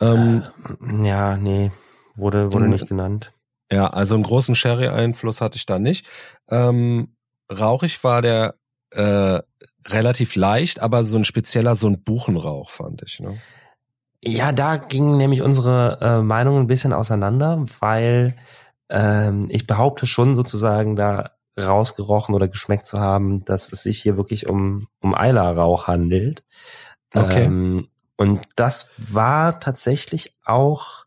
Ähm, 0.00 0.42
äh, 0.80 1.06
ja, 1.06 1.36
nee, 1.36 1.70
wurde 2.16 2.52
wurde 2.52 2.66
nicht 2.66 2.88
genannt. 2.88 3.32
Ja, 3.70 3.86
also 3.86 4.16
einen 4.16 4.24
großen 4.24 4.56
Sherry-Einfluss 4.56 5.40
hatte 5.40 5.56
ich 5.56 5.66
da 5.66 5.78
nicht. 5.78 6.04
Ähm, 6.50 7.14
rauchig 7.48 8.02
war 8.02 8.22
der 8.22 8.56
äh, 8.90 9.40
relativ 9.90 10.34
leicht, 10.34 10.80
aber 10.80 11.04
so 11.04 11.16
ein 11.16 11.24
spezieller, 11.24 11.74
so 11.74 11.86
ein 11.88 12.02
Buchenrauch 12.02 12.70
fand 12.70 13.02
ich. 13.04 13.20
Ne? 13.20 13.38
Ja, 14.24 14.52
da 14.52 14.76
gingen 14.76 15.16
nämlich 15.16 15.42
unsere 15.42 15.98
äh, 16.00 16.22
Meinungen 16.22 16.62
ein 16.62 16.66
bisschen 16.66 16.92
auseinander, 16.92 17.64
weil 17.80 18.36
ähm, 18.88 19.46
ich 19.48 19.66
behaupte 19.66 20.06
schon 20.06 20.34
sozusagen 20.34 20.96
da 20.96 21.32
rausgerochen 21.58 22.34
oder 22.34 22.48
geschmeckt 22.48 22.86
zu 22.86 23.00
haben, 23.00 23.44
dass 23.44 23.72
es 23.72 23.82
sich 23.82 24.00
hier 24.00 24.16
wirklich 24.16 24.46
um, 24.46 24.88
um 25.00 25.14
Eilerrauch 25.14 25.86
handelt. 25.86 26.44
Okay. 27.14 27.44
Ähm, 27.44 27.88
und 28.16 28.40
das 28.56 28.92
war 28.96 29.60
tatsächlich 29.60 30.36
auch 30.44 31.06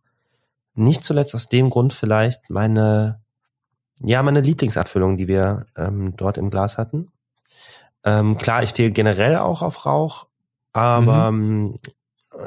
nicht 0.74 1.04
zuletzt 1.04 1.36
aus 1.36 1.50
dem 1.50 1.70
Grund 1.70 1.94
vielleicht 1.94 2.50
meine, 2.50 3.22
ja, 4.02 4.24
meine 4.24 4.42
Lieblingsabfüllung, 4.42 5.18
die 5.18 5.28
wir 5.28 5.66
ähm, 5.76 6.16
dort 6.16 6.38
im 6.38 6.50
Glas 6.50 6.78
hatten. 6.78 7.12
Ähm, 8.04 8.38
klar, 8.38 8.64
ich 8.64 8.70
stehe 8.70 8.92
generell 8.92 9.38
auch 9.38 9.62
auf 9.62 9.86
Rauch, 9.86 10.28
aber 10.74 11.32
mhm. 11.32 11.74
Ähm, 11.74 11.74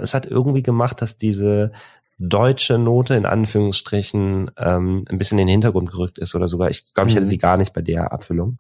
es 0.00 0.14
hat 0.14 0.26
irgendwie 0.26 0.62
gemacht, 0.62 1.02
dass 1.02 1.18
diese 1.18 1.72
deutsche 2.18 2.78
Note 2.78 3.14
in 3.14 3.26
Anführungsstrichen 3.26 4.50
ähm, 4.57 5.05
ein 5.09 5.18
bisschen 5.18 5.38
in 5.38 5.46
den 5.46 5.52
Hintergrund 5.52 5.90
gerückt 5.90 6.18
ist 6.18 6.34
oder 6.34 6.48
sogar, 6.48 6.70
ich 6.70 6.94
glaube, 6.94 7.11
ich 7.11 7.16
hätte 7.16 7.26
mhm. 7.26 7.30
sie 7.30 7.38
gar 7.38 7.57
nicht 7.57 7.72
bei 7.72 7.82
der 7.82 8.12
Abfüllung. 8.12 8.59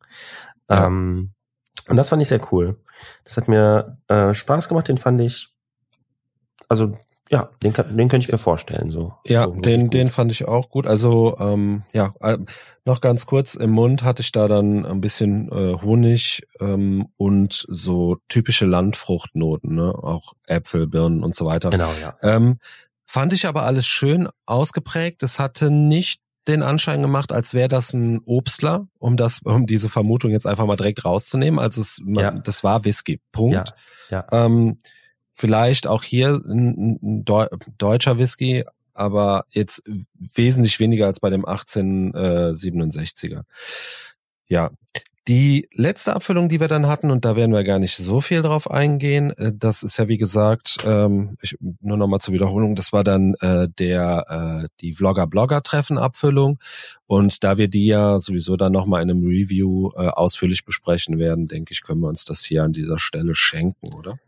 Ja. 0.68 0.86
Ähm, 0.86 1.30
und 1.88 1.96
das 1.96 2.08
fand 2.08 2.22
ich 2.22 2.28
sehr 2.28 2.40
cool. 2.52 2.78
Das 3.24 3.36
hat 3.36 3.48
mir 3.48 3.98
äh, 4.08 4.34
Spaß 4.34 4.68
gemacht, 4.68 4.88
den 4.88 4.98
fand 4.98 5.20
ich, 5.20 5.54
also 6.68 6.96
ja, 7.34 7.50
den, 7.64 7.72
kann, 7.72 7.96
den 7.96 8.08
könnte 8.08 8.24
ich 8.24 8.30
mir 8.30 8.38
vorstellen. 8.38 8.92
So. 8.92 9.14
Ja, 9.26 9.46
so 9.46 9.54
den, 9.54 9.90
den 9.90 10.06
fand 10.06 10.30
ich 10.30 10.46
auch 10.46 10.70
gut. 10.70 10.86
Also 10.86 11.36
ähm, 11.40 11.82
ja, 11.92 12.14
äh, 12.20 12.38
noch 12.84 13.00
ganz 13.00 13.26
kurz 13.26 13.56
im 13.56 13.70
Mund 13.70 14.04
hatte 14.04 14.22
ich 14.22 14.30
da 14.30 14.46
dann 14.46 14.86
ein 14.86 15.00
bisschen 15.00 15.50
äh, 15.50 15.74
Honig 15.82 16.46
ähm, 16.60 17.08
und 17.16 17.66
so 17.68 18.18
typische 18.28 18.66
Landfruchtnoten, 18.66 19.74
ne? 19.74 19.92
auch 19.92 20.34
Äpfel, 20.46 20.86
Birnen 20.86 21.24
und 21.24 21.34
so 21.34 21.44
weiter. 21.44 21.70
Genau, 21.70 21.90
ja. 22.00 22.14
Ähm, 22.22 22.60
fand 23.04 23.32
ich 23.32 23.46
aber 23.46 23.64
alles 23.64 23.84
schön 23.84 24.28
ausgeprägt. 24.46 25.24
Es 25.24 25.40
hatte 25.40 25.72
nicht 25.72 26.20
den 26.46 26.62
Anschein 26.62 27.02
gemacht, 27.02 27.32
als 27.32 27.52
wäre 27.52 27.68
das 27.68 27.94
ein 27.94 28.20
Obstler, 28.26 28.86
um 29.00 29.16
das, 29.16 29.40
um 29.42 29.66
diese 29.66 29.88
Vermutung 29.88 30.30
jetzt 30.30 30.46
einfach 30.46 30.66
mal 30.66 30.76
direkt 30.76 31.04
rauszunehmen. 31.04 31.58
Also 31.58 31.80
es, 31.80 32.00
ja. 32.06 32.30
das 32.30 32.62
war 32.62 32.84
Whisky. 32.84 33.20
Punkt. 33.32 33.74
Ja. 34.08 34.24
ja. 34.30 34.44
Ähm, 34.46 34.78
vielleicht 35.34 35.86
auch 35.86 36.02
hier 36.02 36.40
ein, 36.46 36.98
ein 37.02 37.24
deutscher 37.76 38.18
Whisky, 38.18 38.64
aber 38.94 39.44
jetzt 39.50 39.82
wesentlich 40.34 40.80
weniger 40.80 41.06
als 41.06 41.20
bei 41.20 41.28
dem 41.30 41.44
1867er. 41.44 43.42
Ja, 44.46 44.70
die 45.26 45.70
letzte 45.72 46.14
Abfüllung, 46.14 46.50
die 46.50 46.60
wir 46.60 46.68
dann 46.68 46.86
hatten, 46.86 47.10
und 47.10 47.24
da 47.24 47.34
werden 47.34 47.54
wir 47.54 47.64
gar 47.64 47.78
nicht 47.78 47.96
so 47.96 48.20
viel 48.20 48.42
drauf 48.42 48.70
eingehen, 48.70 49.30
äh, 49.38 49.52
das 49.54 49.82
ist 49.82 49.96
ja 49.96 50.06
wie 50.06 50.18
gesagt, 50.18 50.76
ähm, 50.86 51.38
ich, 51.40 51.56
nur 51.80 51.96
nochmal 51.96 52.20
zur 52.20 52.34
Wiederholung, 52.34 52.74
das 52.74 52.92
war 52.92 53.04
dann 53.04 53.34
äh, 53.40 53.66
der 53.78 54.64
äh, 54.64 54.68
die 54.82 54.92
Vlogger-Blogger-Treffen-Abfüllung. 54.92 56.58
Und 57.06 57.42
da 57.42 57.56
wir 57.56 57.68
die 57.68 57.86
ja 57.86 58.20
sowieso 58.20 58.56
dann 58.56 58.72
nochmal 58.72 59.02
in 59.02 59.10
einem 59.10 59.24
Review 59.24 59.92
äh, 59.96 60.08
ausführlich 60.08 60.66
besprechen 60.66 61.18
werden, 61.18 61.48
denke 61.48 61.72
ich, 61.72 61.82
können 61.82 62.00
wir 62.00 62.08
uns 62.08 62.26
das 62.26 62.44
hier 62.44 62.62
an 62.62 62.72
dieser 62.72 62.98
Stelle 62.98 63.34
schenken, 63.34 63.94
oder? 63.94 64.18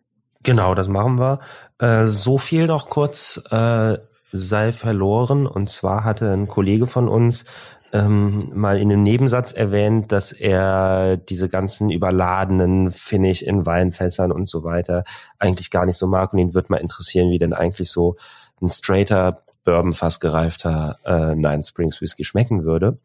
Genau, 0.46 0.76
das 0.76 0.86
machen 0.86 1.18
wir. 1.18 1.40
Äh, 1.80 2.06
so 2.06 2.38
viel 2.38 2.68
noch 2.68 2.88
kurz 2.88 3.42
äh, 3.50 3.98
sei 4.30 4.70
verloren. 4.70 5.44
Und 5.44 5.70
zwar 5.70 6.04
hatte 6.04 6.32
ein 6.32 6.46
Kollege 6.46 6.86
von 6.86 7.08
uns 7.08 7.46
ähm, 7.92 8.52
mal 8.54 8.78
in 8.78 8.92
einem 8.92 9.02
Nebensatz 9.02 9.50
erwähnt, 9.50 10.12
dass 10.12 10.30
er 10.30 11.16
diese 11.16 11.48
ganzen 11.48 11.90
überladenen 11.90 12.92
Finish 12.92 13.42
in 13.42 13.66
Weinfässern 13.66 14.30
und 14.30 14.48
so 14.48 14.62
weiter 14.62 15.02
eigentlich 15.40 15.72
gar 15.72 15.84
nicht 15.84 15.96
so 15.96 16.06
mag. 16.06 16.32
Und 16.32 16.38
ihn 16.38 16.54
wird 16.54 16.70
mal 16.70 16.76
interessieren, 16.76 17.30
wie 17.30 17.40
denn 17.40 17.52
eigentlich 17.52 17.90
so 17.90 18.14
ein 18.62 18.68
straighter 18.68 19.42
Bourbon 19.64 19.94
fast 19.94 20.20
gereifter 20.20 21.00
äh, 21.04 21.34
Nine 21.34 21.64
Springs 21.64 22.00
Whisky 22.00 22.22
schmecken 22.22 22.62
würde. 22.62 22.98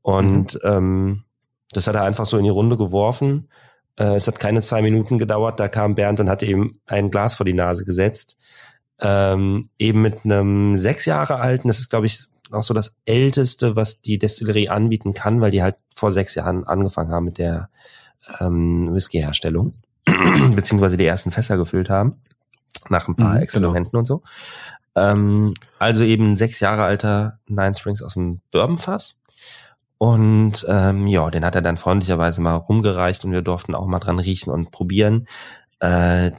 Und 0.00 0.54
mhm. 0.54 0.60
ähm, 0.64 1.24
das 1.72 1.86
hat 1.86 1.96
er 1.96 2.04
einfach 2.04 2.24
so 2.24 2.38
in 2.38 2.44
die 2.44 2.50
Runde 2.50 2.78
geworfen. 2.78 3.50
Äh, 3.98 4.16
es 4.16 4.26
hat 4.26 4.38
keine 4.38 4.62
zwei 4.62 4.82
Minuten 4.82 5.18
gedauert, 5.18 5.60
da 5.60 5.68
kam 5.68 5.94
Bernd 5.94 6.20
und 6.20 6.30
hat 6.30 6.42
ihm 6.42 6.78
ein 6.86 7.10
Glas 7.10 7.36
vor 7.36 7.46
die 7.46 7.54
Nase 7.54 7.84
gesetzt. 7.84 8.38
Ähm, 9.00 9.68
eben 9.78 10.02
mit 10.02 10.24
einem 10.24 10.76
sechs 10.76 11.06
Jahre 11.06 11.36
alten, 11.36 11.68
das 11.68 11.78
ist 11.78 11.90
glaube 11.90 12.06
ich 12.06 12.26
auch 12.52 12.62
so 12.62 12.74
das 12.74 12.96
älteste, 13.04 13.76
was 13.76 14.00
die 14.02 14.18
Destillerie 14.18 14.68
anbieten 14.68 15.14
kann, 15.14 15.40
weil 15.40 15.50
die 15.50 15.62
halt 15.62 15.76
vor 15.94 16.12
sechs 16.12 16.34
Jahren 16.34 16.64
angefangen 16.64 17.10
haben 17.10 17.24
mit 17.24 17.38
der 17.38 17.70
ähm, 18.40 18.94
Whisky-Herstellung, 18.94 19.74
beziehungsweise 20.54 20.96
die 20.96 21.06
ersten 21.06 21.30
Fässer 21.30 21.56
gefüllt 21.56 21.90
haben, 21.90 22.20
nach 22.88 23.08
ein 23.08 23.16
paar 23.16 23.34
mhm. 23.34 23.42
Experimenten 23.42 23.90
genau. 23.90 24.00
und 24.00 24.06
so. 24.06 24.22
Ähm, 24.94 25.54
also 25.78 26.04
eben 26.04 26.36
sechs 26.36 26.60
Jahre 26.60 26.84
alter 26.84 27.38
Nine 27.46 27.74
Springs 27.74 28.02
aus 28.02 28.14
dem 28.14 28.40
Bourbonfass. 28.50 29.20
Und 30.02 30.66
ähm, 30.68 31.06
ja, 31.06 31.30
den 31.30 31.44
hat 31.44 31.54
er 31.54 31.62
dann 31.62 31.76
freundlicherweise 31.76 32.40
mal 32.40 32.56
rumgereicht 32.56 33.24
und 33.24 33.30
wir 33.30 33.42
durften 33.42 33.76
auch 33.76 33.86
mal 33.86 34.00
dran 34.00 34.18
riechen 34.18 34.50
und 34.52 34.72
probieren. 34.72 35.28
Äh, 35.78 36.32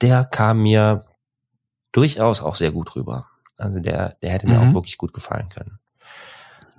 der 0.00 0.24
kam 0.24 0.62
mir 0.62 1.04
durchaus 1.92 2.40
auch 2.40 2.54
sehr 2.54 2.72
gut 2.72 2.96
rüber. 2.96 3.26
Also 3.58 3.78
der, 3.78 4.16
der 4.22 4.30
hätte 4.30 4.48
mir 4.48 4.58
mhm. 4.58 4.70
auch 4.70 4.74
wirklich 4.76 4.96
gut 4.96 5.12
gefallen 5.12 5.50
können. 5.50 5.78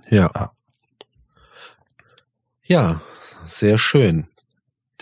Ja. 0.10 0.32
ja. 0.34 0.52
Ja, 2.64 3.02
sehr 3.46 3.78
schön. 3.78 4.28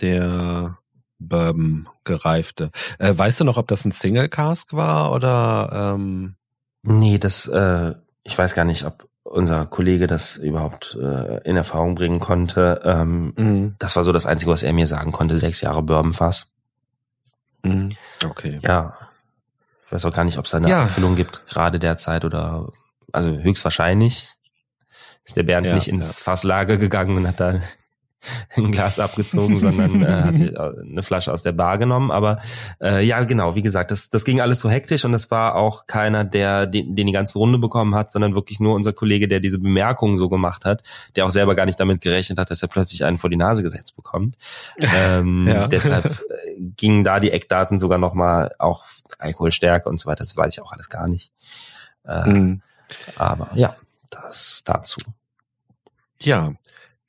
Der 0.02 0.76
Bourbon 1.18 1.88
gereifte. 2.04 2.70
Äh, 2.98 3.16
weißt 3.16 3.40
du 3.40 3.44
noch, 3.44 3.56
ob 3.56 3.66
das 3.68 3.86
ein 3.86 3.92
Single 3.92 4.28
Cask 4.28 4.74
war 4.74 5.10
oder? 5.10 5.94
Ähm 5.94 6.36
nee, 6.82 7.16
das. 7.16 7.46
Äh, 7.46 7.94
ich 8.24 8.36
weiß 8.36 8.54
gar 8.54 8.66
nicht, 8.66 8.84
ob 8.84 9.08
unser 9.24 9.66
Kollege 9.66 10.06
das 10.06 10.36
überhaupt 10.36 10.96
äh, 11.00 11.40
in 11.48 11.56
Erfahrung 11.56 11.94
bringen 11.94 12.20
konnte. 12.20 12.82
Ähm, 12.84 13.32
mhm. 13.36 13.74
Das 13.78 13.96
war 13.96 14.04
so 14.04 14.12
das 14.12 14.26
Einzige, 14.26 14.50
was 14.52 14.62
er 14.62 14.72
mir 14.72 14.86
sagen 14.86 15.12
konnte. 15.12 15.38
Sechs 15.38 15.60
Jahre 15.60 15.82
Bourbonfass. 15.82 16.52
Mhm. 17.62 17.90
Okay. 18.24 18.60
Ja, 18.62 18.94
weiß 19.90 20.04
auch 20.04 20.12
gar 20.12 20.24
nicht, 20.24 20.38
ob 20.38 20.44
es 20.44 20.54
eine 20.54 20.68
ja. 20.68 20.82
Erfüllung 20.82 21.16
gibt, 21.16 21.46
gerade 21.46 21.78
derzeit 21.78 22.24
oder 22.24 22.68
also 23.12 23.30
höchstwahrscheinlich 23.30 24.28
ist 25.24 25.36
der 25.36 25.44
Bernd 25.44 25.66
ja, 25.66 25.74
nicht 25.74 25.88
ins 25.88 26.18
ja. 26.20 26.24
Fasslager 26.24 26.76
gegangen 26.76 27.16
und 27.16 27.26
hat 27.26 27.40
da 27.40 27.60
ein 28.56 28.72
Glas 28.72 28.98
abgezogen, 28.98 29.58
sondern 29.58 30.02
äh, 30.02 30.06
hat 30.06 30.36
sich 30.36 30.58
eine 30.58 31.02
Flasche 31.02 31.32
aus 31.32 31.42
der 31.42 31.52
Bar 31.52 31.78
genommen. 31.78 32.10
Aber 32.10 32.40
äh, 32.80 33.04
ja, 33.04 33.22
genau, 33.24 33.54
wie 33.54 33.62
gesagt, 33.62 33.90
das, 33.90 34.10
das 34.10 34.24
ging 34.24 34.40
alles 34.40 34.60
so 34.60 34.70
hektisch 34.70 35.04
und 35.04 35.12
das 35.12 35.30
war 35.30 35.56
auch 35.56 35.86
keiner, 35.86 36.24
der 36.24 36.66
den, 36.66 36.94
den 36.94 37.06
die 37.06 37.12
ganze 37.12 37.38
Runde 37.38 37.58
bekommen 37.58 37.94
hat, 37.94 38.12
sondern 38.12 38.34
wirklich 38.34 38.60
nur 38.60 38.74
unser 38.74 38.92
Kollege, 38.92 39.28
der 39.28 39.40
diese 39.40 39.58
Bemerkungen 39.58 40.16
so 40.16 40.28
gemacht 40.28 40.64
hat, 40.64 40.82
der 41.16 41.26
auch 41.26 41.30
selber 41.30 41.54
gar 41.54 41.66
nicht 41.66 41.78
damit 41.80 42.00
gerechnet 42.00 42.38
hat, 42.38 42.50
dass 42.50 42.62
er 42.62 42.68
plötzlich 42.68 43.04
einen 43.04 43.18
vor 43.18 43.30
die 43.30 43.36
Nase 43.36 43.62
gesetzt 43.62 43.96
bekommt. 43.96 44.36
Ähm, 44.78 45.46
ja. 45.48 45.68
Deshalb 45.68 46.06
äh, 46.06 46.60
gingen 46.76 47.04
da 47.04 47.20
die 47.20 47.30
Eckdaten 47.30 47.78
sogar 47.78 47.98
nochmal 47.98 48.54
auch 48.58 48.84
Alkoholstärke 49.18 49.88
und 49.88 49.98
so 49.98 50.08
weiter, 50.08 50.24
das 50.24 50.36
weiß 50.36 50.54
ich 50.54 50.62
auch 50.62 50.72
alles 50.72 50.88
gar 50.88 51.08
nicht. 51.08 51.32
Äh, 52.06 52.28
mhm. 52.28 52.62
Aber 53.16 53.50
ja, 53.54 53.76
das 54.10 54.62
dazu. 54.64 54.98
Ja, 56.20 56.54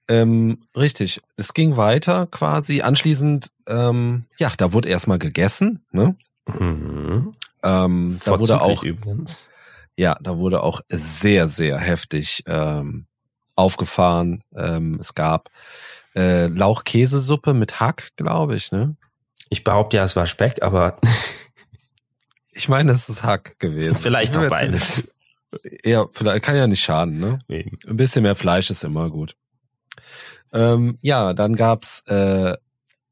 ähm, 0.08 0.60
richtig. 0.76 1.22
Es 1.36 1.53
ging 1.53 1.78
weiter 1.78 2.28
quasi. 2.28 2.82
Anschließend, 2.82 3.51
ähm, 3.68 4.26
ja, 4.38 4.51
da 4.58 4.74
wurde 4.74 4.89
erstmal 4.89 5.20
gegessen. 5.20 5.84
Ne? 5.91 6.16
Mhm. 6.47 7.32
Ähm, 7.64 8.20
da 8.24 8.39
wurde 8.39 8.62
auch 8.62 8.84
übrigens. 8.84 9.49
Ja, 9.97 10.18
da 10.22 10.38
wurde 10.38 10.62
auch 10.62 10.82
sehr, 10.89 11.47
sehr 11.47 11.78
heftig 11.78 12.43
ähm, 12.47 13.08
aufgefahren. 13.56 14.43
Ähm, 14.56 14.97
es 14.99 15.16
gab 15.16 15.49
äh, 16.16 16.47
Lauchkäsesuppe 16.47 17.53
mit 17.53 17.80
Hack, 17.80 18.12
glaube 18.16 18.56
ich. 18.56 18.72
Ne? 18.72 18.95
Ich 19.49 19.64
behaupte 19.64 19.97
ja, 19.97 20.03
es 20.03 20.16
war 20.16 20.28
Speck, 20.28 20.62
aber 20.62 20.99
ich 22.51 22.70
meine, 22.70 22.91
es 22.91 23.10
ist 23.10 23.24
Hack 23.24 23.58
gewesen. 23.60 23.95
Vielleicht 23.95 24.38
auch 24.38 24.49
beides. 24.49 25.12
Ja, 25.84 26.06
vielleicht 26.12 26.43
kann 26.43 26.58
ja 26.58 26.68
nicht 26.68 26.84
schaden, 26.84 27.20
ne? 27.20 27.39
Eben. 27.47 27.80
Ein 27.88 27.95
bisschen 27.95 28.24
mehr 28.24 28.36
Fleisch 28.36 28.70
ist 28.70 28.84
immer 28.84 29.10
gut. 29.10 29.38
Ähm, 30.54 30.98
ja, 31.02 31.34
dann 31.34 31.56
gab's 31.56 32.04
äh, 32.08 32.56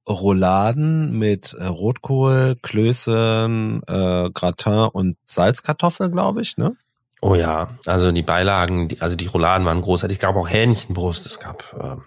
Rouladen 0.08 1.18
mit 1.18 1.54
äh, 1.54 1.66
Rotkohl, 1.66 2.58
Klößen, 2.62 3.82
äh, 3.88 4.30
Gratin 4.34 4.90
und 4.92 5.18
Salzkartoffel, 5.24 6.12
glaube 6.12 6.42
ich, 6.42 6.58
ne? 6.58 6.76
Oh 7.22 7.36
ja, 7.36 7.70
also 7.86 8.12
die 8.12 8.22
Beilagen, 8.22 8.90
die, 8.90 9.02
also 9.02 9.16
die 9.16 9.28
Rouladen 9.28 9.66
waren 9.66 9.82
großartig. 9.82 10.18
Es 10.18 10.22
gab 10.22 10.36
auch 10.36 10.50
Hähnchenbrust, 10.50 11.26
es 11.26 11.40
gab 11.40 11.64
ähm, 11.80 12.04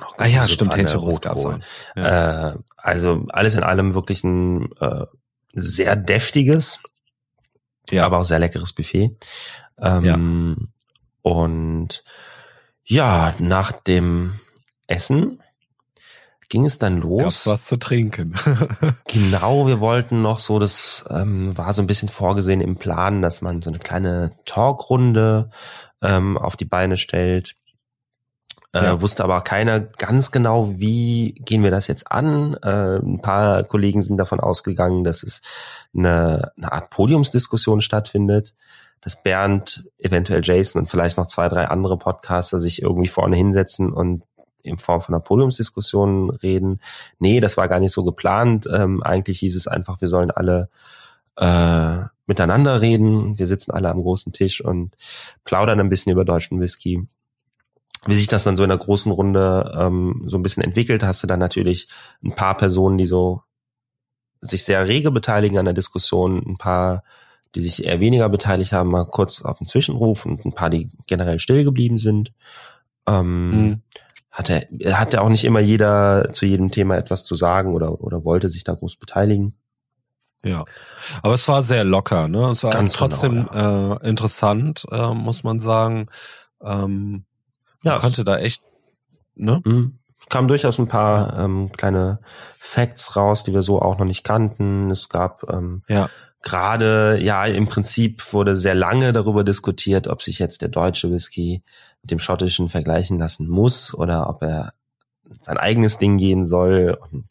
noch 0.00 0.14
ah 0.16 0.26
ja, 0.26 0.48
stimmt, 0.48 0.74
Hähnchenbrust 0.74 1.20
gab's 1.20 1.44
auch. 1.44 1.58
Ja. 1.94 2.52
Äh, 2.52 2.58
also 2.78 3.26
alles 3.28 3.54
in 3.54 3.62
allem 3.62 3.94
wirklich 3.94 4.24
ein 4.24 4.72
äh, 4.80 5.04
sehr 5.52 5.94
deftiges, 5.96 6.80
ja. 7.90 8.06
aber 8.06 8.18
auch 8.18 8.24
sehr 8.24 8.38
leckeres 8.38 8.72
Buffet. 8.72 9.14
Ähm, 9.78 10.04
ja. 10.04 11.30
Und 11.30 12.04
ja, 12.84 13.34
nach 13.38 13.72
dem 13.72 14.38
Essen 14.86 15.40
ging 16.48 16.66
es 16.66 16.78
dann 16.78 17.00
los. 17.00 17.22
Gab's 17.22 17.46
was 17.46 17.64
zu 17.66 17.78
trinken. 17.78 18.34
genau, 19.08 19.66
wir 19.66 19.80
wollten 19.80 20.22
noch 20.22 20.38
so, 20.38 20.58
das 20.58 21.04
ähm, 21.10 21.56
war 21.56 21.72
so 21.72 21.82
ein 21.82 21.86
bisschen 21.86 22.08
vorgesehen 22.08 22.60
im 22.60 22.76
Plan, 22.76 23.22
dass 23.22 23.42
man 23.42 23.62
so 23.62 23.70
eine 23.70 23.78
kleine 23.78 24.32
Talkrunde 24.44 25.50
ähm, 26.02 26.38
auf 26.38 26.56
die 26.56 26.66
Beine 26.66 26.96
stellt. 26.96 27.56
Äh, 28.72 28.84
ja. 28.84 29.00
Wusste 29.00 29.24
aber 29.24 29.40
keiner 29.40 29.80
ganz 29.80 30.30
genau, 30.32 30.78
wie 30.78 31.32
gehen 31.44 31.62
wir 31.62 31.70
das 31.70 31.86
jetzt 31.86 32.12
an. 32.12 32.54
Äh, 32.62 32.98
ein 32.98 33.20
paar 33.22 33.64
Kollegen 33.64 34.02
sind 34.02 34.18
davon 34.18 34.40
ausgegangen, 34.40 35.04
dass 35.04 35.22
es 35.22 35.42
eine, 35.96 36.52
eine 36.56 36.72
Art 36.72 36.90
Podiumsdiskussion 36.90 37.80
stattfindet 37.80 38.54
dass 39.04 39.22
Bernd, 39.22 39.84
eventuell 39.98 40.40
Jason 40.42 40.80
und 40.80 40.86
vielleicht 40.86 41.18
noch 41.18 41.26
zwei, 41.26 41.48
drei 41.48 41.68
andere 41.68 41.98
Podcaster 41.98 42.58
sich 42.58 42.82
irgendwie 42.82 43.08
vorne 43.08 43.36
hinsetzen 43.36 43.92
und 43.92 44.22
in 44.62 44.78
Form 44.78 45.02
von 45.02 45.14
einer 45.14 45.22
Podiumsdiskussion 45.22 46.30
reden. 46.30 46.80
Nee, 47.18 47.40
das 47.40 47.58
war 47.58 47.68
gar 47.68 47.80
nicht 47.80 47.92
so 47.92 48.02
geplant. 48.02 48.66
Ähm, 48.72 49.02
eigentlich 49.02 49.40
hieß 49.40 49.54
es 49.56 49.68
einfach, 49.68 50.00
wir 50.00 50.08
sollen 50.08 50.30
alle 50.30 50.70
äh, 51.36 51.98
miteinander 52.26 52.80
reden. 52.80 53.38
Wir 53.38 53.46
sitzen 53.46 53.72
alle 53.72 53.90
am 53.90 54.00
großen 54.00 54.32
Tisch 54.32 54.64
und 54.64 54.96
plaudern 55.44 55.80
ein 55.80 55.90
bisschen 55.90 56.12
über 56.12 56.24
deutschen 56.24 56.60
Whisky. 56.60 57.06
Wie 58.06 58.14
sich 58.14 58.26
das 58.26 58.44
dann 58.44 58.56
so 58.56 58.62
in 58.62 58.70
der 58.70 58.78
großen 58.78 59.12
Runde 59.12 59.74
ähm, 59.78 60.24
so 60.26 60.38
ein 60.38 60.42
bisschen 60.42 60.62
entwickelt, 60.62 61.04
hast 61.04 61.22
du 61.22 61.26
dann 61.26 61.40
natürlich 61.40 61.88
ein 62.22 62.34
paar 62.34 62.56
Personen, 62.56 62.96
die 62.96 63.06
so 63.06 63.42
sich 64.40 64.64
sehr 64.64 64.88
rege 64.88 65.10
beteiligen 65.10 65.58
an 65.58 65.64
der 65.66 65.74
Diskussion, 65.74 66.42
ein 66.46 66.56
paar, 66.56 67.02
die 67.54 67.60
sich 67.60 67.84
eher 67.84 68.00
weniger 68.00 68.28
beteiligt 68.28 68.72
haben, 68.72 68.90
mal 68.90 69.06
kurz 69.06 69.42
auf 69.42 69.58
den 69.58 69.66
Zwischenruf 69.66 70.26
und 70.26 70.44
ein 70.44 70.52
paar, 70.52 70.70
die 70.70 70.90
generell 71.06 71.38
still 71.38 71.64
geblieben 71.64 71.98
sind. 71.98 72.32
Ähm, 73.06 73.50
mhm. 73.50 73.82
hatte, 74.30 74.68
hatte 74.92 75.20
auch 75.20 75.28
nicht 75.28 75.44
immer 75.44 75.60
jeder 75.60 76.32
zu 76.32 76.46
jedem 76.46 76.70
Thema 76.70 76.96
etwas 76.96 77.24
zu 77.24 77.34
sagen 77.34 77.74
oder, 77.74 78.00
oder 78.00 78.24
wollte 78.24 78.48
sich 78.48 78.64
da 78.64 78.74
groß 78.74 78.96
beteiligen. 78.96 79.54
Ja, 80.44 80.64
aber 81.22 81.34
es 81.34 81.48
war 81.48 81.62
sehr 81.62 81.84
locker, 81.84 82.28
ne? 82.28 82.50
Es 82.50 82.64
war 82.64 82.70
Ganz 82.70 82.94
trotzdem 82.94 83.46
genau, 83.46 83.54
ja. 83.54 83.96
äh, 83.96 84.08
interessant, 84.08 84.84
äh, 84.90 85.14
muss 85.14 85.42
man 85.42 85.60
sagen. 85.60 86.08
Ähm, 86.62 87.24
ja, 87.82 87.92
man 87.92 88.00
konnte 88.00 88.24
da 88.24 88.36
echt, 88.38 88.62
ne? 89.34 89.62
Mhm. 89.64 89.98
Kam 90.28 90.48
durchaus 90.48 90.78
ein 90.78 90.88
paar 90.88 91.38
ähm, 91.38 91.70
kleine 91.72 92.20
Facts 92.58 93.16
raus, 93.16 93.42
die 93.44 93.52
wir 93.52 93.62
so 93.62 93.80
auch 93.80 93.98
noch 93.98 94.06
nicht 94.06 94.24
kannten. 94.24 94.90
Es 94.90 95.08
gab 95.08 95.48
ähm, 95.50 95.82
ja. 95.88 96.08
Gerade, 96.44 97.18
ja, 97.20 97.46
im 97.46 97.66
Prinzip 97.66 98.32
wurde 98.32 98.54
sehr 98.54 98.74
lange 98.74 99.12
darüber 99.12 99.42
diskutiert, 99.42 100.06
ob 100.06 100.22
sich 100.22 100.38
jetzt 100.38 100.62
der 100.62 100.68
deutsche 100.68 101.10
Whisky 101.10 101.62
mit 102.02 102.10
dem 102.10 102.20
schottischen 102.20 102.68
vergleichen 102.68 103.18
lassen 103.18 103.48
muss 103.48 103.94
oder 103.94 104.28
ob 104.28 104.42
er 104.42 104.74
sein 105.40 105.56
eigenes 105.56 105.98
Ding 105.98 106.18
gehen 106.18 106.46
soll. 106.46 106.98
Und 107.10 107.24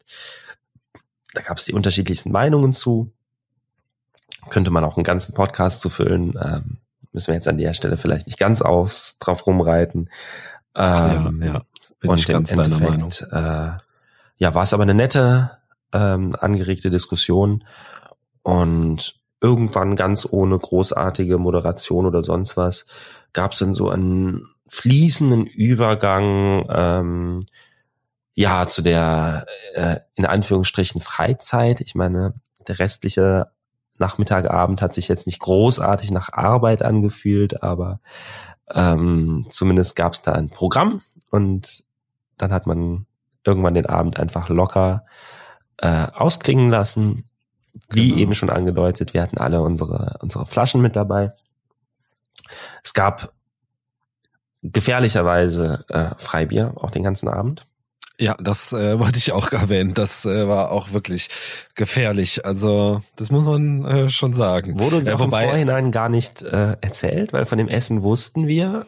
da 1.32 1.42
gab 1.42 1.58
es 1.58 1.64
die 1.64 1.72
unterschiedlichsten 1.72 2.32
Meinungen 2.32 2.72
zu. 2.72 3.12
Könnte 4.50 4.72
man 4.72 4.84
auch 4.84 4.96
einen 4.96 5.04
ganzen 5.04 5.32
Podcast 5.32 5.80
zu 5.80 5.90
füllen. 5.90 6.34
Ähm, 6.42 6.78
müssen 7.12 7.28
wir 7.28 7.34
jetzt 7.36 7.48
an 7.48 7.56
der 7.56 7.72
Stelle 7.72 7.96
vielleicht 7.96 8.26
nicht 8.26 8.38
ganz 8.38 8.62
aus 8.62 9.18
drauf 9.20 9.46
rumreiten. 9.46 10.10
Ähm, 10.74 11.40
ja, 11.40 11.54
ja. 11.54 11.62
Bin 12.00 12.10
und 12.10 12.28
im 12.28 12.44
Endeffekt, 12.44 13.28
äh, 13.30 13.70
ja, 14.36 14.54
war 14.54 14.64
es 14.64 14.74
aber 14.74 14.82
eine 14.82 14.94
nette, 14.94 15.52
ähm, 15.92 16.34
angeregte 16.38 16.90
Diskussion 16.90 17.62
und 18.44 19.16
irgendwann 19.40 19.96
ganz 19.96 20.28
ohne 20.30 20.58
großartige 20.58 21.38
Moderation 21.38 22.06
oder 22.06 22.22
sonst 22.22 22.56
was 22.56 22.86
gab 23.32 23.50
es 23.50 23.58
dann 23.58 23.74
so 23.74 23.90
einen 23.90 24.46
fließenden 24.68 25.46
Übergang 25.46 26.66
ähm, 26.70 27.46
ja, 28.34 28.66
zu 28.66 28.82
der 28.82 29.46
äh, 29.74 29.96
in 30.14 30.26
Anführungsstrichen 30.26 31.00
Freizeit. 31.00 31.80
Ich 31.80 31.94
meine, 31.94 32.34
der 32.66 32.78
restliche 32.78 33.48
Nachmittag, 33.98 34.50
Abend 34.50 34.82
hat 34.82 34.94
sich 34.94 35.08
jetzt 35.08 35.26
nicht 35.26 35.40
großartig 35.40 36.10
nach 36.10 36.32
Arbeit 36.32 36.82
angefühlt, 36.82 37.62
aber 37.62 38.00
ähm, 38.72 39.46
zumindest 39.50 39.94
gab 39.94 40.14
es 40.14 40.22
da 40.22 40.32
ein 40.32 40.50
Programm 40.50 41.00
und 41.30 41.84
dann 42.36 42.52
hat 42.52 42.66
man 42.66 43.06
irgendwann 43.44 43.74
den 43.74 43.86
Abend 43.86 44.18
einfach 44.18 44.48
locker 44.48 45.04
äh, 45.76 46.06
ausklingen 46.12 46.70
lassen. 46.70 47.28
Wie 47.90 48.08
genau. 48.08 48.20
eben 48.20 48.34
schon 48.34 48.50
angedeutet, 48.50 49.14
wir 49.14 49.22
hatten 49.22 49.38
alle 49.38 49.60
unsere, 49.60 50.18
unsere 50.20 50.46
Flaschen 50.46 50.80
mit 50.80 50.96
dabei. 50.96 51.32
Es 52.82 52.94
gab 52.94 53.32
gefährlicherweise 54.62 55.84
äh, 55.88 56.10
Freibier 56.16 56.74
auch 56.76 56.90
den 56.90 57.02
ganzen 57.02 57.28
Abend. 57.28 57.66
Ja, 58.18 58.36
das 58.40 58.72
äh, 58.72 58.98
wollte 58.98 59.18
ich 59.18 59.32
auch 59.32 59.50
erwähnen. 59.52 59.94
Das 59.94 60.24
äh, 60.24 60.48
war 60.48 60.70
auch 60.70 60.92
wirklich 60.92 61.28
gefährlich. 61.74 62.44
Also 62.46 63.02
das 63.16 63.30
muss 63.30 63.44
man 63.44 63.84
äh, 63.84 64.08
schon 64.08 64.34
sagen. 64.34 64.78
Wurde 64.78 64.96
uns 64.96 65.08
ja, 65.08 65.14
auch 65.16 65.20
im 65.20 65.30
Vorhinein 65.30 65.90
gar 65.90 66.08
nicht 66.08 66.42
äh, 66.42 66.76
erzählt, 66.80 67.32
weil 67.32 67.44
von 67.44 67.58
dem 67.58 67.68
Essen 67.68 68.02
wussten 68.02 68.46
wir, 68.46 68.86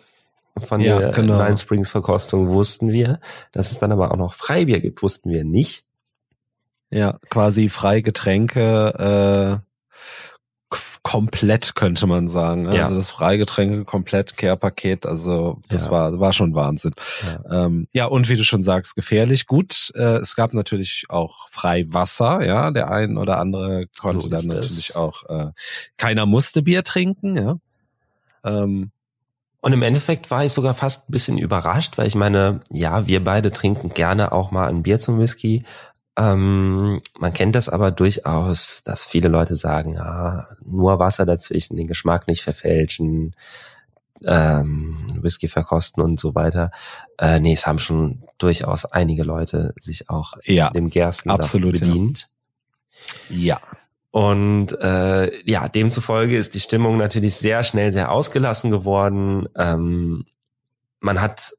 von 0.58 0.80
ja, 0.80 0.98
der 0.98 1.10
genau. 1.10 1.42
Nine 1.42 1.58
Springs 1.58 1.90
Verkostung 1.90 2.48
wussten 2.48 2.90
wir, 2.90 3.20
dass 3.52 3.72
es 3.72 3.78
dann 3.78 3.92
aber 3.92 4.12
auch 4.12 4.16
noch 4.16 4.34
Freibier 4.34 4.80
gibt, 4.80 5.02
wussten 5.02 5.30
wir 5.30 5.44
nicht. 5.44 5.85
Ja, 6.90 7.18
quasi 7.30 7.68
Freigetränke, 7.68 9.62
äh, 9.62 9.66
komplett, 11.06 11.76
könnte 11.76 12.08
man 12.08 12.26
sagen. 12.26 12.62
Ne? 12.62 12.78
Ja. 12.78 12.84
Also 12.86 12.96
das 12.96 13.12
Freigetränke 13.12 13.84
komplett, 13.84 14.36
Care-Paket, 14.36 15.06
also 15.06 15.60
das 15.68 15.84
ja. 15.84 15.90
war, 15.92 16.18
war 16.18 16.32
schon 16.32 16.52
Wahnsinn. 16.56 16.94
Ja. 17.22 17.66
Ähm, 17.66 17.86
ja, 17.92 18.06
und 18.06 18.28
wie 18.28 18.34
du 18.34 18.42
schon 18.42 18.60
sagst, 18.60 18.96
gefährlich. 18.96 19.46
Gut, 19.46 19.92
äh, 19.94 20.16
es 20.16 20.34
gab 20.34 20.52
natürlich 20.52 21.04
auch 21.08 21.48
Freiwasser, 21.48 22.44
ja. 22.44 22.72
Der 22.72 22.90
ein 22.90 23.18
oder 23.18 23.38
andere 23.38 23.86
konnte 24.00 24.22
so 24.22 24.28
dann 24.28 24.46
natürlich 24.46 24.88
das. 24.88 24.96
auch, 24.96 25.22
äh, 25.28 25.52
keiner 25.96 26.26
musste 26.26 26.62
Bier 26.62 26.82
trinken, 26.82 27.36
ja. 27.36 27.56
Ähm, 28.42 28.90
und 29.60 29.72
im 29.72 29.82
Endeffekt 29.82 30.32
war 30.32 30.44
ich 30.44 30.52
sogar 30.52 30.74
fast 30.74 31.08
ein 31.08 31.12
bisschen 31.12 31.38
überrascht, 31.38 31.98
weil 31.98 32.08
ich 32.08 32.16
meine, 32.16 32.62
ja, 32.70 33.06
wir 33.06 33.22
beide 33.22 33.52
trinken 33.52 33.90
gerne 33.90 34.32
auch 34.32 34.50
mal 34.50 34.68
ein 34.68 34.82
Bier 34.82 34.98
zum 34.98 35.20
Whisky, 35.20 35.64
ähm, 36.16 37.00
man 37.18 37.32
kennt 37.32 37.54
das 37.54 37.68
aber 37.68 37.90
durchaus, 37.90 38.82
dass 38.84 39.04
viele 39.04 39.28
Leute 39.28 39.54
sagen, 39.54 39.92
ja, 39.92 40.48
nur 40.64 40.98
Wasser 40.98 41.26
dazwischen, 41.26 41.76
den 41.76 41.86
Geschmack 41.86 42.26
nicht 42.26 42.42
verfälschen, 42.42 43.34
ähm, 44.24 45.06
Whisky 45.20 45.48
verkosten 45.48 46.02
und 46.02 46.18
so 46.18 46.34
weiter. 46.34 46.70
Äh, 47.18 47.40
nee, 47.40 47.52
es 47.52 47.66
haben 47.66 47.78
schon 47.78 48.22
durchaus 48.38 48.86
einige 48.86 49.24
Leute 49.24 49.74
sich 49.78 50.08
auch 50.08 50.34
ja, 50.44 50.70
dem 50.70 50.88
Gerstensaft 50.88 51.40
absolut, 51.40 51.72
bedient. 51.72 52.28
Ja. 53.28 53.36
ja. 53.36 53.60
Und 54.10 54.72
äh, 54.80 55.44
ja, 55.44 55.68
demzufolge 55.68 56.38
ist 56.38 56.54
die 56.54 56.60
Stimmung 56.60 56.96
natürlich 56.96 57.34
sehr 57.34 57.62
schnell 57.64 57.92
sehr 57.92 58.10
ausgelassen 58.10 58.70
geworden. 58.70 59.46
Ähm, 59.54 60.24
man 61.00 61.20
hat 61.20 61.52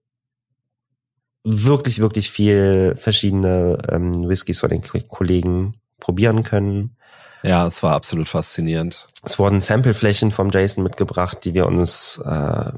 wirklich, 1.49 1.99
wirklich 1.99 2.29
viel 2.29 2.93
verschiedene 2.95 3.77
ähm, 3.89 4.27
Whiskys 4.27 4.59
von 4.59 4.69
den 4.69 4.81
Kollegen 4.81 5.75
probieren 5.97 6.43
können. 6.43 6.97
Ja, 7.41 7.65
es 7.65 7.81
war 7.83 7.93
absolut 7.93 8.27
faszinierend. 8.27 9.07
Es 9.23 9.39
wurden 9.39 9.61
Sampleflächen 9.61 10.31
vom 10.31 10.49
Jason 10.49 10.83
mitgebracht, 10.83 11.45
die 11.45 11.53
wir 11.53 11.65
uns 11.67 12.21
äh, 12.25 12.71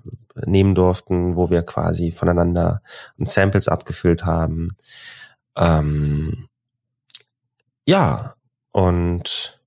nehmen 0.46 0.76
durften, 0.76 1.36
wo 1.36 1.50
wir 1.50 1.64
quasi 1.64 2.12
voneinander 2.12 2.84
Samples 3.18 3.68
abgefüllt 3.68 4.26
haben. 4.26 4.68
Ähm, 5.58 6.48
ja, 7.86 8.36
und 8.72 9.60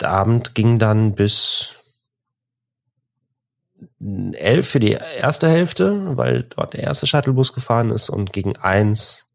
der 0.00 0.10
Abend 0.10 0.56
ging 0.56 0.80
dann 0.80 1.14
bis 1.14 1.81
elf 4.32 4.68
für 4.68 4.80
die 4.80 4.92
erste 4.92 5.48
Hälfte, 5.48 6.16
weil 6.16 6.44
dort 6.44 6.74
der 6.74 6.82
erste 6.82 7.06
Shuttlebus 7.06 7.52
gefahren 7.52 7.90
ist 7.90 8.10
und 8.10 8.32
gegen 8.32 8.56
eins 8.56 9.26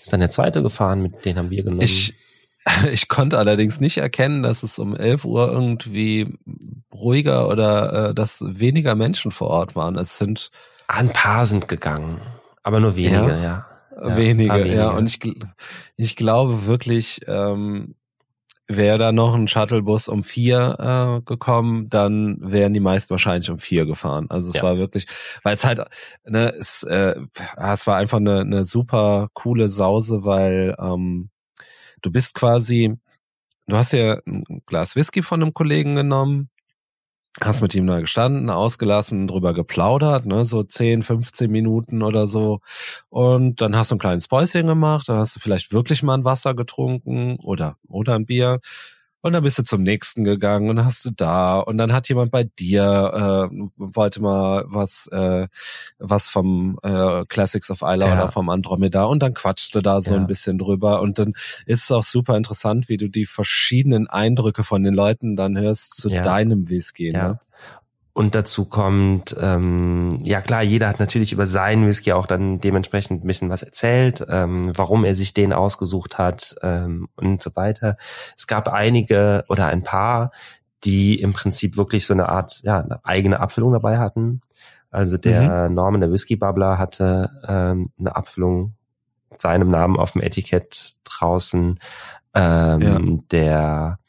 ist 0.00 0.12
dann 0.12 0.20
der 0.20 0.30
zweite 0.30 0.62
gefahren, 0.62 1.02
mit 1.02 1.24
denen 1.24 1.38
haben 1.38 1.50
wir 1.50 1.62
genommen. 1.62 1.82
Ich, 1.82 2.14
ich 2.92 3.08
konnte 3.08 3.38
allerdings 3.38 3.80
nicht 3.80 3.98
erkennen, 3.98 4.42
dass 4.42 4.62
es 4.62 4.78
um 4.78 4.96
elf 4.96 5.24
Uhr 5.24 5.50
irgendwie 5.50 6.38
ruhiger 6.92 7.48
oder 7.48 8.10
äh, 8.10 8.14
dass 8.14 8.44
weniger 8.46 8.94
Menschen 8.94 9.30
vor 9.30 9.48
Ort 9.48 9.76
waren. 9.76 9.96
Es 9.96 10.18
sind 10.18 10.50
ein 10.88 11.12
paar 11.12 11.46
sind 11.46 11.68
gegangen, 11.68 12.20
aber 12.62 12.80
nur 12.80 12.96
wenige, 12.96 13.28
ja. 13.28 13.42
ja. 13.42 13.66
ja 14.02 14.16
wenige, 14.16 14.54
wenige, 14.54 14.74
ja. 14.76 14.90
Und 14.90 15.08
ich, 15.08 15.36
ich 15.96 16.16
glaube 16.16 16.66
wirklich, 16.66 17.20
ähm, 17.28 17.94
wäre 18.76 18.98
da 18.98 19.12
noch 19.12 19.34
ein 19.34 19.48
Shuttlebus 19.48 20.08
um 20.08 20.22
vier 20.22 20.76
äh, 20.78 21.22
gekommen, 21.22 21.88
dann 21.88 22.38
wären 22.40 22.72
die 22.72 22.80
meisten 22.80 23.10
wahrscheinlich 23.10 23.50
um 23.50 23.58
vier 23.58 23.86
gefahren. 23.86 24.26
Also 24.30 24.50
es 24.50 24.56
ja. 24.56 24.62
war 24.62 24.78
wirklich, 24.78 25.06
weil 25.42 25.54
es 25.54 25.64
halt, 25.64 25.80
ne, 26.24 26.52
es, 26.58 26.82
äh, 26.84 27.16
es 27.56 27.86
war 27.86 27.96
einfach 27.96 28.18
eine, 28.18 28.40
eine 28.40 28.64
super 28.64 29.28
coole 29.34 29.68
Sause, 29.68 30.24
weil 30.24 30.76
ähm, 30.78 31.30
du 32.02 32.10
bist 32.10 32.34
quasi, 32.34 32.94
du 33.66 33.76
hast 33.76 33.92
ja 33.92 34.20
ein 34.26 34.44
Glas 34.66 34.96
Whisky 34.96 35.22
von 35.22 35.42
einem 35.42 35.54
Kollegen 35.54 35.96
genommen, 35.96 36.50
hast 37.40 37.62
mit 37.62 37.74
ihm 37.74 37.86
da 37.86 38.00
gestanden, 38.00 38.50
ausgelassen, 38.50 39.28
drüber 39.28 39.54
geplaudert, 39.54 40.26
ne, 40.26 40.44
so 40.44 40.62
10, 40.62 41.02
15 41.02 41.50
Minuten 41.50 42.02
oder 42.02 42.26
so. 42.26 42.60
Und 43.08 43.60
dann 43.60 43.76
hast 43.76 43.90
du 43.90 43.96
ein 43.96 44.00
kleines 44.00 44.28
Päuschen 44.28 44.66
gemacht, 44.66 45.08
dann 45.08 45.18
hast 45.18 45.36
du 45.36 45.40
vielleicht 45.40 45.72
wirklich 45.72 46.02
mal 46.02 46.14
ein 46.14 46.24
Wasser 46.24 46.54
getrunken 46.54 47.36
oder, 47.42 47.76
oder 47.88 48.14
ein 48.14 48.26
Bier. 48.26 48.60
Und 49.22 49.34
dann 49.34 49.42
bist 49.42 49.58
du 49.58 49.62
zum 49.62 49.82
nächsten 49.82 50.24
gegangen 50.24 50.70
und 50.70 50.84
hast 50.84 51.04
du 51.04 51.10
da 51.14 51.58
und 51.58 51.76
dann 51.76 51.92
hat 51.92 52.08
jemand 52.08 52.30
bei 52.30 52.44
dir 52.44 53.50
äh, 53.50 53.56
wollte 53.76 54.22
mal 54.22 54.64
was 54.66 55.08
äh, 55.12 55.46
was 55.98 56.30
vom 56.30 56.78
äh, 56.82 57.24
Classics 57.26 57.70
of 57.70 57.82
Isla 57.82 58.06
ja. 58.06 58.14
oder 58.14 58.28
vom 58.30 58.48
Andromeda 58.48 59.04
und 59.04 59.22
dann 59.22 59.34
quatschte 59.34 59.82
da 59.82 60.00
so 60.00 60.14
ja. 60.14 60.20
ein 60.20 60.26
bisschen 60.26 60.56
drüber 60.56 61.02
und 61.02 61.18
dann 61.18 61.34
ist 61.66 61.84
es 61.84 61.90
auch 61.90 62.02
super 62.02 62.36
interessant, 62.36 62.88
wie 62.88 62.96
du 62.96 63.08
die 63.08 63.26
verschiedenen 63.26 64.06
Eindrücke 64.08 64.64
von 64.64 64.82
den 64.82 64.94
Leuten 64.94 65.36
dann 65.36 65.58
hörst 65.58 65.96
zu 66.00 66.08
ja. 66.08 66.22
deinem 66.22 66.70
Whisky. 66.70 67.12
Ne? 67.12 67.38
Und 68.12 68.34
dazu 68.34 68.64
kommt, 68.64 69.36
ähm, 69.40 70.18
ja 70.22 70.40
klar, 70.40 70.62
jeder 70.62 70.88
hat 70.88 70.98
natürlich 70.98 71.32
über 71.32 71.46
seinen 71.46 71.86
Whisky 71.86 72.12
auch 72.12 72.26
dann 72.26 72.60
dementsprechend 72.60 73.22
ein 73.24 73.26
bisschen 73.26 73.50
was 73.50 73.62
erzählt, 73.62 74.24
ähm, 74.28 74.72
warum 74.76 75.04
er 75.04 75.14
sich 75.14 75.32
den 75.32 75.52
ausgesucht 75.52 76.18
hat 76.18 76.56
ähm, 76.62 77.08
und 77.16 77.40
so 77.40 77.54
weiter. 77.54 77.96
Es 78.36 78.46
gab 78.46 78.68
einige 78.68 79.44
oder 79.48 79.68
ein 79.68 79.84
paar, 79.84 80.32
die 80.82 81.20
im 81.20 81.32
Prinzip 81.32 81.76
wirklich 81.76 82.04
so 82.04 82.12
eine 82.12 82.28
Art, 82.28 82.60
ja, 82.64 82.80
eine 82.80 83.04
eigene 83.04 83.38
Abfüllung 83.38 83.72
dabei 83.72 83.98
hatten. 83.98 84.40
Also 84.90 85.16
der 85.16 85.68
mhm. 85.68 85.74
Norman, 85.74 86.00
der 86.00 86.10
Whisky 86.10 86.34
Bubbler, 86.34 86.78
hatte 86.78 87.30
ähm, 87.46 87.92
eine 87.98 88.16
Abfüllung 88.16 88.74
seinem 89.38 89.68
Namen 89.68 89.96
auf 89.96 90.12
dem 90.12 90.22
Etikett 90.22 90.96
draußen. 91.04 91.78
Ähm, 92.34 92.80
ja. 92.80 92.98
Der 93.30 93.99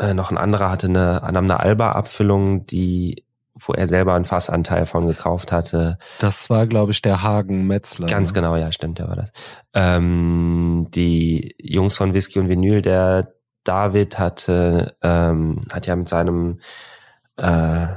äh, 0.00 0.14
noch 0.14 0.30
ein 0.30 0.38
anderer 0.38 0.70
hatte 0.70 0.88
eine 0.88 1.22
Anamna 1.22 1.56
Alba 1.56 1.92
Abfüllung, 1.92 2.66
die 2.66 3.24
wo 3.66 3.74
er 3.74 3.86
selber 3.86 4.14
einen 4.14 4.24
Fassanteil 4.24 4.86
von 4.86 5.06
gekauft 5.06 5.52
hatte. 5.52 5.98
Das 6.18 6.48
war, 6.50 6.66
glaube 6.66 6.92
ich, 6.92 7.02
der 7.02 7.22
Hagen 7.22 7.66
Metzler. 7.66 8.06
Ganz 8.06 8.30
ne? 8.30 8.34
genau, 8.34 8.56
ja, 8.56 8.72
stimmt, 8.72 8.98
der 8.98 9.08
war 9.08 9.16
das. 9.16 9.32
Ähm, 9.74 10.86
die 10.94 11.54
Jungs 11.58 11.96
von 11.96 12.14
Whisky 12.14 12.38
und 12.38 12.48
Vinyl, 12.48 12.80
der 12.80 13.34
David 13.64 14.18
hatte, 14.18 14.96
ähm, 15.02 15.62
hat 15.70 15.86
ja 15.86 15.96
mit 15.96 16.08
seinem 16.08 16.60
äh, 17.36 17.88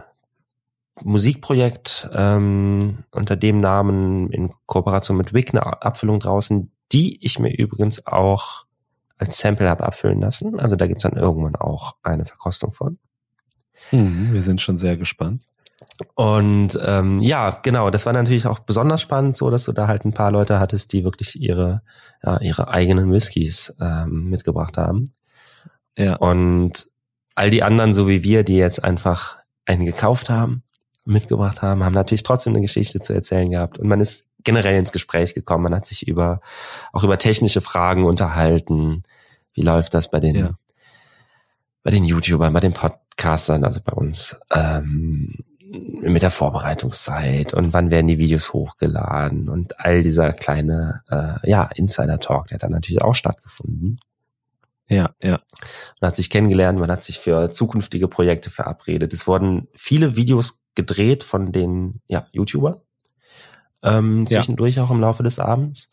Musikprojekt 1.02 2.10
ähm, 2.14 3.06
unter 3.12 3.36
dem 3.36 3.60
Namen 3.60 4.32
in 4.32 4.52
Kooperation 4.66 5.18
mit 5.18 5.34
Wick 5.34 5.52
eine 5.54 5.82
Abfüllung 5.82 6.20
draußen, 6.20 6.72
die 6.92 7.24
ich 7.26 7.40
mir 7.40 7.56
übrigens 7.56 8.06
auch 8.06 8.66
als 9.18 9.38
Sample 9.38 9.70
habe 9.70 9.84
abfüllen 9.84 10.20
lassen. 10.20 10.60
Also 10.60 10.76
da 10.76 10.88
gibt's 10.88 11.04
dann 11.04 11.14
irgendwann 11.14 11.56
auch 11.56 11.96
eine 12.04 12.26
Verkostung 12.26 12.72
von. 12.72 12.98
Mhm, 13.92 14.34
wir 14.34 14.42
sind 14.42 14.62
schon 14.62 14.78
sehr 14.78 14.98
gespannt. 14.98 15.44
Und 16.16 16.80
ähm, 16.84 17.22
ja, 17.22 17.60
genau, 17.62 17.90
das 17.90 18.06
war 18.06 18.14
natürlich 18.14 18.48
auch 18.48 18.60
besonders 18.60 19.02
spannend, 19.02 19.36
so 19.36 19.50
dass 19.50 19.66
du 19.66 19.74
da 19.74 19.88
halt 19.88 20.06
ein 20.06 20.14
paar 20.14 20.32
Leute 20.32 20.60
hattest, 20.60 20.94
die 20.94 21.04
wirklich 21.04 21.40
ihre, 21.40 21.82
ja, 22.24 22.40
ihre 22.40 22.70
eigenen 22.70 23.12
Whiskys 23.12 23.76
ähm, 23.80 24.30
mitgebracht 24.30 24.78
haben. 24.78 25.12
Ja. 25.98 26.16
Und 26.16 26.88
all 27.36 27.50
die 27.50 27.64
anderen, 27.64 27.94
so 27.94 28.08
wie 28.08 28.24
wir, 28.24 28.44
die 28.44 28.58
jetzt 28.58 28.84
einfach 28.84 29.38
einen 29.66 29.86
gekauft 29.86 30.30
haben, 30.30 30.64
mitgebracht 31.06 31.62
haben, 31.62 31.84
haben 31.84 31.94
natürlich 31.94 32.24
trotzdem 32.24 32.54
eine 32.54 32.62
Geschichte 32.62 33.02
zu 33.02 33.14
erzählen 33.14 33.50
gehabt. 33.50 33.78
Und 33.78 33.88
man 33.88 34.00
ist 34.00 34.30
generell 34.44 34.78
ins 34.78 34.92
Gespräch 34.92 35.34
gekommen. 35.34 35.64
Man 35.64 35.76
hat 35.76 35.86
sich 35.86 36.08
über, 36.08 36.42
auch 36.92 37.04
über 37.04 37.18
technische 37.18 37.62
Fragen 37.62 38.06
unterhalten. 38.06 39.04
Wie 39.54 39.62
läuft 39.62 39.94
das 39.94 40.10
bei 40.10 40.20
den, 40.20 40.36
ja. 40.36 40.52
bei 41.84 41.92
den 41.92 42.06
YouTubern, 42.06 42.54
bei 42.54 42.60
den 42.60 42.74
Podcastern, 42.74 43.64
also 43.64 43.80
bei 43.84 43.94
uns, 43.94 44.40
ähm, 44.54 45.36
mit 46.02 46.22
der 46.22 46.32
Vorbereitungszeit 46.32 47.54
und 47.54 47.74
wann 47.74 47.90
werden 47.90 48.06
die 48.06 48.20
Videos 48.20 48.54
hochgeladen 48.54 49.50
und 49.50 49.80
all 49.80 50.04
dieser 50.04 50.32
kleine, 50.32 51.02
äh, 51.10 51.50
ja, 51.50 51.64
Insider-Talk, 51.76 52.48
der 52.48 52.56
hat 52.56 52.64
dann 52.64 52.72
natürlich 52.72 53.02
auch 53.02 53.16
stattgefunden. 53.16 53.98
Ja, 54.88 55.16
ja. 55.22 55.40
Man 56.00 56.10
hat 56.10 56.16
sich 56.16 56.30
kennengelernt, 56.30 56.80
man 56.80 56.92
hat 56.92 57.04
sich 57.04 57.20
für 57.20 57.50
zukünftige 57.52 58.08
Projekte 58.08 58.50
verabredet. 58.50 59.14
Es 59.14 59.26
wurden 59.28 59.68
viele 59.74 60.16
Videos 60.16 60.64
gedreht 60.76 61.24
von 61.24 61.52
den 61.52 62.02
ja, 62.08 62.28
YouTuber. 62.32 62.84
Ähm, 63.84 64.26
zwischendurch 64.28 64.76
ja. 64.76 64.84
auch 64.84 64.92
im 64.92 65.02
Laufe 65.02 65.24
des 65.24 65.40
Abends. 65.40 65.90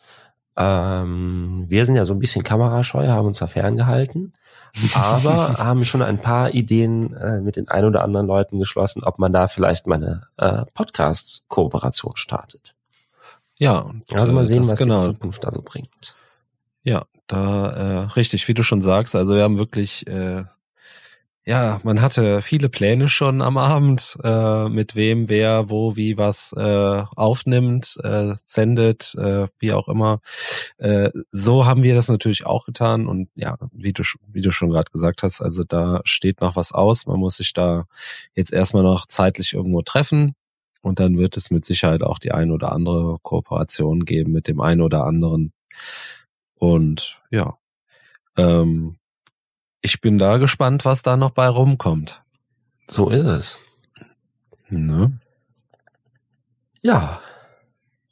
Ähm, 0.57 1.65
wir 1.67 1.87
sind 1.87 1.97
ja 1.97 2.05
so 2.05 2.15
ein 2.15 2.19
bisschen 2.19 2.43
kamerascheu, 2.43 3.07
haben 3.09 3.27
uns 3.27 3.39
da 3.39 3.47
ferngehalten, 3.47 4.33
aber 4.95 5.59
haben 5.59 5.85
schon 5.85 6.03
ein 6.03 6.21
paar 6.21 6.55
Ideen 6.55 7.15
äh, 7.15 7.41
mit 7.41 7.57
den 7.57 7.69
ein 7.69 7.85
oder 7.85 8.05
anderen 8.05 8.27
Leuten 8.27 8.59
geschlossen, 8.59 9.03
ob 9.03 9.19
man 9.19 9.33
da 9.33 9.49
vielleicht 9.49 9.87
mal 9.87 9.97
eine 9.97 10.23
äh, 10.37 10.65
Podcast-Kooperation 10.75 12.17
startet. 12.17 12.75
Ja, 13.57 13.79
und, 13.81 14.13
also 14.13 14.33
mal 14.33 14.45
äh, 14.45 14.47
sehen, 14.47 14.69
was 14.69 14.79
genau. 14.79 14.97
die 14.97 15.03
Zukunft 15.03 15.45
da 15.45 15.51
so 15.51 15.63
bringt. 15.63 16.17
Ja, 16.83 17.05
da 17.27 17.71
äh, 17.71 17.99
richtig, 18.17 18.47
wie 18.49 18.55
du 18.55 18.63
schon 18.63 18.83
sagst, 18.83 19.15
also 19.15 19.35
wir 19.35 19.43
haben 19.43 19.59
wirklich 19.59 20.07
äh, 20.07 20.45
ja, 21.51 21.81
man 21.83 22.01
hatte 22.01 22.43
viele 22.43 22.69
Pläne 22.69 23.09
schon 23.09 23.43
am 23.43 23.59
Abend, 23.59 24.17
äh, 24.23 24.69
mit 24.69 24.95
wem, 24.95 25.29
wer, 25.29 25.69
wo, 25.69 25.97
wie, 25.97 26.17
was 26.17 26.53
äh, 26.57 27.03
aufnimmt, 27.17 27.99
äh, 28.05 28.35
sendet, 28.41 29.17
äh, 29.17 29.49
wie 29.59 29.73
auch 29.73 29.89
immer. 29.89 30.21
Äh, 30.79 31.11
so 31.33 31.67
haben 31.67 31.83
wir 31.83 31.97
das 31.97 32.09
natürlich 32.09 32.47
auch 32.47 32.67
getan 32.67 33.09
und 33.09 33.31
ja, 33.35 33.57
wie 33.73 33.93
du, 33.93 34.05
wie 34.29 34.43
du 34.43 34.53
schon 34.53 34.71
gerade 34.71 34.93
gesagt 34.93 35.25
hast, 35.25 35.41
also 35.41 35.65
da 35.65 36.01
steht 36.05 36.41
noch 36.41 36.55
was 36.55 36.71
aus. 36.71 37.07
Man 37.07 37.19
muss 37.19 37.39
sich 37.39 37.53
da 37.53 37.87
jetzt 38.37 38.53
erstmal 38.53 38.85
noch 38.85 39.07
zeitlich 39.07 39.53
irgendwo 39.53 39.83
treffen 39.83 40.37
und 40.83 41.01
dann 41.01 41.19
wird 41.19 41.37
es 41.37 41.51
mit 41.51 41.65
Sicherheit 41.65 42.03
auch 42.03 42.21
die 42.21 42.31
ein 42.31 42.53
oder 42.53 42.71
andere 42.71 43.19
Kooperation 43.23 44.05
geben 44.05 44.31
mit 44.31 44.47
dem 44.47 44.61
einen 44.61 44.83
oder 44.83 45.05
anderen. 45.05 45.53
Und 46.55 47.21
ja, 47.33 47.57
ähm, 48.37 49.00
ich 49.83 50.01
bin 50.01 50.19
da 50.19 50.39
gespannt, 50.39 50.85
was 50.85 51.03
da 51.03 51.17
noch 51.17 51.31
bei 51.31 51.49
rumkommt. 51.49 52.23
So 52.87 53.09
ist 53.09 53.25
es. 53.25 53.59
Ne? 54.69 55.19
Ja. 56.83 57.21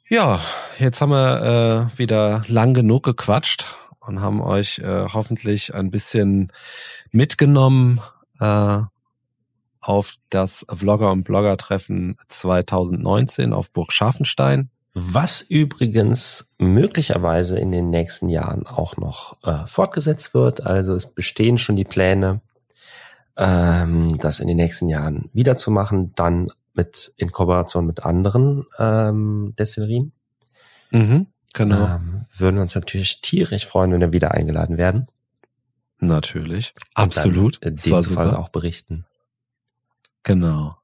Ja, 0.07 0.39
jetzt 0.79 1.01
haben 1.01 1.11
wir 1.11 1.89
äh, 1.93 1.97
wieder 1.97 2.43
lang 2.47 2.73
genug 2.73 3.03
gequatscht 3.03 3.75
und 3.99 4.21
haben 4.21 4.41
euch 4.41 4.79
äh, 4.79 5.05
hoffentlich 5.13 5.75
ein 5.75 5.91
bisschen 5.91 6.51
mitgenommen 7.11 8.01
äh, 8.39 8.81
auf 9.81 10.15
das 10.29 10.65
Vlogger 10.73 11.11
und 11.11 11.23
Blogger 11.23 11.57
Treffen 11.57 12.17
2019 12.27 13.53
auf 13.53 13.71
Burg 13.71 13.93
Scharfenstein 13.93 14.71
was 14.93 15.41
übrigens 15.41 16.51
möglicherweise 16.57 17.57
in 17.59 17.71
den 17.71 17.89
nächsten 17.89 18.29
Jahren 18.29 18.65
auch 18.65 18.97
noch 18.97 19.37
äh, 19.43 19.67
fortgesetzt 19.67 20.33
wird. 20.33 20.65
Also 20.65 20.95
es 20.95 21.05
bestehen 21.05 21.57
schon 21.57 21.75
die 21.75 21.85
Pläne, 21.85 22.41
ähm, 23.37 24.17
das 24.17 24.39
in 24.39 24.47
den 24.47 24.57
nächsten 24.57 24.89
Jahren 24.89 25.29
wiederzumachen, 25.33 26.13
dann 26.15 26.51
mit 26.73 27.13
in 27.17 27.31
Kooperation 27.31 27.85
mit 27.85 28.03
anderen 28.03 28.65
ähm, 28.77 29.53
Destillerien. 29.57 30.11
Mhm, 30.91 31.27
genau. 31.53 31.85
Ähm, 31.85 32.25
würden 32.35 32.59
uns 32.59 32.75
natürlich 32.75 33.21
tierisch 33.21 33.67
freuen, 33.67 33.91
wenn 33.91 34.01
wir 34.01 34.13
wieder 34.13 34.31
eingeladen 34.31 34.77
werden. 34.77 35.07
Natürlich, 35.99 36.73
absolut. 36.93 37.63
Dann, 37.63 37.73
äh, 37.73 37.75
demzufolge 37.75 38.37
auch 38.39 38.49
berichten. 38.49 39.05
Genau. 40.23 40.77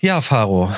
Ja, 0.00 0.20
Faro. 0.20 0.70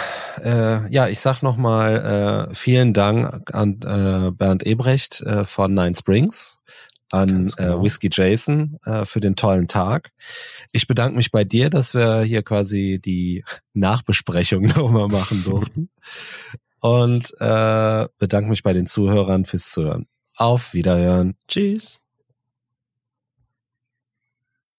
Äh, 0.43 0.93
ja, 0.93 1.09
ich 1.09 1.20
sag 1.20 1.43
nochmal 1.43 2.49
äh, 2.51 2.55
vielen 2.55 2.93
Dank 2.93 3.55
an 3.55 3.80
äh, 3.82 4.30
Bernd 4.32 4.64
Ebrecht 4.66 5.20
äh, 5.20 5.45
von 5.45 5.72
Nine 5.72 5.95
Springs, 5.95 6.59
an 7.11 7.47
äh, 7.47 7.51
genau. 7.57 7.80
äh, 7.80 7.82
Whiskey 7.82 8.11
Jason 8.12 8.78
äh, 8.84 9.05
für 9.05 9.20
den 9.20 9.36
tollen 9.36 9.68
Tag. 9.68 10.11
Ich 10.72 10.86
bedanke 10.88 11.16
mich 11.16 11.30
bei 11.30 11.45
dir, 11.45 11.70
dass 11.70 11.95
wir 11.95 12.22
hier 12.22 12.43
quasi 12.43 13.01
die 13.05 13.45
Nachbesprechung 13.72 14.62
nochmal 14.76 15.09
machen 15.09 15.45
durften. 15.45 15.90
Und 16.80 17.32
äh, 17.38 18.09
bedanke 18.18 18.51
mich 18.51 18.64
bei 18.64 18.72
den 18.72 18.88
Zuhörern 18.88 19.45
fürs 19.45 19.70
Zuhören. 19.70 20.09
Auf 20.36 20.74
Wiederhören. 20.74 21.36
Tschüss. 21.47 22.01